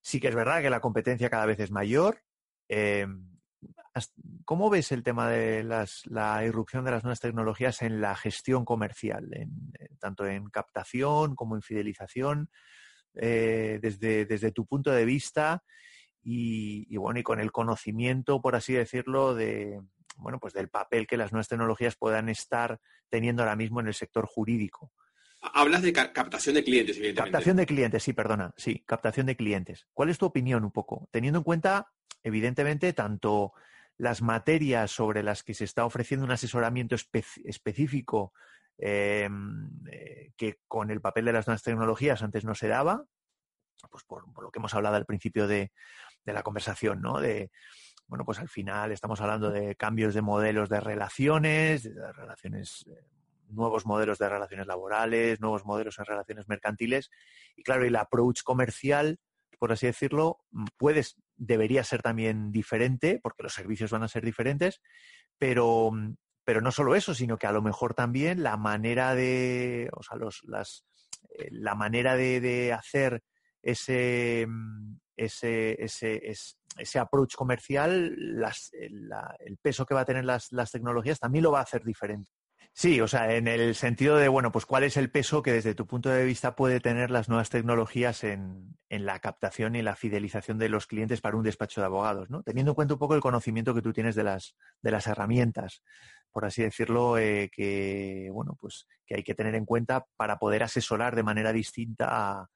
Sí 0.00 0.20
que 0.20 0.28
es 0.28 0.34
verdad 0.34 0.62
que 0.62 0.70
la 0.70 0.80
competencia 0.80 1.30
cada 1.30 1.46
vez 1.46 1.60
es 1.60 1.70
mayor. 1.70 2.20
Em, 2.68 3.30
¿Cómo 4.44 4.70
ves 4.70 4.92
el 4.92 5.02
tema 5.02 5.28
de 5.28 5.62
la 5.64 6.44
irrupción 6.44 6.84
de 6.84 6.90
las 6.90 7.04
nuevas 7.04 7.20
tecnologías 7.20 7.80
en 7.82 8.00
la 8.00 8.16
gestión 8.16 8.64
comercial, 8.64 9.32
eh, 9.32 9.46
tanto 9.98 10.26
en 10.26 10.46
captación 10.50 11.34
como 11.36 11.54
en 11.54 11.62
fidelización, 11.62 12.50
eh, 13.16 13.78
desde, 13.80 14.50
tu 14.50 14.66
punto 14.66 14.90
de 14.90 15.04
vista 15.04 15.62
y, 16.20 16.96
bueno, 16.96 17.20
y 17.20 17.22
con 17.22 17.38
el 17.38 17.52
conocimiento, 17.52 18.40
por 18.40 18.56
así 18.56 18.72
decirlo, 18.72 19.34
de 19.34 19.80
bueno, 20.16 20.38
pues 20.38 20.52
del 20.52 20.68
papel 20.68 21.06
que 21.06 21.16
las 21.16 21.32
nuevas 21.32 21.48
tecnologías 21.48 21.96
puedan 21.96 22.28
estar 22.28 22.80
teniendo 23.08 23.42
ahora 23.42 23.56
mismo 23.56 23.80
en 23.80 23.88
el 23.88 23.94
sector 23.94 24.26
jurídico? 24.26 24.92
Hablas 25.52 25.82
de 25.82 25.92
captación 25.92 26.54
de 26.54 26.64
clientes, 26.64 26.96
evidentemente. 26.96 27.30
Captación 27.32 27.56
de 27.56 27.66
clientes, 27.66 28.02
sí, 28.02 28.12
perdona, 28.12 28.54
sí, 28.56 28.82
captación 28.86 29.26
de 29.26 29.36
clientes. 29.36 29.86
¿Cuál 29.92 30.08
es 30.08 30.18
tu 30.18 30.26
opinión 30.26 30.64
un 30.64 30.70
poco? 30.70 31.08
Teniendo 31.10 31.38
en 31.40 31.44
cuenta, 31.44 31.92
evidentemente, 32.22 32.92
tanto 32.94 33.52
las 33.96 34.22
materias 34.22 34.90
sobre 34.90 35.22
las 35.22 35.42
que 35.42 35.54
se 35.54 35.64
está 35.64 35.84
ofreciendo 35.84 36.24
un 36.24 36.32
asesoramiento 36.32 36.96
específico 36.96 38.32
em, 38.78 39.70
eh, 39.90 40.32
que 40.36 40.60
con 40.66 40.90
el 40.90 41.00
papel 41.00 41.26
de 41.26 41.32
las 41.32 41.46
nuevas 41.46 41.62
tecnologías 41.62 42.22
antes 42.22 42.44
no 42.44 42.54
se 42.54 42.68
daba, 42.68 43.04
pues 43.90 44.04
por, 44.04 44.24
lo 44.42 44.50
que 44.50 44.58
hemos 44.58 44.74
hablado 44.74 44.96
al 44.96 45.06
principio 45.06 45.46
de, 45.46 45.72
la 46.24 46.42
conversación, 46.42 47.02
¿no? 47.02 47.20
De, 47.20 47.50
bueno, 48.06 48.24
pues 48.24 48.38
al 48.38 48.48
final 48.48 48.92
estamos 48.92 49.20
hablando 49.20 49.50
de 49.50 49.76
cambios 49.76 50.14
de 50.14 50.22
modelos 50.22 50.68
de 50.68 50.80
relaciones, 50.80 51.84
de 51.84 52.12
relaciones, 52.12 52.84
eh, 52.86 53.06
nuevos 53.48 53.86
modelos 53.86 54.18
de 54.18 54.28
relaciones 54.28 54.66
laborales, 54.66 55.40
nuevos 55.40 55.64
modelos 55.64 55.98
en 55.98 56.04
relaciones 56.04 56.48
mercantiles, 56.48 57.10
y 57.56 57.62
claro, 57.62 57.84
el 57.84 57.96
approach 57.96 58.42
comercial 58.42 59.18
por 59.64 59.72
así 59.72 59.86
decirlo, 59.86 60.40
puedes, 60.76 61.16
debería 61.36 61.84
ser 61.84 62.02
también 62.02 62.52
diferente, 62.52 63.18
porque 63.22 63.42
los 63.42 63.54
servicios 63.54 63.90
van 63.90 64.02
a 64.02 64.08
ser 64.08 64.22
diferentes, 64.22 64.82
pero, 65.38 65.90
pero 66.44 66.60
no 66.60 66.70
solo 66.70 66.94
eso, 66.94 67.14
sino 67.14 67.38
que 67.38 67.46
a 67.46 67.52
lo 67.52 67.62
mejor 67.62 67.94
también 67.94 68.42
la 68.42 68.58
manera 68.58 69.14
de, 69.14 69.88
o 69.94 70.02
sea, 70.02 70.18
los, 70.18 70.42
las, 70.44 70.84
eh, 71.38 71.48
la 71.50 71.74
manera 71.74 72.16
de, 72.16 72.74
hacer 72.74 73.22
ese, 73.62 74.46
ese, 75.16 75.82
ese, 75.82 76.20
ese, 76.76 76.98
approach 76.98 77.34
comercial, 77.34 78.16
el 79.40 79.56
peso 79.58 79.86
que 79.86 79.94
va 79.94 80.00
a 80.00 80.04
tener 80.04 80.24
las, 80.24 80.52
las 80.52 80.70
tecnologías 80.70 81.20
también 81.20 81.44
lo 81.44 81.52
va 81.52 81.60
a 81.60 81.62
hacer 81.62 81.84
diferente. 81.84 82.30
Sí, 82.76 83.00
o 83.00 83.06
sea, 83.06 83.32
en 83.36 83.46
el 83.46 83.76
sentido 83.76 84.16
de, 84.16 84.26
bueno, 84.26 84.50
pues 84.50 84.66
cuál 84.66 84.82
es 84.82 84.96
el 84.96 85.08
peso 85.08 85.42
que 85.42 85.52
desde 85.52 85.76
tu 85.76 85.86
punto 85.86 86.08
de 86.08 86.24
vista 86.24 86.56
puede 86.56 86.80
tener 86.80 87.08
las 87.08 87.28
nuevas 87.28 87.48
tecnologías 87.48 88.24
en, 88.24 88.76
la 88.90 89.20
captación 89.20 89.76
y 89.76 89.82
la 89.82 89.94
fidelización 89.96 90.58
de 90.58 90.68
los 90.68 90.86
clientes 90.86 91.20
para 91.20 91.36
un 91.36 91.44
despacho 91.44 91.80
de 91.80 91.86
abogados, 91.86 92.30
¿no? 92.30 92.42
Teniendo 92.42 92.72
en 92.72 92.74
cuenta 92.74 92.94
un 92.94 93.00
poco 93.00 93.14
el 93.14 93.20
conocimiento 93.20 93.74
que 93.74 93.82
tú 93.82 93.92
tienes 93.92 94.16
de 94.16 94.24
las, 94.24 94.56
de 94.82 94.90
las 94.90 95.06
herramientas, 95.06 95.82
por 96.32 96.44
así 96.44 96.62
decirlo, 96.62 97.16
eh, 97.18 97.48
que, 97.52 98.28
bueno, 98.32 98.56
pues 98.60 98.86
que 99.06 99.16
hay 99.16 99.22
que 99.22 99.34
tener 99.34 99.54
en 99.54 99.64
cuenta 99.64 100.06
para 100.16 100.38
poder 100.38 100.64
asesorar 100.64 101.14
de 101.14 101.22
manera 101.22 101.52
distinta 101.52 102.08
a, 102.10 102.50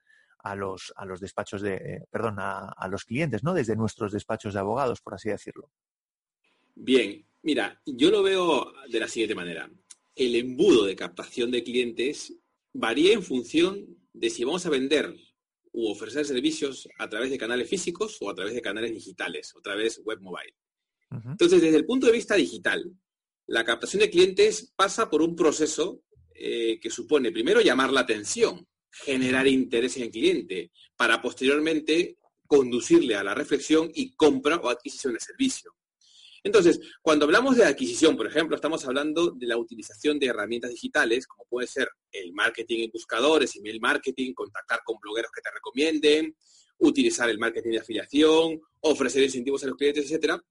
los, 0.54 0.92
a 0.96 1.04
los 1.04 1.20
despachos 1.20 1.62
de, 1.62 1.74
eh, 1.74 2.04
perdón, 2.10 2.36
a, 2.38 2.68
a 2.70 2.88
los 2.88 3.04
clientes, 3.04 3.42
¿no? 3.42 3.54
Desde 3.54 3.76
nuestros 3.76 4.12
despachos 4.12 4.54
de 4.54 4.60
abogados, 4.60 5.00
por 5.00 5.14
así 5.14 5.28
decirlo. 5.28 5.70
Bien, 6.74 7.28
Mira, 7.42 7.80
yo 7.86 8.10
lo 8.10 8.22
veo 8.22 8.72
de 8.88 9.00
la 9.00 9.08
siguiente 9.08 9.34
manera. 9.34 9.70
El 10.14 10.34
embudo 10.34 10.84
de 10.84 10.96
captación 10.96 11.50
de 11.50 11.62
clientes 11.62 12.34
varía 12.72 13.12
en 13.12 13.22
función 13.22 13.86
de 14.12 14.30
si 14.30 14.44
vamos 14.44 14.66
a 14.66 14.70
vender 14.70 15.14
u 15.72 15.88
ofrecer 15.88 16.24
servicios 16.24 16.88
a 16.98 17.08
través 17.08 17.30
de 17.30 17.38
canales 17.38 17.68
físicos 17.68 18.18
o 18.20 18.30
a 18.30 18.34
través 18.34 18.54
de 18.54 18.62
canales 18.62 18.92
digitales, 18.92 19.54
o 19.54 19.60
a 19.60 19.62
través 19.62 20.02
web 20.04 20.20
mobile. 20.20 20.54
Entonces, 21.10 21.62
desde 21.62 21.76
el 21.76 21.86
punto 21.86 22.06
de 22.06 22.12
vista 22.12 22.34
digital, 22.34 22.92
la 23.46 23.64
captación 23.64 24.00
de 24.00 24.10
clientes 24.10 24.72
pasa 24.76 25.08
por 25.08 25.22
un 25.22 25.34
proceso 25.34 26.02
eh, 26.34 26.78
que 26.80 26.90
supone 26.90 27.32
primero 27.32 27.60
llamar 27.60 27.92
la 27.92 28.00
atención, 28.00 28.66
generar 29.04 29.46
interés 29.46 29.96
en 29.96 30.04
el 30.04 30.10
cliente, 30.10 30.70
para 30.96 31.20
posteriormente 31.20 32.16
conducirle 32.46 33.14
a 33.14 33.24
la 33.24 33.34
reflexión 33.34 33.90
y 33.94 34.12
compra 34.14 34.56
o 34.56 34.68
adquisición 34.68 35.14
de 35.14 35.20
servicio. 35.20 35.74
Entonces, 36.42 36.80
cuando 37.02 37.24
hablamos 37.24 37.56
de 37.56 37.64
adquisición, 37.64 38.16
por 38.16 38.26
ejemplo, 38.26 38.56
estamos 38.56 38.84
hablando 38.86 39.32
de 39.32 39.46
la 39.46 39.58
utilización 39.58 40.18
de 40.18 40.26
herramientas 40.26 40.70
digitales, 40.70 41.26
como 41.26 41.44
puede 41.44 41.66
ser 41.66 41.88
el 42.12 42.32
marketing 42.32 42.84
en 42.84 42.90
buscadores, 42.90 43.56
email 43.56 43.80
marketing, 43.80 44.32
contactar 44.32 44.80
con 44.84 44.98
blogueros 45.00 45.30
que 45.32 45.42
te 45.42 45.50
recomienden, 45.50 46.36
utilizar 46.78 47.28
el 47.28 47.38
marketing 47.38 47.70
de 47.70 47.78
afiliación, 47.78 48.60
ofrecer 48.80 49.24
incentivos 49.24 49.64
a 49.64 49.66
los 49.66 49.76
clientes, 49.76 50.04
etcétera, 50.04 50.42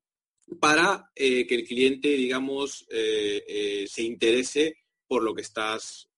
para 0.59 1.09
eh, 1.15 1.45
que 1.47 1.55
el 1.55 1.65
cliente, 1.65 2.09
digamos, 2.09 2.85
eh, 2.89 3.43
eh, 3.47 3.87
se 3.89 4.03
interese 4.03 4.75
por 5.07 5.23
lo 5.23 5.33
que 5.33 5.41
estás 5.41 6.09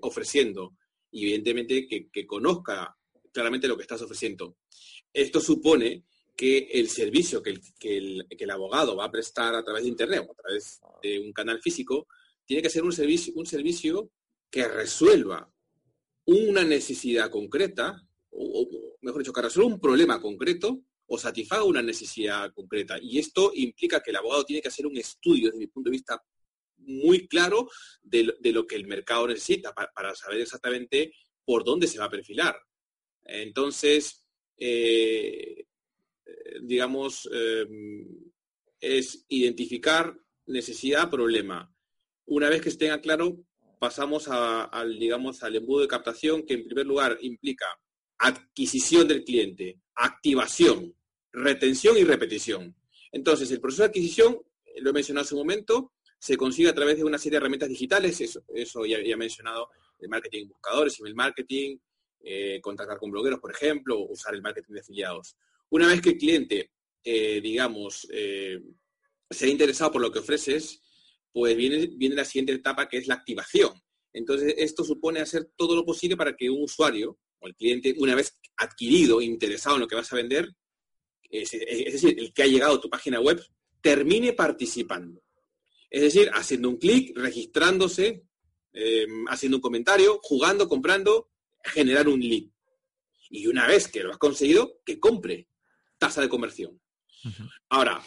ofreciendo 0.00 0.74
evidentemente 1.22 1.86
que 1.86 2.26
conozca 2.26 2.96
claramente 3.32 3.68
lo 3.68 3.76
que 3.76 3.82
estás 3.82 4.02
ofreciendo. 4.02 4.56
Esto 5.12 5.40
supone 5.40 6.04
que 6.36 6.68
el 6.72 6.88
servicio 6.88 7.42
que 7.42 7.60
el, 7.80 8.50
abogado 8.50 8.96
va 8.96 9.06
a 9.06 9.10
prestar 9.10 9.54
a 9.54 9.64
través 9.64 9.84
de 9.84 9.90
Internet 9.90 10.24
o 10.26 10.32
a 10.32 10.34
través 10.34 10.80
de 11.02 11.20
un 11.20 11.32
canal 11.32 11.60
físico, 11.60 12.06
tiene 12.44 12.62
que 12.62 12.70
ser 12.70 12.82
un 12.82 12.92
servicio, 12.92 13.32
un 13.36 13.46
servicio 13.46 14.10
que 14.50 14.66
resuelva 14.66 15.50
una 16.26 16.64
necesidad 16.64 17.30
concreta, 17.30 18.02
o, 18.30 18.68
mejor 19.02 19.20
dicho, 19.20 19.32
que 19.32 19.42
resuelva 19.42 19.74
un 19.74 19.80
problema 19.80 20.20
concreto 20.20 20.80
o 21.06 21.18
satisfaga 21.18 21.64
una 21.64 21.82
necesidad 21.82 22.52
concreta. 22.52 22.98
Y 23.00 23.18
esto 23.18 23.52
implica 23.54 24.00
que 24.00 24.10
el 24.10 24.16
abogado 24.16 24.44
tiene 24.44 24.62
que 24.62 24.68
hacer 24.68 24.86
un 24.86 24.96
estudio, 24.96 25.48
desde 25.48 25.58
mi 25.58 25.66
punto 25.66 25.90
de 25.90 25.96
vista, 25.96 26.22
muy 26.86 27.26
claro 27.28 27.68
de, 28.02 28.34
lo 28.42 28.66
que 28.66 28.76
el 28.76 28.86
mercado 28.86 29.28
necesita 29.28 29.74
para, 29.74 30.14
saber 30.14 30.40
exactamente 30.40 31.12
por 31.44 31.64
dónde 31.64 31.86
se 31.86 31.98
va 31.98 32.06
a 32.06 32.10
perfilar. 32.10 32.56
Entonces, 33.24 34.24
eh, 34.56 35.66
digamos, 36.62 37.28
em, 37.32 38.06
es 38.80 39.24
identificar 39.28 40.14
necesidad, 40.46 41.10
problema. 41.10 41.72
Una 42.26 42.48
vez 42.48 42.62
que 42.62 42.70
se 42.70 42.78
tenga 42.78 43.00
claro, 43.00 43.44
pasamos 43.78 44.28
digamos, 44.98 45.42
al 45.42 45.56
embudo 45.56 45.82
de 45.82 45.88
captación 45.88 46.44
que 46.44 46.54
en 46.54 46.64
primer 46.64 46.86
lugar 46.86 47.18
implica 47.20 47.66
adquisición 48.18 49.06
del 49.08 49.24
cliente, 49.24 49.80
activación, 49.94 50.94
retención 51.32 51.96
y 51.98 52.04
repetición. 52.04 52.74
Entonces, 53.12 53.50
el 53.50 53.60
proceso 53.60 53.82
de 53.82 53.88
adquisición, 53.88 54.38
lo 54.80 54.90
he 54.90 54.92
mencionado 54.92 55.24
hace 55.24 55.34
un 55.34 55.40
momento, 55.40 55.92
se 56.24 56.38
consigue 56.38 56.70
a 56.70 56.74
través 56.74 56.96
de 56.96 57.04
una 57.04 57.18
serie 57.18 57.32
de 57.32 57.36
herramientas 57.42 57.68
digitales, 57.68 58.18
eso, 58.18 58.42
eso 58.54 58.86
ya, 58.86 58.96
he 58.96 59.14
mencionado, 59.14 59.68
el 59.98 60.08
marketing 60.08 60.44
en 60.44 60.48
buscadores, 60.48 60.98
email 60.98 61.14
marketing, 61.14 61.76
eh, 62.22 62.60
contactar 62.62 62.96
con 62.96 63.10
blogueros, 63.10 63.40
por 63.40 63.50
ejemplo, 63.50 63.98
usar 63.98 64.34
el 64.34 64.40
marketing 64.40 64.72
de 64.72 64.80
afiliados. 64.80 65.36
Una 65.68 65.86
vez 65.86 66.00
que 66.00 66.08
el 66.10 66.16
cliente, 66.16 66.70
eh, 67.04 67.42
digamos, 67.42 68.08
eh, 68.10 68.58
se 69.28 69.44
ha 69.44 69.48
interesado 69.50 69.92
por 69.92 70.00
lo 70.00 70.10
que 70.10 70.20
ofreces, 70.20 70.80
pues 71.30 71.54
viene, 71.58 71.90
viene 71.94 72.14
la 72.14 72.24
siguiente 72.24 72.54
etapa 72.54 72.88
que 72.88 72.96
es 72.96 73.06
la 73.06 73.16
activación. 73.16 73.74
Entonces, 74.14 74.54
esto 74.56 74.82
supone 74.82 75.20
hacer 75.20 75.50
todo 75.54 75.76
lo 75.76 75.84
posible 75.84 76.16
para 76.16 76.34
que 76.34 76.48
un 76.48 76.62
usuario 76.62 77.18
o 77.38 77.48
el 77.48 77.54
cliente, 77.54 77.94
una 77.98 78.14
vez 78.14 78.40
adquirido, 78.56 79.20
interesado 79.20 79.76
en 79.76 79.82
lo 79.82 79.88
que 79.88 79.96
vas 79.96 80.10
a 80.10 80.16
vender, 80.16 80.48
es, 81.28 81.50
decir, 81.50 82.18
el 82.18 82.32
que 82.32 82.44
ha 82.44 82.46
llegado 82.46 82.76
a 82.76 82.80
tu 82.80 82.88
página 82.88 83.20
web, 83.20 83.44
termine 83.82 84.32
participando. 84.32 85.23
Es 85.94 86.02
decir, 86.02 86.28
haciendo 86.34 86.68
un 86.68 86.76
clic, 86.76 87.16
registrándose, 87.16 88.24
eh, 88.72 89.06
haciendo 89.28 89.58
un 89.58 89.60
comentario, 89.60 90.18
jugando, 90.24 90.68
comprando, 90.68 91.30
generar 91.62 92.08
un 92.08 92.18
lead. 92.18 92.46
Y 93.30 93.46
una 93.46 93.68
vez 93.68 93.86
que 93.86 94.02
lo 94.02 94.10
has 94.10 94.18
conseguido, 94.18 94.80
que 94.84 94.98
compre 94.98 95.46
tasa 95.96 96.20
de 96.20 96.28
conversión. 96.28 96.80
Ahora, 97.68 98.02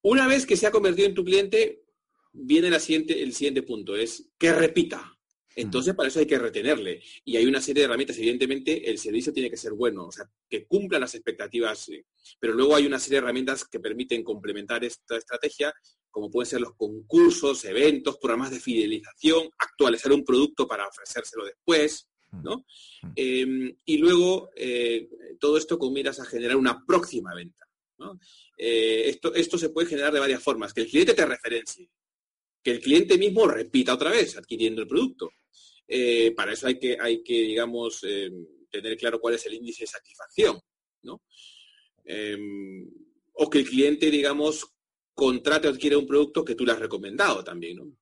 una 0.00 0.26
vez 0.26 0.46
que 0.46 0.56
se 0.56 0.66
ha 0.66 0.70
convertido 0.70 1.06
en 1.06 1.14
tu 1.14 1.22
cliente, 1.22 1.84
viene 2.32 2.70
la 2.70 2.80
siguiente, 2.80 3.22
el 3.22 3.34
siguiente 3.34 3.62
punto, 3.62 3.94
es 3.94 4.30
que 4.38 4.50
repita. 4.54 5.14
Entonces, 5.54 5.94
para 5.94 6.08
eso 6.08 6.20
hay 6.20 6.26
que 6.26 6.38
retenerle. 6.38 7.02
Y 7.26 7.36
hay 7.36 7.44
una 7.44 7.60
serie 7.60 7.82
de 7.82 7.88
herramientas. 7.88 8.16
Evidentemente, 8.16 8.90
el 8.90 8.96
servicio 8.96 9.34
tiene 9.34 9.50
que 9.50 9.58
ser 9.58 9.74
bueno, 9.74 10.06
o 10.06 10.12
sea, 10.12 10.24
que 10.48 10.66
cumpla 10.66 10.98
las 10.98 11.14
expectativas. 11.14 11.90
Pero 12.40 12.54
luego 12.54 12.74
hay 12.74 12.86
una 12.86 12.98
serie 12.98 13.20
de 13.20 13.24
herramientas 13.24 13.66
que 13.66 13.80
permiten 13.80 14.24
complementar 14.24 14.82
esta 14.82 15.18
estrategia, 15.18 15.74
como 16.10 16.30
pueden 16.30 16.50
ser 16.50 16.60
los 16.60 16.74
concursos, 16.74 17.64
eventos, 17.64 18.18
programas 18.18 18.50
de 18.50 18.60
fidelización, 18.60 19.48
actualizar 19.58 20.12
un 20.12 20.24
producto 20.24 20.66
para 20.66 20.86
ofrecérselo 20.86 21.44
después, 21.44 22.08
¿no? 22.42 22.64
Em, 23.16 23.74
y 23.84 23.98
luego, 23.98 24.50
eh, 24.56 25.08
todo 25.40 25.56
esto 25.56 25.78
con 25.78 25.92
miras 25.92 26.20
a 26.20 26.24
generar 26.24 26.56
una 26.56 26.84
próxima 26.84 27.34
venta. 27.34 27.64
Eh, 28.56 29.04
esto, 29.06 29.34
esto 29.34 29.58
se 29.58 29.70
puede 29.70 29.88
generar 29.88 30.12
de 30.12 30.20
varias 30.20 30.42
formas. 30.42 30.72
Que 30.72 30.82
el 30.82 30.88
cliente 30.88 31.14
te 31.14 31.26
referencie, 31.26 31.90
que 32.62 32.70
el 32.70 32.80
cliente 32.80 33.18
mismo 33.18 33.46
repita 33.46 33.94
otra 33.94 34.10
vez 34.10 34.36
adquiriendo 34.36 34.82
el 34.82 34.88
producto. 34.88 35.30
Eh, 35.86 36.32
para 36.36 36.52
eso 36.52 36.66
hay 36.66 36.78
que, 36.78 36.96
hay 37.00 37.22
que 37.22 37.40
digamos, 37.40 38.04
em, 38.04 38.46
tener 38.70 38.96
claro 38.96 39.20
cuál 39.20 39.34
es 39.34 39.46
el 39.46 39.54
índice 39.54 39.84
de 39.84 39.88
satisfacción. 39.88 40.60
¿no? 41.02 41.22
Em, 42.04 42.88
o 43.34 43.48
que 43.48 43.58
el 43.58 43.68
cliente, 43.68 44.10
digamos, 44.10 44.66
contrate 45.22 45.66
o 45.66 45.70
adquiere 45.70 45.96
un 45.96 46.06
producto 46.06 46.44
que 46.44 46.54
tú 46.54 46.64
le 46.64 46.72
has 46.72 46.78
recomendado 46.78 47.42
también. 47.42 47.98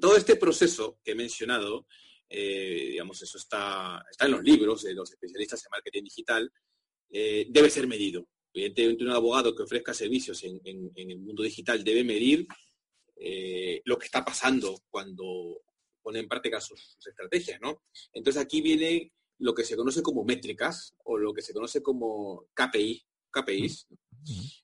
Todo 0.00 0.16
este 0.16 0.36
proceso 0.36 0.98
que 1.02 1.12
he 1.12 1.14
mencionado 1.14 1.86
eh, 2.34 2.88
digamos, 2.92 3.20
eso 3.20 3.36
está, 3.36 4.02
está 4.10 4.24
en 4.24 4.32
los 4.32 4.42
libros 4.42 4.82
de 4.84 4.94
los 4.94 5.10
especialistas 5.10 5.62
en 5.66 5.70
marketing 5.70 6.04
digital, 6.04 6.50
eh, 7.10 7.46
debe 7.50 7.68
ser 7.68 7.86
medido. 7.86 8.26
Evidentemente, 8.54 9.04
un 9.04 9.10
abogado 9.10 9.54
que 9.54 9.64
ofrezca 9.64 9.92
servicios 9.92 10.42
en, 10.42 10.58
el 10.64 11.18
mundo 11.18 11.42
digital 11.42 11.84
debe 11.84 12.04
medir 12.04 12.46
eh, 13.16 13.82
lo 13.84 13.98
que 13.98 14.06
está 14.06 14.24
pasando 14.24 14.82
cuando 14.88 15.60
pone 16.00 16.20
en 16.20 16.28
práctica 16.28 16.58
sus, 16.58 16.96
estrategias, 17.06 17.60
¿no? 17.60 17.82
Entonces 18.14 18.42
aquí 18.42 18.62
viene 18.62 19.12
lo 19.38 19.54
que 19.54 19.64
se 19.64 19.76
conoce 19.76 20.02
como 20.02 20.24
métricas 20.24 20.94
o 21.04 21.18
lo 21.18 21.34
que 21.34 21.42
se 21.42 21.52
conoce 21.52 21.82
como 21.82 22.46
KPI, 22.54 23.04
KPIs. 23.30 23.88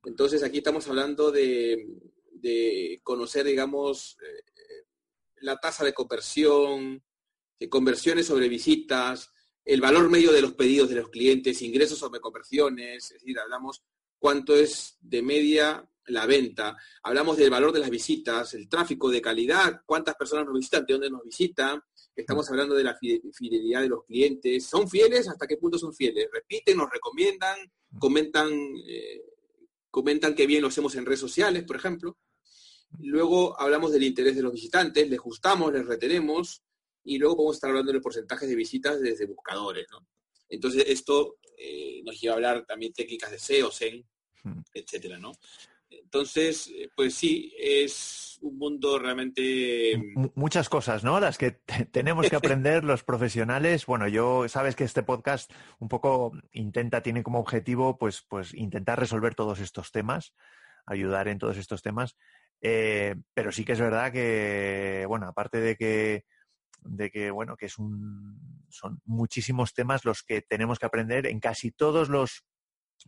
Entonces 0.04 0.42
aquí 0.42 0.58
estamos 0.58 0.86
hablando 0.88 1.30
de, 1.30 1.86
de 2.32 3.00
conocer, 3.02 3.44
digamos, 3.46 4.16
la 5.40 5.58
tasa 5.58 5.84
de 5.84 5.94
conversión, 5.94 7.02
conversiones 7.68 8.26
sobre 8.26 8.48
visitas, 8.48 9.32
el 9.64 9.80
valor 9.80 10.08
medio 10.08 10.32
de 10.32 10.40
los 10.40 10.54
pedidos 10.54 10.88
de 10.88 10.96
los 10.96 11.10
clientes, 11.10 11.60
ingresos 11.60 11.98
sobre 11.98 12.20
conversiones, 12.20 13.04
es 13.04 13.20
decir, 13.20 13.38
hablamos 13.38 13.82
cuánto 14.18 14.56
es 14.56 14.96
de 15.00 15.22
media 15.22 15.88
la 16.06 16.24
venta, 16.24 16.74
hablamos 17.02 17.36
del 17.36 17.50
valor 17.50 17.72
de 17.72 17.80
las 17.80 17.90
visitas, 17.90 18.54
el 18.54 18.66
tráfico 18.66 19.10
de 19.10 19.20
calidad, 19.20 19.82
cuántas 19.84 20.14
personas 20.14 20.46
nos 20.46 20.54
visitan, 20.54 20.86
de 20.86 20.94
dónde 20.94 21.10
nos 21.10 21.22
visitan, 21.22 21.82
estamos 22.16 22.48
hablando 22.50 22.74
de 22.74 22.84
la 22.84 22.96
fidelidad 22.96 23.82
de 23.82 23.88
los 23.88 24.04
clientes, 24.04 24.64
¿son 24.64 24.88
fieles? 24.88 25.28
¿Hasta 25.28 25.46
qué 25.46 25.58
punto 25.58 25.78
son 25.78 25.92
fieles? 25.92 26.28
¿Repiten, 26.32 26.78
nos 26.78 26.90
recomiendan, 26.90 27.58
comentan, 27.98 28.50
eh, 28.50 29.22
comentan 29.90 30.34
qué 30.34 30.46
bien 30.46 30.62
lo 30.62 30.68
hacemos 30.68 30.94
en 30.96 31.06
redes 31.06 31.20
sociales, 31.20 31.64
por 31.64 31.76
ejemplo? 31.76 32.18
Luego 33.00 33.58
hablamos 33.60 33.92
del 33.92 34.02
interés 34.02 34.36
de 34.36 34.42
los 34.42 34.52
visitantes, 34.52 35.08
les 35.08 35.20
gustamos, 35.20 35.72
les 35.72 35.86
retenemos, 35.86 36.62
y 37.04 37.18
luego 37.18 37.36
podemos 37.36 37.56
estar 37.56 37.70
hablando 37.70 37.92
de 37.92 38.00
porcentajes 38.00 38.48
de 38.48 38.54
visitas 38.54 39.00
desde 39.00 39.26
buscadores, 39.26 39.86
¿no? 39.90 40.06
Entonces, 40.48 40.84
esto 40.86 41.38
eh, 41.56 42.02
nos 42.04 42.20
lleva 42.20 42.34
a 42.34 42.36
hablar 42.36 42.66
también 42.66 42.92
técnicas 42.92 43.30
de 43.30 43.38
SEO, 43.38 43.70
SEM, 43.70 44.02
hmm. 44.44 44.60
etcétera, 44.72 45.18
¿no? 45.18 45.32
Entonces, 45.90 46.68
eh, 46.68 46.90
pues 46.94 47.14
sí, 47.14 47.54
es 47.58 48.38
un 48.42 48.58
mundo 48.58 48.98
realmente... 48.98 50.00
Muchas 50.34 50.68
cosas, 50.68 51.04
¿no? 51.04 51.20
Las 51.20 51.38
que 51.38 51.52
tenemos 51.90 52.28
que 52.28 52.36
aprender 52.36 52.84
los 52.84 53.04
profesionales. 53.04 53.86
Bueno, 53.86 54.08
yo, 54.08 54.48
sabes 54.48 54.76
que 54.76 54.84
este 54.84 55.02
podcast 55.02 55.52
un 55.78 55.88
poco 55.88 56.32
intenta, 56.52 57.02
tiene 57.02 57.22
como 57.22 57.40
objetivo, 57.40 57.98
pues, 57.98 58.24
pues 58.28 58.54
intentar 58.54 58.98
resolver 58.98 59.34
todos 59.34 59.60
estos 59.60 59.92
temas, 59.92 60.34
ayudar 60.86 61.28
en 61.28 61.38
todos 61.38 61.56
estos 61.56 61.82
temas. 61.82 62.16
Eh, 62.60 63.14
pero 63.34 63.52
sí 63.52 63.64
que 63.64 63.72
es 63.72 63.80
verdad 63.80 64.12
que, 64.12 65.04
bueno, 65.06 65.28
aparte 65.28 65.60
de 65.60 65.76
que 65.76 66.24
de 66.82 67.10
que, 67.10 67.30
bueno, 67.30 67.56
que 67.56 67.66
es 67.66 67.78
un, 67.78 68.64
son 68.68 69.00
muchísimos 69.04 69.74
temas 69.74 70.04
los 70.04 70.22
que 70.22 70.42
tenemos 70.42 70.78
que 70.78 70.86
aprender 70.86 71.26
en 71.26 71.40
casi 71.40 71.70
todos 71.70 72.08
los 72.08 72.44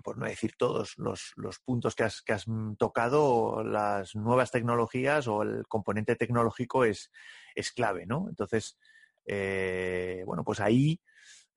por 0.03 0.19
no 0.19 0.27
decir 0.27 0.53
todos 0.57 0.95
los, 0.97 1.35
puntos 1.65 1.95
que 1.95 2.05
has, 2.05 2.23
que 2.23 2.33
has, 2.33 2.47
tocado, 2.79 3.63
las 3.65 4.15
nuevas 4.15 4.51
tecnologías 4.51 5.27
o 5.29 5.43
el 5.43 5.67
componente 5.67 6.17
tecnológico 6.17 6.85
es, 6.85 7.11
es 7.55 7.73
clave, 7.73 8.07
¿no? 8.07 8.27
Entonces, 8.29 8.79
eh, 9.27 10.23
bueno, 10.27 10.45
pues 10.45 10.61
ahí, 10.61 11.01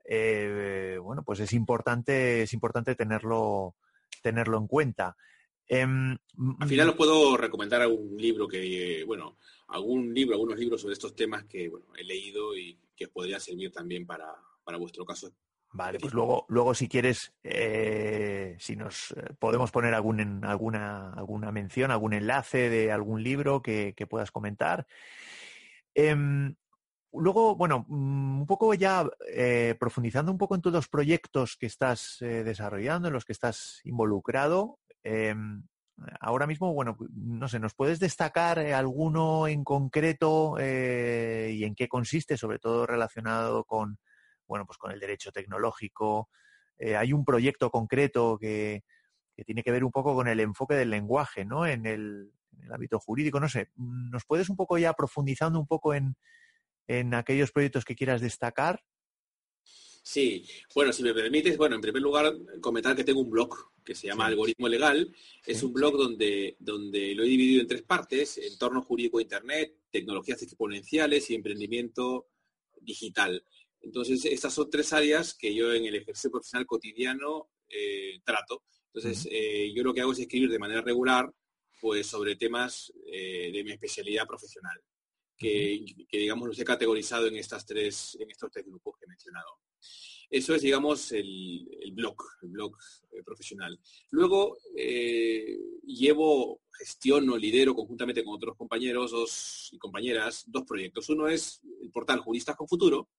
eh, 0.05 0.97
bueno, 1.01 1.23
pues 1.23 1.39
es 1.39 1.53
importante, 1.53 2.43
es 2.43 2.53
importante 2.53 2.95
tenerlo, 2.95 3.75
tenerlo 4.21 4.57
en 4.57 4.67
cuenta. 4.67 5.15
Em, 5.67 6.17
Al 6.59 6.67
final 6.67 6.89
os 6.89 6.95
puedo 6.95 7.37
recomendar 7.37 7.81
algún 7.81 8.17
libro 8.17 8.47
que, 8.47 9.03
bueno, 9.05 9.37
algún 9.67 10.13
libro, 10.13 10.35
algunos 10.35 10.59
libros 10.59 10.81
sobre 10.81 10.93
estos 10.93 11.15
temas 11.15 11.45
que 11.45 11.69
bueno, 11.69 11.85
he 11.95 12.03
leído 12.03 12.55
y 12.55 12.77
que 12.95 13.05
os 13.05 13.11
podría 13.11 13.39
servir 13.39 13.71
también 13.71 14.05
para, 14.05 14.35
para 14.63 14.77
vuestro 14.77 15.05
caso 15.05 15.33
Vale, 15.75 15.97
pues 15.99 16.13
luego, 16.13 16.45
luego 16.49 16.75
si 16.75 16.87
quieres, 16.87 17.33
eh, 17.43 18.55
si 18.59 18.75
nos 18.75 19.11
eh, 19.17 19.33
podemos 19.39 19.71
poner 19.71 19.95
algún, 19.95 20.45
alguna, 20.45 21.11
alguna 21.13 21.51
mención, 21.51 21.89
algún 21.89 22.13
enlace 22.13 22.69
de 22.69 22.91
algún 22.91 23.23
libro 23.23 23.63
que, 23.63 23.95
puedas 24.07 24.29
comentar. 24.29 24.85
Em, 25.95 26.53
luego, 27.11 27.55
bueno, 27.55 27.85
mm, 27.87 28.41
un 28.41 28.45
poco 28.45 28.75
ya 28.75 29.09
eh, 29.27 29.75
profundizando 29.79 30.31
un 30.31 30.37
poco 30.37 30.53
en 30.53 30.61
todos 30.61 30.75
los 30.75 30.89
proyectos 30.89 31.57
que 31.57 31.65
estás 31.65 32.17
desarrollando, 32.19 33.07
en 33.07 33.15
los 33.15 33.25
que 33.25 33.33
estás 33.33 33.81
involucrado. 33.83 34.77
Em, 35.01 35.63
ahora 36.19 36.45
mismo, 36.45 36.71
bueno, 36.75 36.97
no 37.15 37.47
sé, 37.47 37.59
¿nos 37.59 37.73
puedes 37.73 37.99
destacar 37.99 38.59
alguno 38.59 39.47
en 39.47 39.63
concreto 39.63 40.55
y 40.59 41.63
en 41.63 41.73
qué 41.75 41.87
consiste, 41.87 42.37
sobre 42.37 42.59
todo 42.59 42.85
relacionado 42.85 43.63
con 43.63 43.97
bueno, 44.47 44.65
pues 44.65 44.77
con 44.77 44.91
el 44.91 44.99
derecho 44.99 45.31
tecnológico. 45.31 46.29
Eh, 46.77 46.95
hay 46.95 47.13
un 47.13 47.25
proyecto 47.25 47.69
concreto 47.69 48.37
que, 48.39 48.83
tiene 49.45 49.63
que 49.63 49.71
ver 49.71 49.83
un 49.83 49.91
poco 49.91 50.13
con 50.15 50.27
el 50.27 50.39
enfoque 50.39 50.75
del 50.75 50.89
lenguaje, 50.89 51.43
¿no? 51.43 51.65
En 51.65 51.85
el, 51.85 52.31
ámbito 52.71 52.99
jurídico, 52.99 53.39
no 53.39 53.49
sé. 53.49 53.71
¿Nos 53.75 54.25
puedes 54.25 54.49
un 54.49 54.55
poco 54.55 54.77
ya 54.77 54.93
profundizando 54.93 55.59
un 55.59 55.67
poco 55.67 55.93
en, 55.93 56.15
aquellos 57.13 57.51
proyectos 57.51 57.83
que 57.83 57.95
quieras 57.95 58.21
destacar? 58.21 58.83
Sí, 60.01 60.45
bueno, 60.75 60.91
si 60.91 61.01
me 61.01 61.13
permites, 61.13 61.57
bueno, 61.57 61.75
en 61.75 61.81
primer 61.81 62.01
lugar, 62.01 62.33
comentar 62.61 62.95
que 62.95 63.03
tengo 63.03 63.21
un 63.21 63.29
blog 63.29 63.73
que 63.83 63.95
se 63.95 64.07
llama 64.07 64.25
Algoritmo 64.25 64.67
Legal. 64.67 65.13
Es 65.45 65.63
un 65.63 65.73
blog 65.73 65.97
donde, 65.97 66.55
donde 66.59 67.15
lo 67.15 67.23
he 67.23 67.27
dividido 67.27 67.61
en 67.61 67.67
tres 67.67 67.83
partes, 67.83 68.37
entorno 68.37 68.81
jurídico 68.81 69.19
Internet, 69.19 69.75
tecnologías 69.91 70.41
exponenciales 70.41 71.29
y 71.29 71.35
emprendimiento 71.35 72.27
digital. 72.81 73.43
Entonces, 73.83 74.23
estas 74.25 74.53
son 74.53 74.69
tres 74.69 74.93
áreas 74.93 75.35
que 75.35 75.53
yo 75.53 75.73
en 75.73 75.85
el 75.85 75.95
ejercicio 75.95 76.31
profesional 76.31 76.65
cotidiano 76.65 77.49
eh, 77.69 78.19
trato. 78.23 78.63
Entonces, 78.93 79.27
eh, 79.29 79.71
yo 79.75 79.83
lo 79.83 79.93
que 79.93 80.01
hago 80.01 80.13
es 80.13 80.19
escribir 80.19 80.49
de 80.49 80.59
manera 80.59 80.81
regular 80.81 81.29
pues, 81.81 82.07
sobre 82.07 82.37
temas 82.37 82.93
eh, 83.05 83.51
de 83.51 83.63
mi 83.63 83.71
especialidad 83.71 84.25
profesional, 84.25 84.79
que, 85.37 85.83
digamos 86.11 86.47
los 86.47 86.59
he 86.59 86.63
categorizado 86.63 87.27
en, 87.27 87.35
estas 87.35 87.65
tres, 87.65 88.15
en 88.19 88.31
estos 88.31 88.49
tres 88.51 88.65
grupos 88.65 88.95
que 88.97 89.05
he 89.05 89.09
mencionado. 89.09 89.59
Eso 90.29 90.55
es, 90.55 90.61
digamos, 90.61 91.11
el, 91.11 91.67
blog, 91.93 92.15
el 92.41 92.49
blog 92.49 92.77
profesional. 93.25 93.77
Luego, 94.11 94.57
llevo, 95.85 96.61
gestiono, 96.71 97.37
lidero 97.37 97.75
conjuntamente 97.75 98.23
con 98.23 98.35
otros 98.35 98.55
compañeros 98.55 99.69
y 99.71 99.77
compañeras 99.77 100.45
dos 100.47 100.63
proyectos. 100.63 101.09
Uno 101.09 101.27
es 101.27 101.61
el 101.81 101.91
portal 101.91 102.19
Juristas 102.19 102.55
con 102.55 102.67
Futuro, 102.67 103.09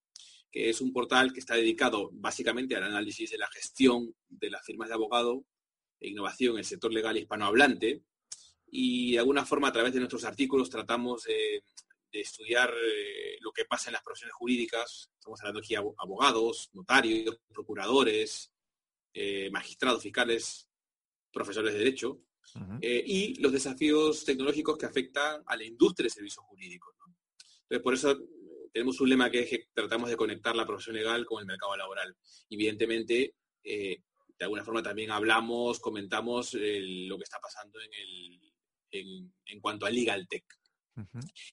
que 0.54 0.70
es 0.70 0.80
un 0.80 0.92
portal 0.92 1.32
que 1.32 1.40
está 1.40 1.56
dedicado 1.56 2.10
básicamente 2.12 2.76
al 2.76 2.84
análisis 2.84 3.28
de 3.28 3.38
la 3.38 3.48
gestión 3.48 4.14
de 4.28 4.50
las 4.50 4.64
firmas 4.64 4.86
de 4.86 4.94
abogado 4.94 5.44
e 5.98 6.10
innovación 6.10 6.52
en 6.52 6.58
el 6.60 6.64
sector 6.64 6.92
legal 6.92 7.16
hispanohablante. 7.16 8.04
Y 8.68 9.14
de 9.14 9.18
alguna 9.18 9.44
forma, 9.44 9.66
a 9.66 9.72
través 9.72 9.92
de 9.92 9.98
nuestros 9.98 10.22
artículos, 10.22 10.70
tratamos 10.70 11.24
de, 11.24 11.64
estudiar 12.12 12.72
eh, 12.72 13.36
lo 13.40 13.50
que 13.50 13.64
pasa 13.64 13.90
en 13.90 13.94
las 13.94 14.04
profesiones 14.04 14.34
jurídicas. 14.34 15.10
Estamos 15.18 15.40
hablando 15.40 15.58
aquí 15.58 15.74
de 15.74 15.82
abogados, 15.98 16.70
notarios, 16.72 17.36
procuradores, 17.52 18.52
eh, 19.12 19.50
magistrados, 19.50 20.04
fiscales, 20.04 20.68
profesores 21.32 21.72
de 21.72 21.80
derecho, 21.80 22.20
eh, 22.80 23.02
y 23.04 23.34
los 23.40 23.50
desafíos 23.50 24.24
tecnológicos 24.24 24.78
que 24.78 24.86
afectan 24.86 25.42
a 25.46 25.56
la 25.56 25.64
industria 25.64 26.04
de 26.04 26.10
servicios 26.10 26.44
jurídicos. 26.46 26.94
Entonces, 27.62 27.82
por 27.82 27.94
eso 27.94 28.16
tenemos 28.74 29.00
un 29.00 29.08
lema 29.08 29.30
que 29.30 29.38
es 29.38 29.48
que 29.48 29.68
tratamos 29.72 30.10
de 30.10 30.16
conectar 30.16 30.56
la 30.56 30.66
profesión 30.66 30.96
legal 30.96 31.24
con 31.24 31.38
el 31.38 31.46
mercado 31.46 31.76
laboral. 31.76 32.16
Evidentemente, 32.50 33.36
eh, 33.62 34.02
de 34.36 34.44
alguna 34.44 34.64
forma 34.64 34.82
también 34.82 35.12
hablamos, 35.12 35.78
comentamos 35.78 36.54
lo 36.54 37.16
que 37.16 37.22
está 37.22 37.38
pasando 37.40 37.78
en, 37.80 37.90
el, 38.90 39.30
en, 39.46 39.60
cuanto 39.60 39.86
a 39.86 39.90
Legal 39.90 40.26
Tech. 40.28 40.44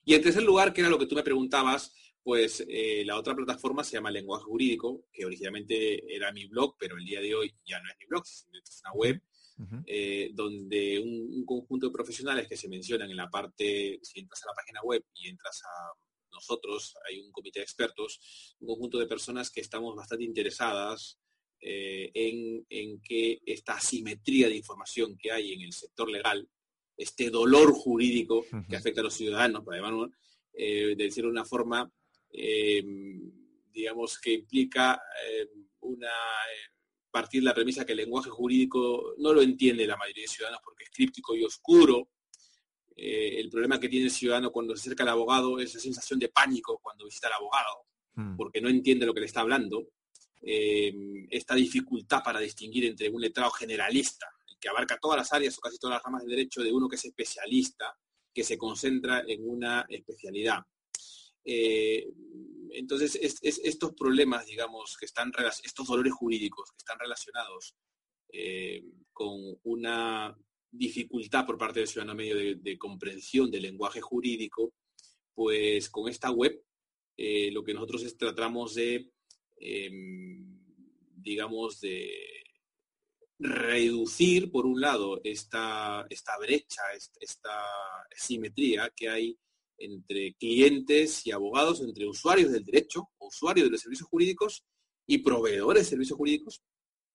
Y 0.04 0.16
en 0.16 0.22
tercer 0.24 0.42
lugar, 0.42 0.74
que 0.74 0.82
era 0.82 0.90
lo 0.90 0.98
que 0.98 1.06
tú 1.06 1.14
me 1.14 1.22
preguntabas, 1.22 1.94
pues 2.24 2.66
eh, 2.68 3.04
la 3.06 3.20
otra 3.20 3.36
plataforma 3.36 3.84
se 3.84 3.98
llama 3.98 4.10
Lenguaje 4.10 4.46
Jurídico, 4.46 5.06
que 5.14 5.24
originalmente 5.24 6.04
era 6.12 6.32
mi 6.32 6.48
blog, 6.48 6.76
pero 6.80 6.98
el 6.98 7.06
día 7.06 7.22
de 7.22 7.36
hoy 7.36 7.54
ya 7.64 7.80
no 7.80 7.88
es 7.88 7.98
mi 8.00 8.08
blog, 8.08 8.24
es 8.26 8.48
una 8.84 8.94
web, 8.94 9.22
eh, 9.86 10.32
donde 10.34 11.00
un, 11.00 11.38
un, 11.38 11.46
conjunto 11.46 11.86
de 11.86 11.94
profesionales 11.94 12.48
que 12.48 12.58
se 12.58 12.68
mencionan 12.68 13.12
en 13.12 13.18
la 13.18 13.30
parte, 13.30 14.00
si 14.02 14.20
entras 14.20 14.42
a 14.44 14.48
la 14.48 14.56
página 14.56 14.82
web 14.82 15.06
y 15.14 15.30
entras 15.30 15.62
a 15.64 16.11
nosotros, 16.32 16.96
hay 17.08 17.20
un 17.20 17.32
comité 17.32 17.60
de 17.60 17.64
expertos, 17.64 18.56
un 18.60 18.68
conjunto 18.68 18.98
de 19.00 19.08
personas 19.08 19.50
que 19.50 19.62
estamos 19.62 19.96
bastante 19.96 20.24
interesadas 20.24 21.20
eh, 21.60 22.12
en, 22.14 23.02
que 23.02 23.42
esta 23.46 23.76
asimetría 23.76 24.48
de 24.48 24.56
información 24.56 25.18
que 25.18 25.32
hay 25.32 25.54
en 25.54 25.62
el 25.62 25.74
sector 25.74 26.10
legal, 26.10 26.48
este 26.98 27.30
dolor 27.30 27.72
jurídico 27.72 28.46
que 28.70 28.76
afecta 28.76 29.02
a 29.02 29.04
los 29.04 29.14
ciudadanos, 29.14 29.64
para 29.64 29.80
eh, 30.54 30.96
de 30.96 31.04
decir 31.04 31.26
una 31.26 31.46
forma, 31.46 31.92
eh, 32.34 32.84
digamos, 33.72 34.20
que 34.20 34.34
implica 34.34 35.02
una 35.82 36.12
partir 37.12 37.42
de 37.42 37.46
la 37.46 37.54
premisa 37.54 37.86
que 37.86 37.92
el 37.92 38.00
lenguaje 38.00 38.30
jurídico 38.30 39.14
no 39.18 39.34
lo 39.34 39.42
entiende 39.42 39.86
la 39.86 39.98
mayoría 39.98 40.24
de 40.24 40.30
ciudadanos 40.30 40.62
porque 40.64 40.86
es 40.86 40.90
críptico 40.90 41.36
y 41.36 41.44
oscuro, 41.44 42.10
eh, 42.96 43.40
el 43.40 43.50
problema 43.50 43.80
que 43.80 43.90
tiene 43.90 44.06
el 44.06 44.12
ciudadano 44.12 44.52
cuando 44.52 44.76
se 44.76 44.82
acerca 44.82 45.04
al 45.04 45.10
abogado 45.10 45.60
es 45.60 45.74
la 45.74 45.80
sensación 45.80 46.20
de 46.20 46.30
pánico 46.30 46.80
cuando 46.82 47.06
visita 47.06 47.28
al 47.28 47.34
abogado, 47.34 47.86
hmm. 48.16 48.36
porque 48.36 48.62
no 48.62 48.70
entiende 48.70 49.06
lo 49.06 49.14
que 49.14 49.22
le 49.22 49.26
está 49.26 49.42
hablando. 49.42 49.88
Eh, 50.42 50.94
esta 51.30 51.56
dificultad 51.56 52.24
para 52.24 52.40
distinguir 52.40 52.86
entre 52.86 53.10
un 53.10 53.22
letrado 53.22 53.52
generalista, 53.52 54.28
que 54.60 54.70
abarca 54.70 54.98
todas 55.00 55.18
las 55.18 55.34
áreas 55.34 55.58
o 55.58 55.62
casi 55.62 55.78
todas 55.78 55.96
las 55.96 56.04
ramas 56.04 56.22
del 56.22 56.32
derecho, 56.32 56.62
de 56.62 56.72
uno 56.72 56.88
que 56.88 56.96
es 56.96 57.06
especialista, 57.06 57.96
que 58.34 58.44
se 58.44 58.58
concentra 58.58 59.24
en 59.28 59.48
una 59.48 59.86
especialidad. 59.90 60.60
Eh, 61.44 62.08
entonces, 62.74 63.16
estos 63.42 63.94
problemas, 63.94 64.46
digamos, 64.46 64.96
que 64.98 65.06
están, 65.06 65.32
estos 65.64 65.88
dolores 65.88 66.14
jurídicos 66.14 66.72
que 66.72 66.78
están 66.78 67.00
relacionados 67.00 67.76
con 69.12 69.60
una 69.64 70.34
dificultad 70.72 71.46
por 71.46 71.58
parte 71.58 71.80
del 71.80 71.88
ciudadano 71.88 72.16
medio 72.16 72.56
de, 72.56 72.78
comprensión 72.78 73.52
del 73.52 73.64
lenguaje 73.64 74.02
jurídico, 74.02 74.74
pues 75.34 75.90
con 75.90 76.10
esta 76.10 76.32
web 76.32 76.64
eh, 77.18 77.52
lo 77.52 77.64
que 77.64 77.74
nosotros 77.74 78.18
tratamos 78.18 78.76
de, 78.76 79.12
em, 79.58 80.58
digamos, 81.16 81.82
de 81.82 82.10
reducir, 83.42 84.52
por 84.52 84.66
un 84.66 84.80
lado, 84.80 85.20
esta, 85.24 86.06
esta 86.10 86.38
brecha, 86.38 86.82
esta, 87.20 87.50
simetría 88.16 88.92
que 88.96 89.10
hay 89.10 89.38
entre 89.78 90.36
clientes 90.36 91.26
y 91.26 91.32
abogados, 91.32 91.82
entre 91.82 92.06
usuarios 92.08 92.52
del 92.52 92.64
derecho, 92.64 93.10
usuarios 93.20 93.66
de 93.66 93.72
los 93.72 93.82
servicios 93.82 94.08
jurídicos 94.08 94.64
y 95.08 95.20
proveedores 95.20 95.84
de 95.84 95.90
servicios 95.90 96.18
jurídicos, 96.18 96.62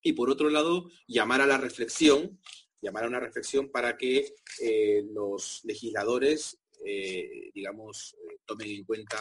y 0.03 0.15
por 0.15 0.31
otro 0.31 0.51
lado, 0.51 0.91
llamar 1.07 1.43
a 1.43 1.47
la 1.47 1.59
reflexión 1.59 2.41
llamar 2.81 3.05
a 3.05 3.09
una 3.09 3.21
reflexión 3.21 3.71
para 3.71 3.97
que 3.97 4.35
eh, 4.61 5.05
los 5.13 5.61
legisladores, 5.65 6.59
eh, 6.85 7.51
digamos, 7.55 8.15
eh, 8.15 8.39
tomen 8.45 8.71
en 8.71 8.85
cuenta 8.85 9.19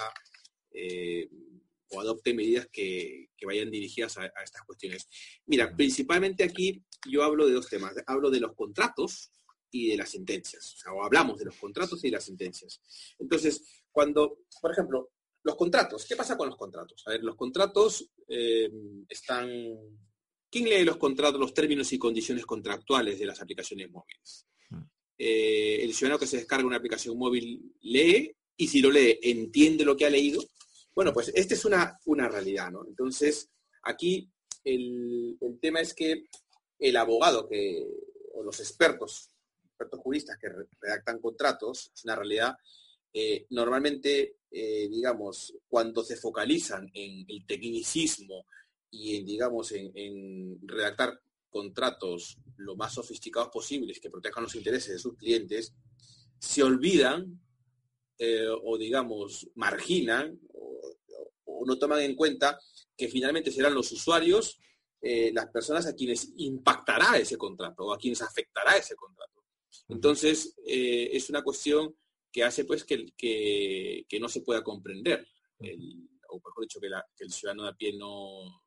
o 1.91 2.01
adopten 2.01 2.35
medidas 2.35 2.67
que, 2.69 3.29
vayan 3.45 3.69
dirigidas 3.71 4.17
a, 4.17 4.25
estas 4.43 4.63
cuestiones. 4.63 5.07
Mira, 5.45 5.73
principalmente 5.73 6.43
aquí 6.43 6.83
yo 7.07 7.23
hablo 7.23 7.47
de 7.47 7.53
dos 7.53 7.69
temas. 7.69 7.93
Hablo 8.07 8.29
de 8.29 8.39
los 8.39 8.53
contratos 8.55 9.31
y 9.71 9.89
de 9.89 9.97
las 9.97 10.09
sentencias. 10.09 10.83
O, 10.91 11.03
hablamos 11.03 11.37
de 11.37 11.45
los 11.45 11.55
contratos 11.55 12.03
y 12.03 12.07
de 12.07 12.15
las 12.15 12.25
sentencias. 12.25 12.81
Entonces, 13.19 13.83
cuando, 13.91 14.39
por 14.59 14.71
ejemplo, 14.71 15.11
los 15.43 15.55
contratos, 15.55 16.05
¿qué 16.05 16.15
pasa 16.15 16.35
con 16.35 16.49
los 16.49 16.57
contratos? 16.57 17.03
A 17.05 17.11
ver, 17.11 17.23
los 17.23 17.35
contratos 17.35 18.11
están 19.07 19.49
¿Quién 20.49 20.65
lee 20.65 20.83
los 20.83 20.97
contratos, 20.97 21.39
los 21.39 21.53
términos 21.53 21.91
y 21.93 21.99
condiciones 21.99 22.45
contractuales 22.45 23.19
de 23.19 23.25
las 23.25 23.41
aplicaciones 23.41 23.89
móviles? 23.89 24.45
Mm. 24.69 24.81
Eh, 25.17 25.83
el 25.83 25.93
ciudadano 25.93 26.19
que 26.19 26.27
se 26.27 26.37
descarga 26.37 26.65
una 26.65 26.77
aplicación 26.77 27.17
móvil 27.17 27.73
lee 27.81 28.35
y 28.57 28.67
si 28.67 28.79
lo 28.79 28.91
lee 28.91 29.19
entiende 29.21 29.85
lo 29.85 29.95
que 29.95 30.05
ha 30.05 30.09
leído. 30.09 30.43
Bueno, 30.93 31.13
pues 31.13 31.31
esta 31.35 31.53
es 31.53 31.65
una, 31.65 31.99
una 32.05 32.29
realidad, 32.29 32.71
¿no? 32.71 32.85
Entonces, 32.87 33.49
aquí 33.83 34.29
el, 34.63 35.37
tema 35.61 35.79
es 35.81 35.93
que 35.93 36.25
el 36.79 36.97
abogado 36.97 37.47
que, 37.47 37.85
o 38.33 38.43
los 38.43 38.59
expertos, 38.59 39.29
expertos 39.65 39.99
juristas 39.99 40.37
que 40.39 40.49
redactan 40.81 41.19
contratos, 41.19 41.91
es 41.93 42.03
una 42.03 42.15
realidad, 42.15 42.55
eh, 43.13 43.45
normalmente, 43.49 44.37
eh, 44.51 44.87
digamos, 44.89 45.53
cuando 45.67 46.03
se 46.03 46.17
focalizan 46.17 46.89
en 46.93 47.25
el 47.27 47.45
tecnicismo 47.45 48.45
y 48.95 49.17
en, 49.17 49.25
digamos, 49.25 49.71
en, 49.73 50.57
redactar 50.67 51.19
contratos 51.49 52.37
lo 52.57 52.75
más 52.75 52.93
sofisticados 52.93 53.49
posibles 53.49 53.99
que 53.99 54.09
protejan 54.09 54.43
los 54.43 54.55
intereses 54.55 54.93
de 54.93 54.99
sus 54.99 55.15
clientes, 55.15 55.73
se 56.39 56.63
olvidan 56.63 57.39
eh, 58.17 58.47
o, 58.49 58.77
digamos, 58.77 59.49
marginan 59.55 60.39
o, 60.53 61.65
no 61.65 61.77
toman 61.79 62.01
en 62.01 62.15
cuenta 62.15 62.59
que 62.95 63.07
finalmente 63.07 63.51
serán 63.51 63.73
los 63.73 63.91
usuarios 63.91 64.59
eh, 65.01 65.31
las 65.33 65.47
personas 65.47 65.87
a 65.87 65.95
quienes 65.95 66.31
impactará 66.37 67.17
ese 67.17 67.37
contrato 67.37 67.85
o 67.85 67.93
a 67.93 67.97
quienes 67.97 68.21
afectará 68.21 68.77
ese 68.77 68.95
contrato. 68.95 69.43
Entonces, 69.89 70.55
eh, 70.65 71.09
es 71.11 71.29
una 71.29 71.43
cuestión 71.43 71.95
que 72.31 72.43
hace 72.43 72.65
pues 72.65 72.83
que, 72.83 73.07
que, 73.17 74.19
no 74.19 74.29
se 74.29 74.41
pueda 74.41 74.63
comprender, 74.63 75.27
o 76.29 76.35
mejor 76.35 76.61
dicho, 76.61 76.79
que, 76.79 76.87
el 77.23 77.31
ciudadano 77.31 77.63
de 77.63 77.69
a 77.69 77.73
pie 77.73 77.93
no, 77.93 78.64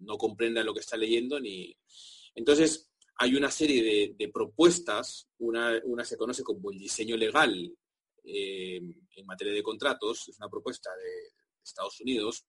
no 0.00 0.16
comprenda 0.18 0.62
lo 0.62 0.74
que 0.74 0.80
está 0.80 0.96
leyendo. 0.96 1.40
ni 1.40 1.76
Entonces, 2.34 2.90
hay 3.18 3.34
una 3.34 3.50
serie 3.50 4.14
de, 4.16 4.28
propuestas, 4.28 5.28
una, 5.38 5.80
una, 5.84 6.04
se 6.04 6.16
conoce 6.16 6.42
como 6.42 6.70
el 6.70 6.78
diseño 6.78 7.16
legal 7.16 7.74
eh, 8.24 8.76
en 8.76 9.26
materia 9.26 9.54
de 9.54 9.62
contratos, 9.62 10.28
es 10.28 10.36
una 10.38 10.48
propuesta 10.48 10.90
de 10.96 11.32
Estados 11.64 12.00
Unidos, 12.00 12.44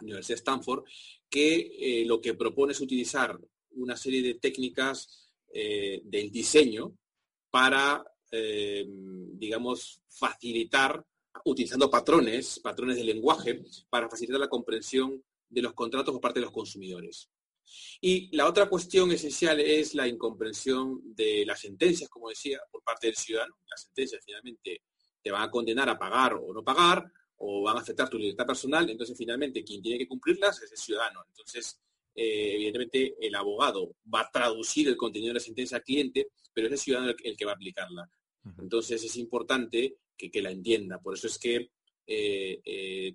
Universidad 0.00 0.36
de 0.36 0.40
Stanford, 0.40 0.84
que 1.28 1.70
eh, 1.78 2.04
lo 2.06 2.20
que 2.20 2.34
propone 2.34 2.72
es 2.72 2.80
utilizar 2.80 3.38
una 3.72 3.96
serie 3.96 4.22
de 4.22 4.34
técnicas 4.34 5.30
eh, 5.52 6.00
del 6.04 6.30
diseño 6.30 6.96
para, 7.50 8.04
digamos, 8.32 10.00
facilitar, 10.08 11.04
utilizando 11.44 11.90
patrones, 11.90 12.60
patrones 12.60 12.96
de 12.96 13.04
lenguaje, 13.04 13.64
para 13.88 14.08
facilitar 14.08 14.38
la 14.38 14.48
comprensión 14.48 15.24
de 15.50 15.62
los 15.62 15.74
contratos 15.74 16.12
por 16.12 16.20
parte 16.20 16.40
de 16.40 16.46
los 16.46 16.54
consumidores. 16.54 17.28
Y 18.00 18.34
la 18.34 18.48
otra 18.48 18.68
cuestión 18.68 19.12
esencial 19.12 19.60
es 19.60 19.94
la 19.94 20.08
incomprensión 20.08 21.00
de 21.14 21.44
las 21.44 21.60
sentencias, 21.60 22.08
como 22.08 22.30
decía, 22.30 22.58
por 22.70 22.82
parte 22.82 23.08
del 23.08 23.16
ciudadano. 23.16 23.56
Las 23.68 23.82
sentencias 23.82 24.22
finalmente 24.24 24.82
te 25.22 25.30
van 25.30 25.42
a 25.42 25.50
condenar 25.50 25.88
a 25.88 25.98
pagar 25.98 26.34
o 26.34 26.52
no 26.52 26.64
pagar, 26.64 27.12
o 27.42 27.62
van 27.62 27.76
a 27.76 27.80
afectar 27.80 28.08
tu 28.08 28.18
libertad 28.18 28.46
personal, 28.46 28.88
entonces 28.90 29.16
finalmente 29.16 29.64
quien 29.64 29.80
tiene 29.80 29.98
que 29.98 30.08
cumplirlas 30.08 30.60
es 30.62 30.72
el 30.72 30.78
ciudadano. 30.78 31.24
Entonces, 31.26 31.80
eh, 32.14 32.54
evidentemente, 32.54 33.16
el 33.18 33.34
abogado 33.34 33.96
va 34.12 34.20
a 34.20 34.30
traducir 34.30 34.88
el 34.88 34.96
contenido 34.96 35.30
de 35.30 35.34
la 35.34 35.44
sentencia 35.44 35.78
al 35.78 35.82
cliente, 35.82 36.28
pero 36.52 36.66
es 36.66 36.74
el 36.74 36.78
ciudadano 36.78 37.14
el, 37.22 37.36
que 37.36 37.44
va 37.46 37.52
a 37.52 37.54
aplicarla. 37.54 38.10
Entonces, 38.58 39.02
es 39.02 39.16
importante 39.16 39.96
que, 40.16 40.42
la 40.42 40.50
entienda. 40.50 41.00
Por 41.00 41.14
eso 41.14 41.28
es 41.28 41.38
que 41.38 41.70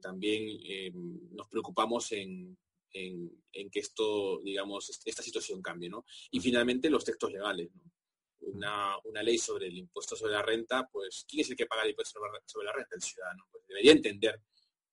también 0.01 0.93
nos 1.31 1.47
preocupamos 1.49 2.11
en, 2.11 2.57
que 2.91 3.79
esto, 3.79 4.41
digamos, 4.41 4.89
esta 5.05 5.21
situación 5.21 5.61
cambie, 5.61 5.89
¿no? 5.89 6.05
Y 6.31 6.39
finalmente, 6.39 6.89
los 6.89 7.03
textos 7.03 7.31
legales, 7.31 7.69
¿no? 7.73 7.91
una, 8.45 9.23
ley 9.23 9.37
sobre 9.37 9.67
el 9.67 9.77
impuesto 9.77 10.15
sobre 10.15 10.33
la 10.33 10.41
renta, 10.41 10.87
pues 10.91 11.25
¿quién 11.27 11.41
es 11.41 11.49
el 11.49 11.57
que 11.57 11.65
paga 11.65 11.83
el 11.83 11.89
impuesto 11.89 12.19
sobre 12.45 12.65
la 12.65 12.73
renta? 12.73 12.95
El 12.95 13.01
ciudadano. 13.01 13.45
Pues 13.51 13.65
debería 13.67 13.91
entender 13.91 14.41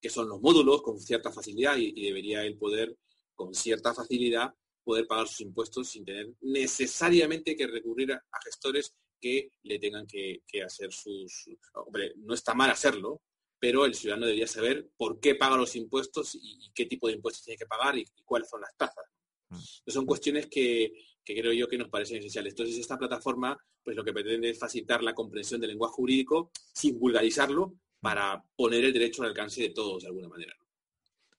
qué 0.01 0.11
son 0.11 0.29
los 0.29 0.41
módulos 0.41 0.83
con 0.83 0.99
cierta 1.01 1.33
facilidad 1.33 1.77
y, 1.77 2.03
debería 2.03 2.45
él 2.45 2.57
poder, 2.57 2.97
con 3.35 3.55
cierta 3.55 3.95
facilidad, 3.95 4.55
poder 4.85 5.07
pagar 5.07 5.29
sus 5.29 5.43
impuestos 5.43 5.89
sin 5.89 6.05
tener 6.05 6.29
necesariamente 6.41 7.57
que 7.57 7.67
recurrir 7.67 8.13
a, 8.13 8.23
gestores 8.45 8.95
que 9.21 9.51
le 9.63 9.79
tengan 9.79 10.07
que, 10.07 10.43
hacer 10.65 10.93
sus... 10.93 11.49
Hombre, 11.75 12.15
no 12.17 12.35
está 12.35 12.55
mal 12.55 12.71
hacerlo, 12.71 13.23
pero 13.63 13.85
el 13.85 13.95
ciudadano 13.95 14.27
debería 14.27 14.49
saber 14.49 14.91
por 14.97 15.21
qué 15.21 15.37
paga 15.37 15.57
los 15.57 15.77
impuestos 15.77 16.35
y, 16.35 16.73
qué 16.75 16.85
tipo 16.87 17.07
de 17.07 17.15
impuestos 17.15 17.45
tiene 17.45 17.57
que 17.57 17.67
pagar 17.67 17.97
y, 17.97 18.05
cuáles 18.25 18.49
son 18.49 18.61
las 18.61 18.77
tasas. 18.77 19.05
Mm. 19.51 19.57
son 19.87 20.05
cuestiones 20.05 20.49
que, 20.49 20.93
que 21.25 21.41
creo 21.41 21.53
yo 21.53 21.69
que 21.69 21.79
nos 21.79 21.89
parecen 21.89 22.17
esenciales. 22.17 22.55
Entonces, 22.55 22.77
esta 22.77 22.99
plataforma, 22.99 23.57
pues 23.85 23.97
lo 23.97 24.03
que 24.03 24.13
pretende 24.13 24.51
es 24.51 24.59
facilitar 24.59 25.05
la 25.05 25.15
comprensión 25.15 25.61
del 25.61 25.71
lenguaje 25.71 25.95
jurídico 25.95 26.51
sin 26.75 26.99
vulgarizarlo 26.99 27.77
para 28.01 28.45
poner 28.57 28.85
el 28.85 28.93
derecho 28.93 29.23
al 29.23 29.29
alcance 29.29 29.63
de 29.63 29.71
todos 29.71 30.03
de 30.03 30.09
alguna 30.09 30.27
manera. 30.27 30.57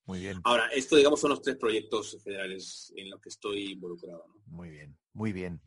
Muy 0.05 0.21
bien. 0.21 0.39
Ahora, 0.45 0.67
esto, 0.67 0.95
digamos, 0.95 1.19
son 1.19 1.31
los 1.31 1.41
tres 1.41 1.57
proyectos 1.57 2.17
federales 2.23 2.93
en 2.95 3.09
los 3.09 3.19
que 3.19 3.29
estoy 3.29 3.73
involucrado. 3.73 4.27
Muy 4.45 4.69
bien, 4.69 4.97
muy 5.11 5.33
bien. 5.33 5.59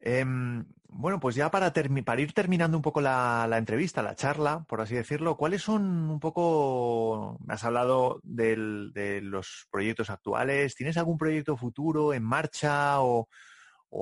Em, 0.00 0.64
bueno, 0.88 1.20
pues 1.20 1.34
ya 1.36 1.50
para, 1.50 1.72
ir 2.18 2.32
terminando 2.32 2.76
un 2.76 2.82
poco 2.82 3.00
la, 3.00 3.46
entrevista, 3.56 4.02
la 4.02 4.14
charla, 4.14 4.64
por 4.66 4.80
así 4.80 4.94
decirlo, 4.94 5.36
¿cuáles 5.36 5.62
son 5.62 6.10
un 6.10 6.20
poco, 6.20 7.38
me 7.44 7.54
has 7.54 7.64
hablado 7.64 8.20
de 8.22 9.20
los 9.22 9.66
proyectos 9.70 10.08
actuales, 10.10 10.74
¿tienes 10.74 10.96
algún 10.96 11.18
proyecto 11.18 11.56
futuro 11.56 12.14
en 12.14 12.24
marcha 12.24 13.00
o, 13.02 13.28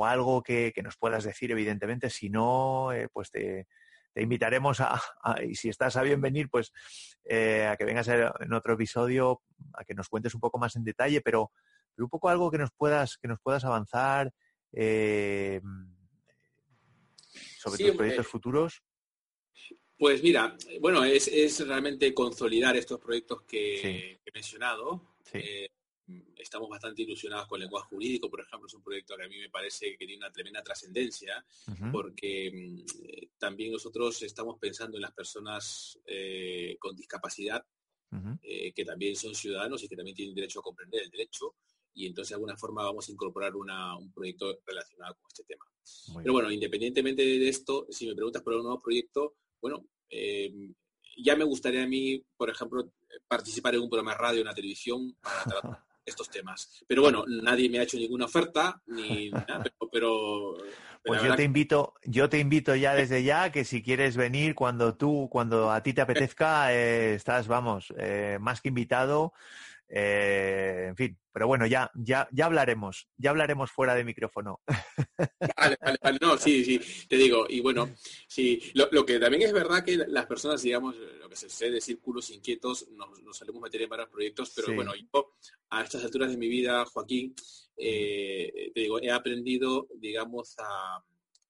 algo 0.05 0.43
que, 0.43 0.73
nos 0.83 0.97
puedas 0.97 1.25
decir, 1.25 1.51
evidentemente? 1.51 2.11
Si 2.11 2.31
no, 2.31 2.93
eh, 2.93 3.09
pues 3.13 3.31
te, 3.31 3.67
invitaremos 4.15 4.81
a, 4.81 5.01
y 5.43 5.55
si 5.57 5.69
estás 5.69 5.97
a 5.97 6.03
bien 6.03 6.21
venir, 6.21 6.49
pues 6.49 6.73
eh, 7.25 7.67
a 7.67 7.77
que 7.77 7.85
vengas 7.85 8.09
en 8.09 8.53
otro 8.53 8.75
episodio, 8.75 9.43
a 9.75 9.85
que 9.85 9.95
nos 9.95 10.09
cuentes 10.09 10.35
un 10.35 10.41
poco 10.41 10.59
más 10.59 10.77
en 10.77 10.85
detalle, 10.85 11.21
pero, 11.23 11.51
pero 11.95 12.07
un 12.07 12.11
poco 12.11 12.29
algo 12.29 12.51
que 12.51 12.59
nos 12.59 12.71
puedas, 12.71 13.19
que 13.19 13.29
nos 13.29 13.41
puedas 13.41 13.65
avanzar 13.65 14.33
eh, 14.73 15.61
sobre 17.59 17.85
tus 17.85 17.97
proyectos 17.97 18.27
futuros? 18.27 18.83
Pues 19.97 20.23
mira, 20.23 20.57
bueno, 20.81 21.05
es, 21.05 21.67
realmente 21.67 22.15
consolidar 22.15 22.77
estos 22.77 23.01
proyectos 23.01 23.43
que, 23.43 24.21
he 24.25 24.31
mencionado. 24.33 25.17
Eh, 25.33 25.69
estamos 26.37 26.69
bastante 26.69 27.03
ilusionados 27.03 27.49
con 27.49 27.59
el 27.61 27.65
lenguaje 27.65 27.89
jurídico, 27.89 28.31
por 28.31 28.41
ejemplo, 28.41 28.67
es 28.69 28.75
un 28.75 28.83
proyecto 28.83 29.17
que 29.17 29.25
a 29.25 29.29
mí 29.29 29.37
me 29.39 29.51
parece 29.51 29.97
que 29.97 30.07
tiene 30.07 30.17
una 30.17 30.31
tremenda 30.31 30.63
trascendencia, 30.63 31.45
porque 31.91 32.51
mm, 32.55 33.39
también 33.39 33.73
nosotros 33.73 34.23
estamos 34.23 34.57
pensando 34.59 34.97
en 34.97 35.03
las 35.03 35.13
personas 35.13 35.99
eh, 36.07 36.77
con 36.79 36.97
discapacidad, 36.97 37.65
que 38.75 38.85
también 38.87 39.17
son 39.17 39.35
ciudadanos 39.35 39.83
y 39.83 39.89
que 39.89 39.97
también 39.97 40.17
tienen 40.17 40.35
derecho 40.35 40.61
a 40.61 40.63
comprender 40.63 41.03
el 41.03 41.11
derecho 41.11 41.57
y 41.95 42.07
entonces 42.07 42.31
de 42.31 42.35
alguna 42.37 42.57
forma 42.57 42.83
vamos 42.83 43.09
a 43.09 43.13
incorporar 43.13 43.55
un 43.55 44.13
proyecto 44.13 44.59
relacionado 44.65 45.15
con 45.15 45.29
este 45.29 45.45
tema. 45.45 45.65
Pero 46.23 46.33
bueno, 46.33 46.51
independientemente 46.51 47.23
de 47.23 47.49
esto, 47.49 47.87
si 47.91 48.07
me 48.07 48.15
preguntas 48.15 48.43
por 48.43 48.55
un 48.55 48.63
nuevo 48.63 48.81
proyecto, 48.81 49.35
bueno, 49.61 49.85
eh, 50.11 50.53
ya 51.17 51.37
me 51.37 51.45
gustaría 51.45 51.83
a 51.83 51.87
mí, 51.87 52.25
por 52.37 52.51
ejemplo, 52.51 52.93
participar 53.27 53.75
en 53.75 53.83
un 53.83 53.91
programa 53.91 54.13
de 54.13 54.19
radio, 54.19 54.41
en 54.41 54.47
una 54.47 54.55
televisión, 54.55 55.17
para 55.21 55.45
tratar 55.45 55.85
estos 56.05 56.31
temas. 56.31 56.85
Pero 56.87 57.03
bueno, 57.03 57.25
nadie 57.27 57.69
me 57.69 57.79
ha 57.79 57.83
hecho 57.83 57.97
ninguna 57.97 58.27
oferta, 58.27 58.81
ni 58.87 59.31
nada, 59.31 59.65
pero, 59.93 60.57
pues 61.05 61.23
yo 61.23 61.37
te 61.37 61.45
invito, 61.45 61.95
yo 62.05 62.29
te 62.29 62.39
invito 62.39 62.75
ya 62.75 62.95
desde 62.95 63.23
ya 63.23 63.51
que 63.51 63.65
si 63.65 63.83
quieres 63.83 64.17
venir 64.17 64.55
cuando 64.55 64.95
tú, 64.97 65.29
cuando 65.31 65.71
a 65.71 65.83
ti 65.83 65.93
te 65.93 66.01
apetezca, 66.01 66.73
eh, 66.75 67.15
estás, 67.15 67.49
vamos, 67.49 67.93
eh, 67.97 68.39
más 68.41 68.61
que 68.61 68.69
invitado. 68.69 69.33
Eh, 69.91 70.87
en 70.89 70.97
fin, 70.97 71.19
pero 71.33 71.47
bueno, 71.47 71.67
ya, 71.67 71.91
ya, 71.95 72.29
ya 72.31 72.45
hablaremos, 72.45 73.09
ya 73.17 73.31
hablaremos 73.31 73.71
fuera 73.71 73.95
de 73.95 74.05
micrófono. 74.05 74.61
Vale, 75.57 75.77
vale, 75.81 75.99
vale, 76.03 76.19
no, 76.21 76.37
sí, 76.37 76.65
sí, 76.65 77.07
te 77.09 77.17
digo, 77.17 77.47
y 77.49 77.61
bueno, 77.61 77.95
sí, 78.27 78.61
lo, 78.75 79.07
que 79.07 79.19
también 79.19 79.43
es 79.43 79.53
verdad 79.53 79.85
que 79.85 79.97
las 79.97 80.27
personas, 80.27 80.63
digamos, 80.63 80.97
lo 80.97 81.29
que 81.29 81.37
se 81.37 81.49
sé 81.49 81.71
de 81.71 81.81
círculos 81.81 82.31
inquietos, 82.31 82.89
nos, 82.91 83.23
nos 83.23 83.37
solemos 83.37 83.63
meter 83.63 83.83
en 83.83 83.89
varios 83.89 84.11
proyectos, 84.11 84.53
pero 84.55 84.75
bueno, 84.75 84.93
yo 84.95 85.35
a 85.71 85.83
estas 85.83 86.05
alturas 86.05 86.31
de 86.31 86.37
mi 86.37 86.49
vida, 86.49 86.85
Joaquín, 86.85 87.35
eh, 87.77 88.71
te 88.75 88.81
digo, 88.81 89.01
he 89.01 89.11
aprendido, 89.11 89.89
digamos, 89.97 90.55
a, 90.59 91.03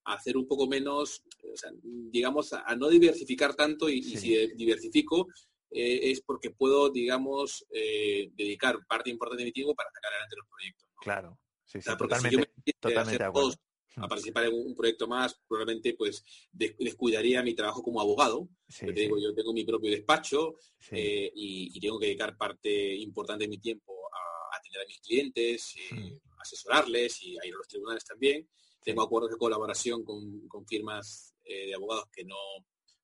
hacer 0.05 0.39
un 0.39 0.47
poco 0.47 0.67
menos, 0.67 1.23
o 1.53 1.57
sea, 1.57 1.71
digamos, 1.83 2.55
a, 2.55 2.75
no 2.77 2.89
diversificar 2.89 3.55
tanto 3.55 3.91
y, 3.91 3.99
y 3.99 4.17
si 4.17 4.47
diversifico, 4.55 5.29
eh, 5.71 6.11
es 6.11 6.21
porque 6.23 6.51
puedo, 6.51 6.91
digamos, 6.91 7.67
eh, 7.71 8.31
dedicar 8.35 8.79
parte 8.87 9.11
importante 9.11 9.43
de 9.43 9.49
mi 9.49 9.53
tiempo 9.53 9.75
para 9.75 9.91
sacar 9.91 10.13
adelante 10.13 10.37
los 10.37 10.49
proyectos. 10.49 10.89
Claro, 11.01 11.39
sí, 11.65 11.81
sí, 11.83 11.91
totalmente, 11.97 12.51
totalmente 12.81 13.19
de 13.19 13.29
acuerdo. 13.29 13.55
a 13.97 14.07
mm. 14.07 14.09
participar 14.09 14.45
en 14.47 14.55
un 14.55 14.75
proyecto 14.75 15.07
más, 15.07 15.39
probablemente 15.47 15.95
pues 15.95 16.25
descuidaría 16.53 17.43
mi 17.43 17.55
trabajo 17.55 17.83
como 17.83 18.01
abogado. 18.01 18.49
yo, 18.81 18.95
te 18.95 19.01
digo, 19.01 19.19
yo 19.19 19.35
tengo 19.35 19.53
mi 19.53 19.65
propio 19.65 19.91
despacho 19.91 20.57
eh, 20.91 21.31
y, 21.35 21.79
tengo 21.81 21.99
que 21.99 22.07
dedicar 22.07 22.37
parte 22.37 22.95
importante 22.97 23.45
de 23.45 23.49
mi 23.49 23.59
tiempo 23.59 23.93
a 24.13 24.57
atender 24.57 24.83
a 24.83 24.87
mis 24.87 25.01
clientes, 25.01 25.75
mm. 25.91 26.41
asesorarles 26.41 27.23
y 27.23 27.39
a 27.39 27.47
ir 27.47 27.53
a 27.55 27.59
los 27.59 27.69
tribunales 27.69 28.05
también. 28.05 28.49
Tengo 28.83 29.03
acuerdos 29.03 29.33
de 29.33 29.37
colaboración 29.37 30.03
con, 30.03 30.49
con 30.49 30.67
firmas 30.67 31.35
de 31.45 31.75
abogados 31.75 32.05
que 32.13 32.25
no, 32.25 32.37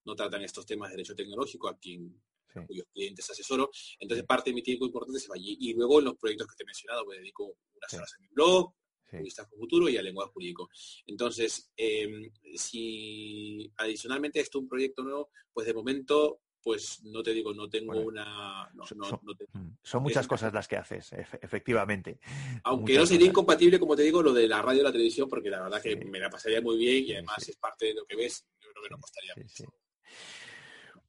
no 0.05 0.15
tratan 0.15 0.43
estos 0.43 0.67
temas 0.67 0.91
de 0.91 0.97
derecho 0.97 1.15
tecnológico, 1.15 1.69
a 1.69 1.79
quien 1.79 2.23
cuyos 2.67 2.87
clientes 2.93 3.29
asesoro. 3.31 3.71
Entonces, 3.99 4.27
parte 4.27 4.51
de 4.51 4.55
mi 4.55 4.63
tiempo 4.63 4.87
importante 4.87 5.21
se 5.21 5.29
va 5.29 5.35
allí. 5.37 5.57
Y 5.61 5.75
luego 5.75 5.99
en 5.99 6.07
los 6.07 6.17
proyectos 6.17 6.49
que 6.49 6.57
te 6.57 6.63
he 6.63 6.67
mencionado, 6.67 7.07
me 7.07 7.17
dedico 7.17 7.45
unas 7.45 7.95
horas 7.95 8.15
en 8.19 8.23
mi 8.23 8.29
blog, 8.29 8.75
vista 9.23 9.47
futuro 9.47 9.89
y 9.89 9.97
al 9.97 10.05
lenguaje 10.05 10.33
jurídico. 10.33 10.69
Entonces, 11.07 11.71
em, 11.77 12.31
si 12.57 13.73
adicionalmente 13.77 14.41
esto 14.41 14.59
un 14.59 14.69
proyecto 14.69 15.03
nuevo, 15.05 15.31
pues 15.53 15.67
de 15.67 15.75
momento 15.75 16.41
pues 16.65 17.05
no 17.05 17.23
te 17.23 17.35
digo, 17.35 17.53
no 17.53 17.69
tengo 17.69 17.93
una... 18.01 18.71
Mm, 18.73 19.77
son, 19.83 20.03
muchas 20.03 20.27
cosas 20.27 20.51
las 20.55 20.67
que 20.67 20.79
haces, 20.79 21.13
efectivamente. 21.43 22.19
Aunque 22.65 22.97
no 22.97 23.05
sería 23.05 23.27
incompatible, 23.27 23.79
como 23.79 23.95
te 23.95 24.03
digo, 24.03 24.23
lo 24.23 24.33
de 24.33 24.49
la 24.49 24.63
radio 24.63 24.81
y 24.81 24.85
la 24.85 24.91
televisión, 24.91 25.29
porque 25.29 25.51
la 25.51 25.63
verdad 25.63 25.83
que 25.83 25.95
me 25.95 26.19
la 26.19 26.31
pasaría 26.31 26.63
muy 26.63 26.79
bien 26.79 27.05
y 27.05 27.13
además 27.13 27.47
es 27.47 27.57
parte 27.57 27.87
de 27.87 27.95
lo 27.95 28.07
que 28.07 28.17
ves, 28.17 28.47
yo 28.63 28.71
creo 28.71 28.83
que 28.83 28.91
no 28.91 28.99
costaría 28.99 29.35
mucho. 29.37 29.65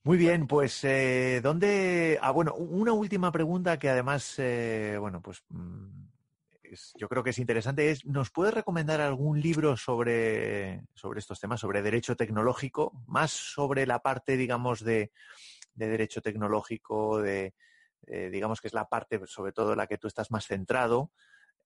Muy 0.06 0.20
bien, 0.20 0.45
pues 0.45 0.84
eh, 0.84 1.39
¿dónde? 1.41 2.20
Ah, 2.22 2.30
bueno, 2.30 2.53
una 2.53 2.93
última 2.93 3.32
pregunta 3.32 3.80
que 3.80 3.89
además, 3.89 4.36
eh, 4.38 4.97
bueno, 4.99 5.20
pues 5.20 5.43
mm, 5.49 6.06
yo 6.93 7.10
creo 7.10 7.24
que 7.24 7.32
es 7.32 7.39
interesante 7.39 7.89
es, 7.89 8.06
¿nos 8.06 8.30
puedes 8.30 8.53
recomendar 8.53 9.01
algún 9.01 9.41
libro 9.41 9.76
sobre, 9.76 10.84
sobre 10.93 11.22
estos 11.22 11.39
temas, 11.39 11.60
sobre 11.60 11.82
derecho 11.82 12.16
tecnológico, 12.16 12.91
más 13.08 13.32
sobre 13.32 13.88
la 13.88 13.97
parte, 13.97 14.38
digamos, 14.38 14.82
de, 14.84 15.12
derecho 15.74 16.22
tecnológico, 16.22 17.20
de, 17.20 17.56
eh, 18.06 18.30
digamos 18.32 18.62
que 18.62 18.68
es 18.68 18.76
la 18.76 18.88
parte, 18.88 19.20
sobre 19.26 19.53
todo, 19.53 19.72
en 19.72 19.80
la 19.80 19.88
que 19.88 19.97
tú 19.97 20.08
estás 20.08 20.30
más 20.30 20.45
centrado, 20.45 21.14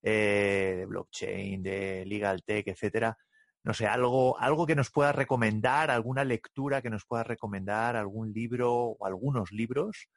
de 0.01 0.85
blockchain, 0.87 1.61
de 1.61 2.05
legal 2.05 2.41
tech, 2.43 2.69
etcétera? 2.69 3.17
No 3.63 3.73
sé, 3.73 3.87
algo, 3.87 4.39
algo 4.39 4.65
que 4.65 4.75
nos 4.75 4.89
pueda 4.89 5.11
recomendar, 5.11 5.91
alguna 5.91 6.23
lectura 6.23 6.81
que 6.81 6.89
nos 6.89 7.05
pueda 7.05 7.23
recomendar, 7.23 7.95
algún 7.95 8.31
libro 8.31 8.71
o 8.71 9.05
algunos 9.05 9.51
libros, 9.51 10.07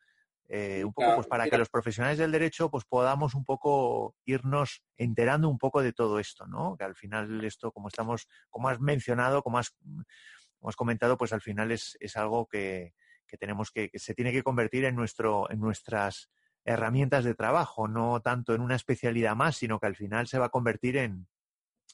eh, 0.48 0.84
un 0.84 0.92
poco 0.92 1.14
pues 1.14 1.26
para 1.26 1.48
que 1.48 1.56
los 1.56 1.70
profesionales 1.70 2.18
del 2.18 2.30
derecho 2.30 2.70
pues 2.70 2.84
podamos 2.84 3.34
un 3.34 3.44
poco 3.44 4.16
irnos 4.26 4.82
enterando 4.96 5.48
un 5.48 5.58
poco 5.58 5.82
de 5.82 5.92
todo 5.92 6.18
esto, 6.18 6.46
¿no? 6.46 6.76
Que 6.76 6.84
al 6.84 6.94
final 6.94 7.44
esto, 7.44 7.72
como 7.72 7.88
estamos, 7.88 8.28
como 8.50 8.68
has 8.68 8.80
mencionado, 8.80 9.42
como 9.42 9.58
has, 9.58 9.70
como 9.70 10.68
has 10.68 10.76
comentado, 10.76 11.16
pues 11.16 11.32
al 11.32 11.40
final 11.40 11.72
es, 11.72 11.96
es 12.00 12.16
algo 12.16 12.46
que, 12.46 12.94
que 13.26 13.38
tenemos 13.38 13.70
que, 13.70 13.88
que, 13.88 13.98
se 13.98 14.14
tiene 14.14 14.30
que 14.30 14.42
convertir 14.42 14.84
en 14.84 14.94
nuestro, 14.94 15.50
en 15.50 15.58
nuestras 15.58 16.30
herramientas 16.64 17.24
de 17.24 17.34
trabajo, 17.34 17.88
no 17.88 18.20
tanto 18.20 18.54
en 18.54 18.60
una 18.60 18.76
especialidad 18.76 19.34
más, 19.34 19.56
sino 19.56 19.80
que 19.80 19.86
al 19.86 19.96
final 19.96 20.28
se 20.28 20.38
va 20.38 20.46
a 20.46 20.50
convertir 20.50 20.96
en, 20.96 21.26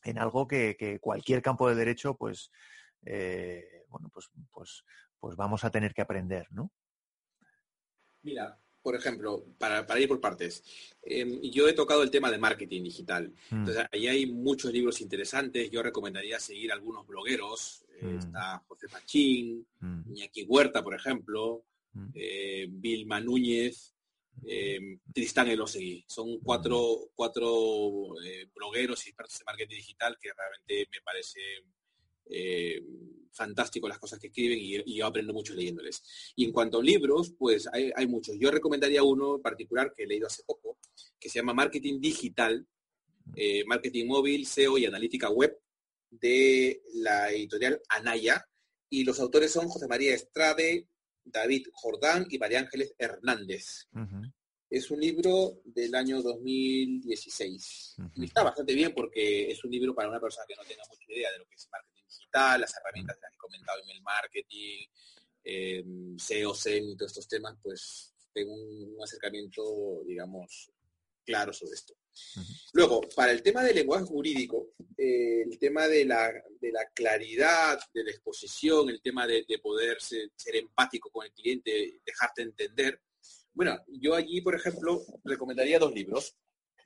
en 0.04 0.18
algo 0.18 0.46
que, 0.46 0.98
cualquier 1.00 1.42
campo 1.42 1.68
de 1.68 1.74
derecho, 1.74 2.16
pues, 2.16 2.50
eh, 3.04 3.84
bueno, 3.88 4.10
pues, 4.12 4.30
pues, 4.52 4.84
pues 5.18 5.36
vamos 5.36 5.64
a 5.64 5.70
tener 5.70 5.94
que 5.94 6.02
aprender, 6.02 6.46
¿no? 6.50 6.72
Mira, 8.22 8.58
por 8.82 8.94
ejemplo, 8.94 9.44
para, 9.58 10.00
ir 10.00 10.08
por 10.08 10.20
partes, 10.20 10.62
em, 11.02 11.42
yo 11.42 11.68
he 11.68 11.72
tocado 11.72 12.02
el 12.02 12.10
tema 12.10 12.30
de 12.30 12.38
marketing 12.38 12.82
digital. 12.84 13.32
Mm. 13.50 13.56
Entonces, 13.56 13.86
ahí 13.92 14.06
hay 14.06 14.26
muchos 14.26 14.72
libros 14.72 15.00
interesantes. 15.00 15.70
Yo 15.70 15.82
recomendaría 15.82 16.38
seguir 16.40 16.72
algunos 16.72 17.06
blogueros. 17.06 17.84
Eh, 18.00 18.06
mm. 18.06 18.18
Está 18.18 18.64
José 18.66 18.86
Machín, 18.90 19.66
mm. 19.80 20.12
Iñaki 20.12 20.44
Huerta, 20.44 20.82
por 20.82 20.94
ejemplo, 20.94 21.64
eh, 22.14 22.66
Vilma 22.70 23.20
Núñez, 23.20 23.94
eh, 24.46 24.98
Tristán 25.12 25.48
Elosegui. 25.48 26.04
Son 26.06 26.38
cuatro, 26.40 27.10
cuatro 27.14 28.14
eh, 28.24 28.48
blogueros 28.54 29.06
y 29.06 29.10
expertos 29.10 29.38
de 29.38 29.44
marketing 29.44 29.76
digital 29.76 30.16
que 30.20 30.30
realmente 30.36 30.88
me 30.90 31.02
parece 31.02 31.40
eh, 32.30 32.82
fantástico 33.32 33.88
las 33.88 33.98
cosas 33.98 34.18
que 34.18 34.26
escriben 34.28 34.58
y, 34.58 34.96
yo 34.96 35.06
aprendo 35.06 35.32
mucho 35.32 35.54
leyéndoles. 35.54 36.02
Y 36.34 36.44
en 36.44 36.52
cuanto 36.52 36.78
a 36.78 36.82
libros, 36.82 37.32
pues 37.38 37.68
hay, 37.72 38.06
muchos. 38.06 38.36
Yo 38.38 38.50
recomendaría 38.50 39.02
uno 39.02 39.36
en 39.36 39.42
particular 39.42 39.92
que 39.94 40.04
he 40.04 40.06
leído 40.06 40.26
hace 40.26 40.42
poco, 40.44 40.78
que 41.18 41.28
se 41.28 41.38
llama 41.38 41.54
Marketing 41.54 42.00
Digital, 42.00 42.66
eh, 43.36 43.64
Marketing 43.66 44.06
Móvil, 44.06 44.46
SEO 44.46 44.78
y 44.78 44.86
Analítica 44.86 45.30
Web 45.30 45.56
de 46.10 46.82
la 46.94 47.30
editorial 47.30 47.80
Anaya. 47.88 48.44
Y 48.90 49.04
los 49.04 49.20
autores 49.20 49.52
son 49.52 49.68
José 49.68 49.86
María 49.86 50.14
Estrade, 50.14 50.86
David 51.30 51.66
Jordán 51.72 52.26
y 52.30 52.38
María 52.38 52.60
Ángeles 52.60 52.94
Hernández. 52.98 53.88
Es 54.70 54.90
un 54.90 55.00
libro 55.00 55.62
del 55.64 55.94
año 55.94 56.22
2016. 56.22 57.96
Y 58.16 58.24
está 58.24 58.42
bastante 58.42 58.74
bien 58.74 58.92
porque 58.94 59.50
es 59.50 59.64
un 59.64 59.70
libro 59.70 59.94
para 59.94 60.08
una 60.08 60.20
persona 60.20 60.44
que 60.46 60.56
no 60.56 60.62
tenga 60.62 60.82
mucha 60.88 61.12
idea 61.12 61.32
de 61.32 61.38
lo 61.38 61.46
que 61.46 61.54
es 61.54 61.68
marketing 61.70 62.04
digital, 62.06 62.60
las 62.60 62.74
herramientas 62.76 63.16
que 63.18 63.26
he 63.26 63.38
comentado, 63.38 63.80
email 63.82 64.02
marketing, 64.02 64.86
eh, 65.44 65.84
SEO, 66.18 66.54
SEM 66.54 66.90
y 66.90 66.96
todos 66.96 67.12
estos 67.12 67.28
temas, 67.28 67.56
pues 67.62 68.14
tengo 68.32 68.54
un 68.54 69.02
acercamiento, 69.02 70.02
digamos, 70.06 70.70
claro 71.28 71.52
sobre 71.52 71.74
esto. 71.74 71.94
Luego, 72.72 73.02
para 73.14 73.32
el 73.32 73.42
tema 73.42 73.62
del 73.62 73.76
lenguaje 73.76 74.06
jurídico, 74.06 74.68
eh, 74.96 75.42
el 75.42 75.58
tema 75.58 75.86
de 75.86 76.06
la, 76.06 76.32
claridad, 76.94 77.78
de 77.92 78.04
la 78.04 78.10
exposición, 78.10 78.88
el 78.88 79.02
tema 79.02 79.26
de, 79.26 79.44
poder 79.62 79.98
ser, 80.00 80.30
empático 80.54 81.10
con 81.10 81.26
el 81.26 81.32
cliente, 81.32 82.00
dejarte 82.04 82.42
entender. 82.42 83.02
Bueno, 83.52 83.78
yo 83.88 84.14
allí, 84.14 84.40
por 84.40 84.54
ejemplo, 84.54 85.02
recomendaría 85.22 85.78
dos 85.78 85.92
libros. 85.92 86.34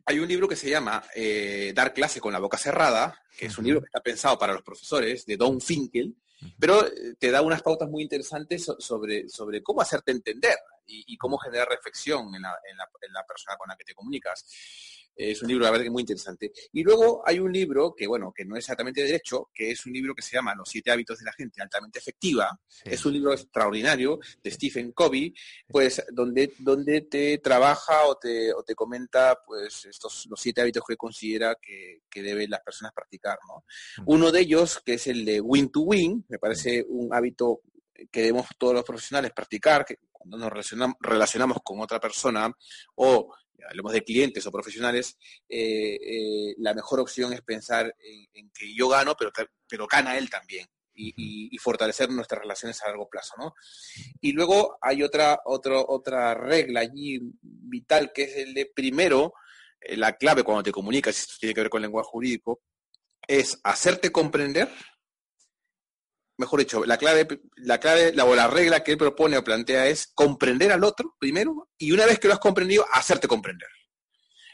Hay 0.06 0.18
un 0.18 0.26
libro 0.26 0.48
que 0.48 0.56
se 0.56 0.68
llama 0.68 1.04
eh, 1.14 1.72
Dar 1.72 1.94
clase 1.94 2.20
con 2.20 2.32
la 2.32 2.40
boca 2.40 2.58
cerrada, 2.58 3.16
que 3.38 3.46
es 3.46 3.56
un 3.56 3.64
libro 3.64 3.80
que 3.80 3.86
está 3.86 4.00
pensado 4.00 4.36
para 4.36 4.54
los 4.54 4.62
profesores, 4.62 5.24
de 5.24 5.36
Don 5.36 5.60
Finkel, 5.60 6.16
pero 6.58 6.84
eh, 6.84 7.14
te 7.16 7.30
da 7.30 7.42
unas 7.42 7.62
pautas 7.62 7.88
muy 7.88 8.02
interesantes 8.02 8.66
sobre, 8.80 9.28
sobre 9.28 9.62
cómo 9.62 9.80
hacerte 9.80 10.10
entender 10.10 10.56
y, 10.86 11.16
cómo 11.16 11.38
generar 11.38 11.68
reflexión 11.68 12.34
en 12.34 12.42
la, 12.42 12.58
en 12.68 13.12
la 13.12 13.24
persona 13.24 13.56
con 13.56 13.68
la 13.68 13.76
que 13.76 13.84
te 13.84 13.94
comunicas. 13.94 14.44
Es 15.14 15.42
un 15.42 15.48
libro, 15.48 15.64
la 15.64 15.70
verdad, 15.70 15.84
que 15.84 15.90
muy 15.90 16.02
interesante. 16.02 16.52
Y 16.72 16.82
luego 16.82 17.22
hay 17.26 17.38
un 17.38 17.52
libro 17.52 17.94
que, 17.94 18.06
bueno, 18.06 18.32
que 18.34 18.44
no 18.44 18.56
es 18.56 18.60
exactamente 18.60 19.02
de 19.02 19.08
derecho, 19.08 19.50
que 19.52 19.70
es 19.70 19.84
un 19.84 19.92
libro 19.92 20.14
que 20.14 20.22
se 20.22 20.36
llama 20.36 20.54
Los 20.54 20.70
siete 20.70 20.90
hábitos 20.90 21.18
de 21.18 21.26
la 21.26 21.32
gente 21.32 21.60
altamente 21.60 21.98
efectiva. 21.98 22.58
Es 22.84 23.04
un 23.04 23.12
libro 23.12 23.32
extraordinario 23.32 24.18
de 24.42 24.50
Stephen 24.50 24.92
Covey, 24.92 25.34
pues 25.68 26.02
donde, 26.12 26.54
donde 26.58 27.02
te 27.02 27.38
trabaja 27.38 28.06
o 28.06 28.16
te, 28.16 28.52
o 28.54 28.62
te 28.62 28.74
comenta 28.74 29.38
pues 29.46 29.84
estos 29.84 30.26
los 30.30 30.40
siete 30.40 30.62
hábitos 30.62 30.84
que 30.86 30.96
considera 30.96 31.56
que, 31.60 32.02
que 32.08 32.22
deben 32.22 32.50
las 32.50 32.60
personas 32.60 32.92
practicar, 32.94 33.38
¿no? 33.46 33.64
Uno 34.06 34.32
de 34.32 34.40
ellos, 34.40 34.80
que 34.84 34.94
es 34.94 35.06
el 35.06 35.24
de 35.24 35.40
win 35.40 35.70
to 35.70 35.80
win, 35.80 36.24
me 36.28 36.38
parece 36.38 36.84
un 36.88 37.12
hábito 37.12 37.60
que 38.10 38.20
debemos 38.20 38.46
todos 38.58 38.74
los 38.74 38.84
profesionales 38.84 39.32
practicar, 39.34 39.84
que 39.84 39.98
cuando 40.10 40.38
nos 40.38 40.50
relacionamos, 40.50 40.96
relacionamos 41.00 41.58
con 41.64 41.80
otra 41.80 42.00
persona 42.00 42.50
o 42.94 43.34
hablemos 43.68 43.92
de 43.92 44.02
clientes 44.02 44.46
o 44.46 44.52
profesionales, 44.52 45.18
eh, 45.48 45.94
eh, 45.94 46.54
la 46.58 46.74
mejor 46.74 47.00
opción 47.00 47.32
es 47.32 47.42
pensar 47.42 47.94
en, 48.34 48.50
que 48.50 48.74
yo 48.74 48.88
gano, 48.88 49.14
pero, 49.16 49.30
pero 49.68 49.86
gana 49.86 50.16
él 50.16 50.30
también. 50.30 50.66
Y, 50.94 51.56
fortalecer 51.58 52.10
nuestras 52.10 52.42
relaciones 52.42 52.82
a 52.82 52.88
largo 52.88 53.08
plazo, 53.08 53.34
¿no? 53.38 53.54
Y 54.20 54.32
luego 54.32 54.78
hay 54.80 55.02
otra, 55.02 55.40
otra, 55.44 55.80
otra 55.80 56.34
regla 56.34 56.80
allí 56.80 57.20
vital 57.40 58.12
que 58.12 58.24
es 58.24 58.36
el 58.36 58.52
de 58.52 58.66
primero, 58.66 59.32
eh, 59.80 59.96
la 59.96 60.16
clave 60.16 60.42
cuando 60.42 60.64
te 60.64 60.72
comunicas, 60.72 61.18
esto 61.18 61.34
tiene 61.40 61.54
que 61.54 61.60
ver 61.62 61.70
con 61.70 61.78
el 61.78 61.84
lenguaje 61.84 62.08
jurídico, 62.10 62.62
es 63.26 63.58
hacerte 63.62 64.10
comprender 64.10 64.68
mejor 66.42 66.60
dicho, 66.60 66.84
la 66.84 66.98
clave, 66.98 67.26
la 67.56 67.80
clave, 67.80 68.12
la, 68.14 68.24
o 68.24 68.34
la 68.34 68.48
regla 68.48 68.82
que 68.82 68.92
él 68.92 68.98
propone 68.98 69.38
o 69.38 69.44
plantea 69.44 69.86
es 69.86 70.08
comprender 70.14 70.72
al 70.72 70.84
otro 70.84 71.16
primero 71.18 71.70
y 71.78 71.92
una 71.92 72.06
vez 72.06 72.18
que 72.18 72.28
lo 72.28 72.34
has 72.34 72.40
comprendido, 72.40 72.84
hacerte 72.92 73.28
comprender. 73.28 73.68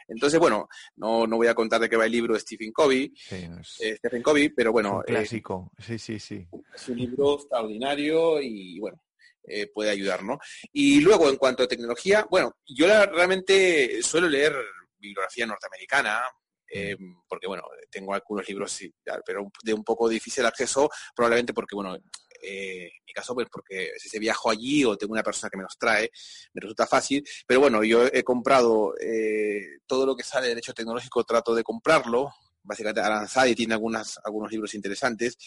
Entonces, 0.09 0.41
bueno, 0.41 0.69
no, 0.97 1.27
no 1.27 1.37
voy 1.37 1.49
a 1.49 1.55
contar 1.55 1.81
de 1.81 1.89
qué 1.89 1.97
va 1.97 2.07
el 2.07 2.13
libro 2.13 2.33
de 2.35 2.41
Stephen 2.41 2.73
Covey, 2.73 3.13
eh, 3.31 3.97
Stephen 3.97 4.23
Covey, 4.23 4.49
pero 4.49 4.73
bueno. 4.73 5.03
Es 5.07 5.15
clásico, 5.15 5.71
sí, 5.79 5.99
sí, 5.99 6.19
sí. 6.19 6.47
Es 6.75 6.89
un 6.89 6.97
libro 6.97 7.35
extraordinario 7.35 8.41
y 8.41 8.79
bueno, 8.81 9.03
eh, 9.45 9.67
puede 9.67 9.91
ayudar, 9.91 10.25
¿no? 10.25 10.39
Y 10.73 11.01
luego, 11.01 11.29
en 11.29 11.37
cuanto 11.37 11.63
a 11.63 11.69
tecnología, 11.69 12.27
bueno, 12.31 12.57
yo 12.67 12.87
realmente 12.87 14.03
suelo 14.03 14.29
leer 14.29 14.55
bibliografía 14.99 15.47
norteamericana, 15.47 16.23
eh, 16.71 16.97
porque 17.29 17.47
bueno, 17.47 17.63
tengo 17.91 18.15
algunos 18.15 18.49
libros, 18.49 18.79
pero 19.25 19.51
de 19.63 19.73
un 19.75 19.85
poco 19.85 20.09
difícil 20.09 20.45
acceso, 20.47 20.91
probablemente 21.15 21.55
porque, 21.55 21.75
bueno, 21.75 21.97
eh, 22.43 22.85
en 22.85 23.05
mi 23.07 23.13
caso, 23.13 23.35
pues 23.35 23.49
porque 23.51 23.93
si 23.99 24.09
se 24.09 24.19
viajo 24.19 24.51
allí 24.51 24.85
o 24.85 24.97
tengo 24.97 25.13
una 25.13 25.23
persona 25.23 25.51
que 25.51 25.57
me 25.57 25.65
los 25.65 25.77
trae, 25.79 26.11
me 26.53 26.61
resulta 26.61 26.87
fácil, 26.87 27.25
pero 27.47 27.61
bueno, 27.61 27.83
yo 27.83 28.07
he 28.07 28.23
comprado 28.23 28.95
eh, 29.01 29.79
todo 29.87 30.07
lo 30.07 30.17
que 30.17 30.23
sale 30.23 30.45
de 30.45 30.51
derecho 30.51 30.75
tecnológico, 30.75 31.25
trato 31.25 31.55
de 31.55 31.65
comprarlo, 31.65 32.33
básicamente 32.63 33.01
y 33.47 33.55
tiene 33.55 33.75
algunas, 33.75 34.21
algunos 34.25 34.51
libros 34.51 34.75
interesantes, 34.75 35.39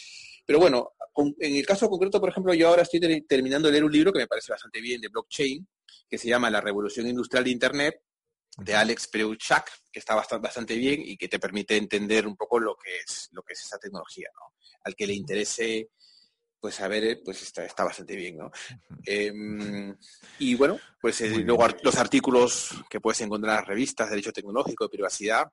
pero 0.45 0.59
bueno, 0.59 0.93
en 1.39 1.55
el 1.55 1.65
caso 1.65 1.89
concreto, 1.89 2.19
por 2.19 2.29
ejemplo, 2.29 2.53
yo 2.53 2.69
ahora 2.69 2.81
estoy 2.81 2.99
terminando 3.27 3.67
de 3.67 3.73
leer 3.73 3.83
un 3.83 3.91
libro 3.91 4.11
que 4.11 4.19
me 4.19 4.27
parece 4.27 4.51
bastante 4.51 4.81
bien 4.81 4.99
de 4.99 5.09
blockchain, 5.09 5.67
que 6.09 6.17
se 6.17 6.27
llama 6.27 6.49
La 6.49 6.61
Revolución 6.61 7.07
Industrial 7.07 7.43
de 7.43 7.51
Internet, 7.51 8.01
de 8.57 8.75
Alex 8.75 9.07
Preuchak, 9.07 9.71
que 9.91 9.99
está 9.99 10.15
bastante, 10.15 10.47
bastante 10.47 10.75
bien 10.75 11.01
y 11.03 11.17
que 11.17 11.27
te 11.27 11.39
permite 11.39 11.77
entender 11.77 12.27
un 12.27 12.35
poco 12.35 12.59
lo 12.59 12.75
que 12.75 12.97
es, 12.97 13.29
lo 13.31 13.43
que 13.43 13.53
es 13.53 13.63
esa 13.63 13.77
tecnología, 13.77 14.29
¿no? 14.35 14.55
Al 14.83 14.95
que 14.95 15.07
le 15.07 15.13
interese, 15.13 15.89
pues 16.59 16.75
saber, 16.75 17.21
pues 17.23 17.41
está, 17.41 17.65
está 17.65 17.83
bastante 17.83 18.15
bien, 18.15 18.37
¿no? 18.37 18.51
Em, 19.05 19.95
y 20.39 20.55
bueno, 20.55 20.79
pues 20.99 21.21
eh, 21.21 21.29
luego 21.39 21.65
los 21.83 21.95
artículos 21.97 22.71
que 22.89 22.99
puedes 22.99 23.21
encontrar 23.21 23.53
en 23.53 23.59
las 23.61 23.67
revistas 23.67 24.07
de 24.07 24.11
Derecho 24.11 24.33
Tecnológico, 24.33 24.85
de 24.85 24.89
Privacidad, 24.89 25.51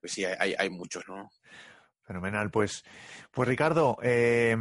pues 0.00 0.12
sí, 0.12 0.24
hay, 0.24 0.54
hay 0.58 0.70
muchos, 0.70 1.04
¿no? 1.08 1.30
Fenomenal. 2.10 2.50
Pues, 2.50 2.84
pues 3.30 3.48
Ricardo, 3.48 3.96
eh, 4.02 4.56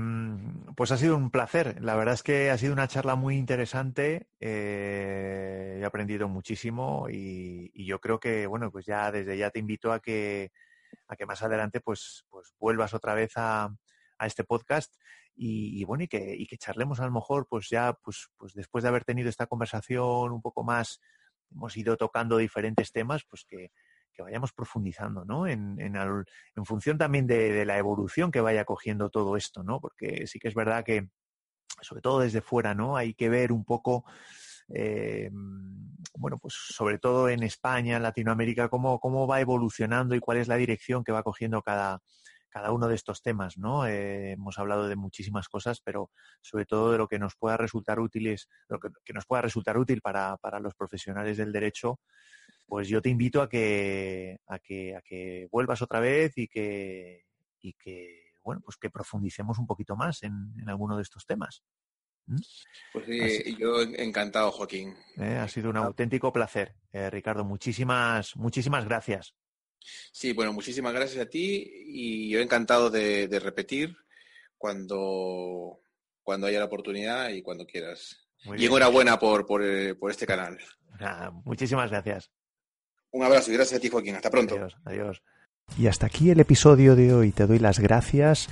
pues 0.75 0.91
ha 0.91 0.97
sido 0.97 1.17
un 1.17 1.31
placer. 1.31 1.81
La 1.81 1.95
verdad 1.95 2.13
es 2.13 2.21
que 2.21 2.51
ha 2.51 2.57
sido 2.59 2.73
una 2.73 2.87
charla 2.87 3.15
muy 3.15 3.37
interesante. 3.37 4.27
Eh, 4.39 5.79
he 5.81 5.83
aprendido 5.83 6.27
muchísimo 6.27 7.07
y, 7.09 7.71
yo 7.73 7.99
creo 7.99 8.19
que, 8.19 8.45
bueno, 8.45 8.71
pues 8.71 8.85
ya 8.85 9.11
desde 9.11 9.35
ya 9.35 9.49
te 9.49 9.57
invito 9.57 9.91
a 9.91 9.99
que, 9.99 10.51
a 11.07 11.15
que 11.15 11.25
más 11.25 11.41
adelante 11.41 11.81
pues, 11.81 12.23
pues 12.29 12.53
vuelvas 12.59 12.93
otra 12.93 13.15
vez 13.15 13.31
a, 13.35 13.75
a 14.19 14.27
este 14.27 14.43
podcast 14.43 14.93
y, 15.35 15.83
bueno, 15.85 16.03
y 16.03 16.07
que, 16.07 16.35
y 16.37 16.45
que 16.45 16.57
charlemos 16.59 16.99
a 16.99 17.05
lo 17.05 17.11
mejor, 17.11 17.47
pues 17.49 17.67
ya, 17.67 17.93
pues, 17.93 18.29
pues 18.37 18.53
después 18.53 18.83
de 18.83 18.89
haber 18.89 19.05
tenido 19.05 19.27
esta 19.27 19.47
conversación 19.47 20.31
un 20.33 20.41
poco 20.43 20.63
más, 20.63 21.01
hemos 21.49 21.75
ido 21.75 21.97
tocando 21.97 22.37
diferentes 22.37 22.91
temas, 22.91 23.23
pues 23.27 23.43
que, 23.43 23.71
que 24.20 24.24
vayamos 24.24 24.51
profundizando, 24.51 25.24
¿no? 25.24 25.47
En, 25.47 25.80
en, 25.80 26.65
función 26.65 26.97
también 26.97 27.26
de, 27.26 27.63
la 27.63 27.78
evolución 27.78 28.32
que 28.32 28.41
vaya 28.41 28.65
cogiendo 28.65 29.09
todo 29.09 29.38
esto, 29.38 29.63
¿no? 29.63 29.80
Porque 29.80 30.28
sí 30.28 30.39
que 30.39 30.49
es 30.49 30.53
verdad 30.55 30.84
que, 30.84 31.07
sobre 31.82 32.01
todo 32.01 32.20
desde 32.20 32.41
fuera, 32.41 32.76
¿no? 32.76 32.97
Hay 32.97 33.13
que 33.13 33.30
ver 33.30 33.53
un 33.53 33.63
poco, 33.63 34.03
eh, 34.74 35.30
bueno, 36.17 36.38
pues 36.38 36.53
sobre 36.53 36.97
todo 36.97 37.30
en 37.30 37.43
España, 37.43 37.97
Latinoamérica, 37.97 38.67
cómo, 38.67 38.99
cómo 38.99 39.26
va 39.26 39.39
evolucionando 39.39 40.15
y 40.15 40.20
cuál 40.20 40.39
es 40.39 40.49
la 40.49 40.57
dirección 40.57 41.05
que 41.05 41.13
va 41.13 41.24
cogiendo 41.24 41.61
cada, 41.61 42.01
cada 42.49 42.71
uno 42.71 42.87
de 42.87 42.95
estos 42.95 43.21
temas, 43.21 43.57
¿no? 43.57 43.85
Eh, 43.87 44.31
hemos 44.31 44.57
hablado 44.59 44.87
de 44.87 44.95
muchísimas 44.95 45.47
cosas, 45.47 45.81
pero 45.81 46.11
sobre 46.41 46.65
todo 46.65 46.91
de 46.91 46.97
lo 46.97 47.07
que 47.07 47.19
nos 47.19 47.35
pueda 47.35 47.57
resultar 47.57 47.99
útiles, 47.99 48.49
lo 48.67 48.79
que, 48.79 48.89
que 49.03 49.13
nos 49.13 49.25
pueda 49.25 49.41
resultar 49.43 49.77
útil 49.77 50.01
para, 50.01 50.37
para, 50.37 50.59
los 50.59 50.75
profesionales 50.75 51.37
del 51.37 51.51
derecho 51.51 51.99
pues 52.69 52.87
yo 52.87 53.01
te 53.01 53.09
invito 53.09 53.41
a 53.41 53.49
que, 53.49 54.37
a 54.47 54.59
que, 54.59 54.95
a 54.95 55.01
que 55.01 55.47
vuelvas 55.51 55.81
otra 55.81 55.99
vez 55.99 56.37
y 56.37 56.47
que, 56.47 57.25
y 57.59 57.73
que, 57.73 58.31
bueno, 58.43 58.61
pues 58.63 58.77
que 58.77 58.91
profundicemos 58.91 59.57
un 59.57 59.65
poquito 59.65 59.95
más 59.95 60.21
en, 60.21 60.53
en 60.61 60.69
alguno 60.69 60.95
de 60.95 61.01
estos 61.01 61.25
temas. 61.25 61.63
Pues 62.93 63.05
sí, 63.05 63.57
yo 63.57 63.81
encantado, 63.81 64.51
Joaquín. 64.51 64.95
Eh, 65.17 65.37
ha 65.37 65.47
sido 65.47 65.71
un 65.71 65.77
auténtico 65.77 66.31
placer, 66.31 66.75
eh, 66.93 67.09
Ricardo. 67.09 67.43
Muchísimas, 67.43 68.35
muchísimas 68.35 68.85
gracias. 68.85 69.35
Sí, 70.11 70.34
bueno, 70.34 70.53
muchísimas 70.53 70.93
gracias 70.93 71.25
a 71.25 71.30
ti 71.30 71.71
y 71.86 72.30
yo 72.30 72.39
encantado 72.39 72.89
de, 72.89 73.27
repetir 73.41 73.95
cuando, 74.57 75.82
cuando 76.21 76.47
haya 76.47 76.59
la 76.59 76.65
oportunidad 76.65 77.30
y 77.30 77.41
cuando 77.41 77.65
quieras. 77.65 78.17
y 78.57 78.65
enhorabuena 78.65 79.17
por, 79.19 79.45
por, 79.45 79.63
eh, 79.63 79.95
por 79.95 80.11
este 80.11 80.27
canal. 80.27 80.57
muchísimas 81.45 81.89
gracias. 81.89 82.32
Un 83.11 83.23
abrazo 83.23 83.51
y 83.51 83.55
gracias 83.55 83.80
a 83.80 83.82
ti, 83.82 83.89
Joaquín. 83.89 84.15
Hasta 84.15 84.30
pronto. 84.30 84.55
Adiós, 84.55 84.75
adiós. 84.86 85.23
Y 85.78 85.88
hasta 85.88 86.07
aquí 86.07 86.30
el 86.30 86.39
episodio 86.39 86.95
de 86.95 87.13
hoy. 87.13 87.32
Te 87.32 87.47
doy 87.47 87.59
las 87.59 87.80
gracias 87.80 88.49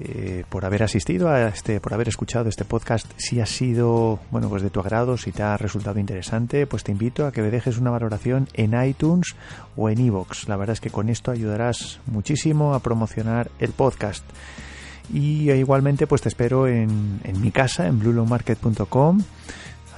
eh, 0.00 0.44
por 0.48 0.64
haber 0.64 0.82
asistido 0.82 1.28
a 1.28 1.48
este, 1.48 1.80
por 1.80 1.94
haber 1.94 2.08
escuchado 2.08 2.48
este 2.48 2.64
podcast. 2.64 3.06
Si 3.16 3.40
ha 3.40 3.46
sido, 3.46 4.18
bueno, 4.30 4.48
pues 4.48 4.62
de 4.62 4.70
tu 4.70 4.80
agrado, 4.80 5.16
si 5.16 5.32
te 5.32 5.42
ha 5.42 5.56
resultado 5.56 5.98
interesante, 5.98 6.66
pues 6.66 6.82
te 6.82 6.92
invito 6.92 7.26
a 7.26 7.32
que 7.32 7.40
me 7.40 7.50
dejes 7.50 7.78
una 7.78 7.90
valoración 7.90 8.48
en 8.54 8.74
iTunes 8.82 9.36
o 9.76 9.88
en 9.88 10.00
iVoox. 10.00 10.48
La 10.48 10.56
verdad 10.56 10.74
es 10.74 10.80
que 10.80 10.90
con 10.90 11.08
esto 11.08 11.30
ayudarás 11.30 12.00
muchísimo 12.06 12.74
a 12.74 12.80
promocionar 12.80 13.50
el 13.58 13.70
podcast. 13.70 14.24
Y 15.12 15.52
igualmente, 15.52 16.08
pues 16.08 16.20
te 16.20 16.28
espero 16.28 16.66
en, 16.66 17.20
en 17.22 17.40
mi 17.40 17.52
casa, 17.52 17.86
en 17.86 18.00
bluelowmarket.com 18.00 19.20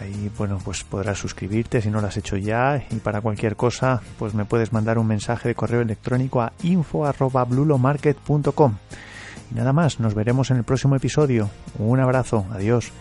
Ahí, 0.00 0.30
bueno, 0.38 0.58
pues 0.64 0.84
podrás 0.84 1.18
suscribirte 1.18 1.82
si 1.82 1.90
no 1.90 2.00
lo 2.00 2.06
has 2.06 2.16
hecho 2.16 2.36
ya 2.36 2.84
y 2.90 2.96
para 2.96 3.20
cualquier 3.20 3.56
cosa, 3.56 4.00
pues 4.18 4.34
me 4.34 4.44
puedes 4.44 4.72
mandar 4.72 4.98
un 4.98 5.08
mensaje 5.08 5.48
de 5.48 5.54
correo 5.54 5.80
electrónico 5.80 6.40
a 6.40 6.52
info@blulomarket.com. 6.62 8.76
Y 9.50 9.54
nada 9.54 9.72
más, 9.72 9.98
nos 9.98 10.14
veremos 10.14 10.50
en 10.50 10.58
el 10.58 10.64
próximo 10.64 10.94
episodio. 10.94 11.48
Un 11.78 12.00
abrazo, 12.00 12.44
adiós. 12.52 12.92